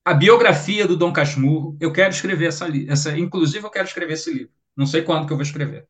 A 0.05 0.13
biografia 0.13 0.87
do 0.87 0.95
Dom 0.97 1.11
Casmurro, 1.11 1.77
eu 1.79 1.91
quero 1.91 2.11
escrever 2.13 2.47
essa, 2.47 2.67
essa, 2.87 3.17
inclusive 3.17 3.65
eu 3.65 3.71
quero 3.71 3.87
escrever 3.87 4.13
esse 4.13 4.31
livro. 4.31 4.53
Não 4.75 4.85
sei 4.85 5.01
quando 5.01 5.25
que 5.27 5.33
eu 5.33 5.37
vou 5.37 5.43
escrever. 5.43 5.87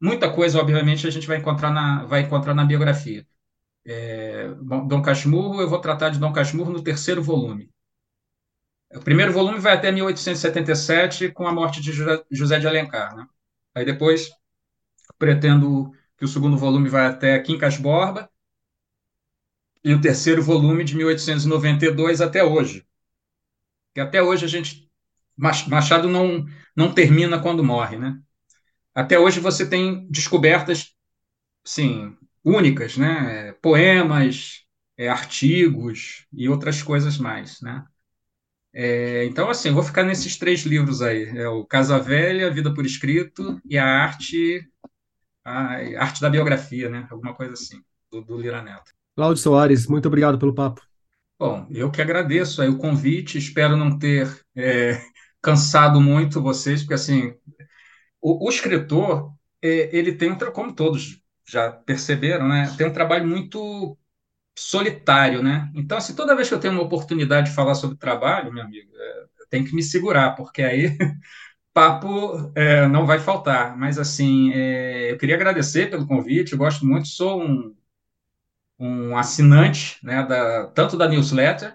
Muita 0.00 0.32
coisa, 0.32 0.60
obviamente, 0.60 1.06
a 1.06 1.10
gente 1.10 1.26
vai 1.26 1.38
encontrar 1.38 1.70
na, 1.70 2.04
vai 2.04 2.20
encontrar 2.22 2.54
na 2.54 2.64
biografia. 2.64 3.26
É, 3.84 4.48
Dom 4.54 5.02
Casmurro, 5.02 5.60
eu 5.60 5.68
vou 5.68 5.80
tratar 5.80 6.10
de 6.10 6.18
Dom 6.18 6.32
Casmurro 6.32 6.72
no 6.72 6.82
terceiro 6.82 7.22
volume. 7.22 7.70
O 8.96 9.00
primeiro 9.00 9.32
volume 9.32 9.58
vai 9.58 9.74
até 9.74 9.92
1877, 9.92 11.30
com 11.30 11.46
a 11.46 11.52
morte 11.52 11.80
de 11.80 11.92
José 12.30 12.58
de 12.58 12.66
Alencar. 12.66 13.14
Né? 13.16 13.26
Aí 13.74 13.84
depois 13.84 14.30
pretendo 15.18 15.92
que 16.16 16.24
o 16.24 16.28
segundo 16.28 16.56
volume 16.56 16.88
vai 16.88 17.06
até 17.06 17.38
Quincas 17.38 17.76
Borba, 17.76 18.30
e 19.86 19.94
o 19.94 20.00
terceiro 20.00 20.42
volume 20.42 20.82
de 20.82 20.96
1892 20.96 22.20
até 22.20 22.42
hoje. 22.42 22.84
Que 23.94 24.00
até 24.00 24.20
hoje 24.20 24.44
a 24.44 24.48
gente. 24.48 24.90
Machado 25.36 26.08
não, 26.08 26.44
não 26.74 26.92
termina 26.92 27.40
quando 27.40 27.62
morre, 27.62 27.96
né? 27.96 28.18
Até 28.92 29.16
hoje 29.18 29.38
você 29.38 29.68
tem 29.68 30.08
descobertas, 30.10 30.92
sim, 31.62 32.16
únicas, 32.42 32.96
né? 32.96 33.52
Poemas, 33.62 34.64
é, 34.96 35.08
artigos 35.08 36.26
e 36.32 36.48
outras 36.48 36.82
coisas 36.82 37.16
mais, 37.16 37.60
né? 37.60 37.84
É, 38.78 39.24
então, 39.24 39.48
assim, 39.48 39.72
vou 39.72 39.82
ficar 39.82 40.02
nesses 40.02 40.36
três 40.36 40.60
livros 40.60 41.00
aí: 41.00 41.24
é 41.34 41.48
o 41.48 41.64
Casa 41.64 41.98
Velha, 41.98 42.50
Vida 42.50 42.74
por 42.74 42.84
Escrito 42.84 43.58
e 43.64 43.78
a 43.78 43.86
Arte, 43.86 44.68
a 45.42 45.78
Arte 45.98 46.20
da 46.20 46.28
Biografia, 46.28 46.90
né? 46.90 47.08
Alguma 47.10 47.32
coisa 47.32 47.54
assim, 47.54 47.80
do, 48.12 48.20
do 48.20 48.38
Lira 48.38 48.60
Neto. 48.60 48.92
Cláudio 49.16 49.42
Soares, 49.42 49.86
muito 49.86 50.08
obrigado 50.08 50.38
pelo 50.38 50.54
papo. 50.54 50.82
Bom, 51.38 51.66
eu 51.70 51.90
que 51.90 52.02
agradeço 52.02 52.60
aí 52.60 52.68
o 52.68 52.76
convite, 52.76 53.38
espero 53.38 53.78
não 53.78 53.98
ter 53.98 54.28
é, 54.54 55.00
cansado 55.40 55.98
muito 55.98 56.42
vocês, 56.42 56.82
porque 56.82 56.94
assim, 56.94 57.32
o, 58.20 58.46
o 58.46 58.50
escritor, 58.50 59.32
é, 59.62 59.96
ele 59.96 60.12
tem, 60.12 60.36
como 60.52 60.74
todos 60.74 61.22
já 61.48 61.72
perceberam, 61.72 62.46
né? 62.46 62.74
Tem 62.76 62.86
um 62.86 62.92
trabalho 62.92 63.26
muito 63.26 63.96
solitário, 64.56 65.42
né? 65.42 65.70
Então, 65.74 65.98
assim, 65.98 66.14
toda 66.14 66.34
vez 66.36 66.48
que 66.48 66.54
eu 66.54 66.60
tenho 66.60 66.74
uma 66.74 66.82
oportunidade 66.82 67.50
de 67.50 67.54
falar 67.56 67.74
sobre 67.74 67.96
trabalho, 67.98 68.52
meu 68.52 68.62
amigo, 68.64 68.90
é, 68.96 69.26
tenho 69.50 69.64
que 69.66 69.74
me 69.74 69.82
segurar, 69.82 70.34
porque 70.36 70.62
aí 70.62 70.96
papo 71.74 72.52
é, 72.56 72.88
não 72.88 73.06
vai 73.06 73.18
faltar. 73.20 73.76
Mas, 73.78 73.98
assim, 73.98 74.52
é, 74.54 75.12
eu 75.12 75.18
queria 75.18 75.36
agradecer 75.36 75.90
pelo 75.90 76.06
convite, 76.06 76.52
eu 76.52 76.58
gosto 76.58 76.86
muito, 76.86 77.08
sou 77.08 77.42
um, 77.42 77.76
um 78.78 79.16
assinante, 79.16 79.98
né, 80.04 80.22
da, 80.24 80.66
tanto 80.68 80.96
da 80.96 81.08
newsletter, 81.08 81.72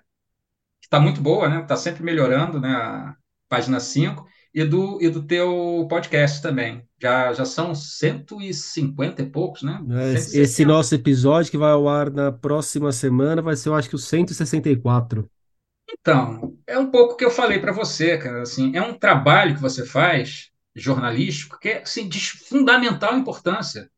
que 0.82 0.88
está 0.88 0.99
muito 0.99 1.22
boa, 1.22 1.49
né? 1.49 1.62
Está 1.62 1.76
sempre 1.78 2.03
melhorando, 2.03 2.60
né? 2.62 2.70
A 2.76 3.18
página 3.49 3.80
5, 3.80 4.28
e 4.53 4.65
do, 4.65 5.02
e 5.02 5.10
do 5.10 5.23
teu 5.23 5.86
podcast 5.90 6.41
também. 6.41 6.84
Já, 7.02 7.34
já 7.34 7.45
são 7.45 7.73
150 7.73 9.22
e 9.22 9.26
poucos, 9.26 9.64
né? 9.64 9.82
É, 9.90 10.14
esse 10.14 10.65
nosso 10.65 10.94
episódio 10.94 11.49
que 11.49 11.57
vai 11.57 11.72
ao 11.72 11.88
ar 11.88 12.11
na 12.11 12.32
próxima 12.32 12.91
semana 12.91 13.41
vai 13.41 13.56
ser, 13.56 13.69
eu 13.69 13.76
acho 13.76 13.90
que 13.90 13.95
o 13.95 13.99
164. 13.99 15.28
Então, 15.99 16.57
é 16.68 16.78
um 16.78 16.91
pouco 16.91 17.14
o 17.14 17.18
que 17.18 17.26
eu 17.26 17.32
falei 17.32 17.60
para 17.60 17.72
você, 17.72 18.18
cara. 18.18 18.41
Assim, 18.41 18.76
é 18.76 18.82
um 18.82 18.94
trabalho 18.94 19.56
que 19.56 19.61
você 19.61 19.86
faz, 19.86 20.49
jornalístico, 20.76 21.60
que 21.60 21.69
é 21.69 21.82
assim, 21.82 22.07
de 22.07 22.19
fundamental 22.19 23.18
importância. 23.18 23.90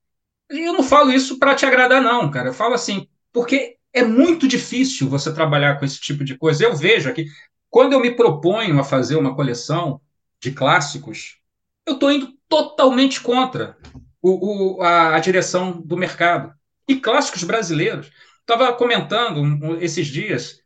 E 0.51 0.67
eu 0.67 0.73
não 0.73 0.83
falo 0.83 1.11
isso 1.11 1.39
para 1.39 1.55
te 1.55 1.65
agradar, 1.65 2.01
não, 2.01 2.29
cara. 2.29 2.49
Eu 2.49 2.53
falo 2.53 2.75
assim, 2.75 3.07
porque 3.31 3.77
é 3.91 4.03
muito 4.03 4.47
difícil 4.47 5.09
você 5.09 5.33
trabalhar 5.33 5.77
com 5.77 5.85
esse 5.85 5.99
tipo 5.99 6.23
de 6.23 6.37
coisa. 6.37 6.63
Eu 6.63 6.75
vejo 6.75 7.09
aqui, 7.09 7.25
quando 7.69 7.93
eu 7.93 7.99
me 7.99 8.15
proponho 8.15 8.79
a 8.79 8.83
fazer 8.83 9.15
uma 9.15 9.35
coleção 9.35 9.99
de 10.43 10.51
clássicos, 10.51 11.39
eu 11.85 11.93
estou 11.93 12.11
indo 12.11 12.33
totalmente 12.49 13.21
contra 13.21 13.77
o, 14.21 14.77
o, 14.77 14.81
a, 14.81 15.15
a, 15.15 15.19
direção 15.19 15.81
do 15.81 15.95
mercado. 15.95 16.53
E 16.87 16.97
clássicos 16.97 17.43
brasileiros. 17.45 18.11
Estava 18.41 18.73
comentando 18.73 19.81
esses 19.81 20.07
dias, 20.07 20.61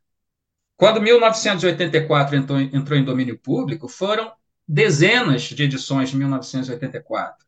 quando 0.76 1.00
1984 1.00 2.36
entrou, 2.36 2.60
entrou 2.60 2.98
em 2.98 3.06
domínio 3.06 3.38
público, 3.38 3.88
foram 3.88 4.34
dezenas 4.68 5.44
de 5.44 5.64
edições 5.64 6.10
de 6.10 6.18
1984. 6.18 7.46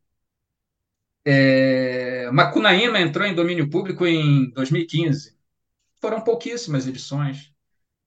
É, 1.26 2.30
Macunaíma 2.32 3.02
entrou 3.02 3.26
em 3.26 3.34
domínio 3.34 3.70
público 3.70 4.06
em 4.06 4.52
2015. 4.52 5.36
Foram 6.00 6.22
pouquíssimas 6.22 6.88
edições. 6.88 7.52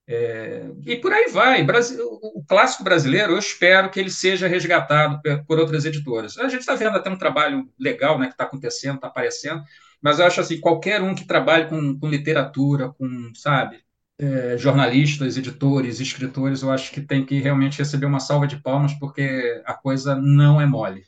É, 0.09 0.67
e 0.85 0.97
por 0.97 1.13
aí 1.13 1.31
vai. 1.31 1.63
Brasil, 1.63 2.05
o 2.23 2.45
clássico 2.47 2.83
brasileiro, 2.83 3.33
eu 3.33 3.39
espero 3.39 3.91
que 3.91 4.01
ele 4.01 4.11
seja 4.11 4.49
resgatado 4.49 5.21
por 5.47 5.59
outras 5.59 5.85
editoras. 5.85 6.37
A 6.39 6.49
gente 6.49 6.61
está 6.61 6.75
vendo 6.75 6.97
até 6.97 7.09
um 7.09 7.19
trabalho 7.19 7.69
legal 7.79 8.19
né, 8.19 8.27
que 8.27 8.33
está 8.33 8.45
acontecendo, 8.45 8.97
está 8.97 9.07
aparecendo, 9.07 9.63
mas 10.01 10.19
eu 10.19 10.27
acho 10.27 10.41
assim, 10.41 10.61
qualquer 10.61 11.01
um 11.01 11.15
que 11.15 11.27
trabalhe 11.27 11.69
com, 11.69 11.99
com 11.99 12.09
literatura, 12.09 12.89
com, 12.91 13.33
sabe, 13.35 13.79
é, 14.19 14.57
jornalistas, 14.59 15.37
editores, 15.37 16.01
escritores, 16.01 16.63
eu 16.63 16.71
acho 16.71 16.91
que 16.91 17.01
tem 17.01 17.25
que 17.25 17.41
realmente 17.41 17.79
receber 17.79 18.07
uma 18.07 18.21
salva 18.21 18.47
de 18.47 18.57
palmas, 18.57 18.93
porque 18.95 19.63
a 19.65 19.75
coisa 19.75 20.17
não 20.17 20.61
é 20.61 20.67
mole. 20.67 21.05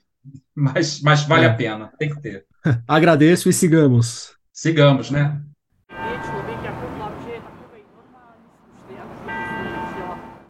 Mas, 0.55 1.01
mas 1.03 1.25
vale 1.25 1.45
é. 1.45 1.49
a 1.49 1.55
pena, 1.55 1.93
tem 1.99 2.09
que 2.09 2.21
ter. 2.21 2.47
Agradeço 2.89 3.49
e 3.49 3.53
sigamos. 3.53 4.35
Sigamos, 4.53 5.11
né? 5.11 5.41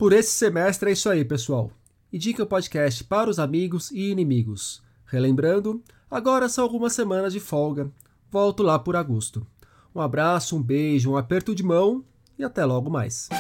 Por 0.04 0.12
esse 0.12 0.32
semestre 0.32 0.90
é 0.90 0.92
isso 0.92 1.08
aí, 1.08 1.24
pessoal. 1.24 1.70
Indique 2.12 2.42
o 2.42 2.46
podcast 2.46 3.02
para 3.04 3.30
os 3.30 3.38
amigos 3.38 3.90
e 3.90 4.10
inimigos. 4.10 4.82
Relembrando, 5.06 5.82
agora 6.10 6.46
são 6.46 6.62
algumas 6.62 6.92
semanas 6.92 7.32
de 7.32 7.40
folga. 7.40 7.90
Volto 8.30 8.62
lá 8.62 8.78
por 8.78 8.96
agosto. 8.96 9.46
Um 9.94 10.02
abraço, 10.02 10.58
um 10.58 10.62
beijo, 10.62 11.12
um 11.12 11.16
aperto 11.16 11.54
de 11.54 11.62
mão 11.62 12.04
e 12.38 12.44
até 12.44 12.66
logo 12.66 12.90
mais. 12.90 13.30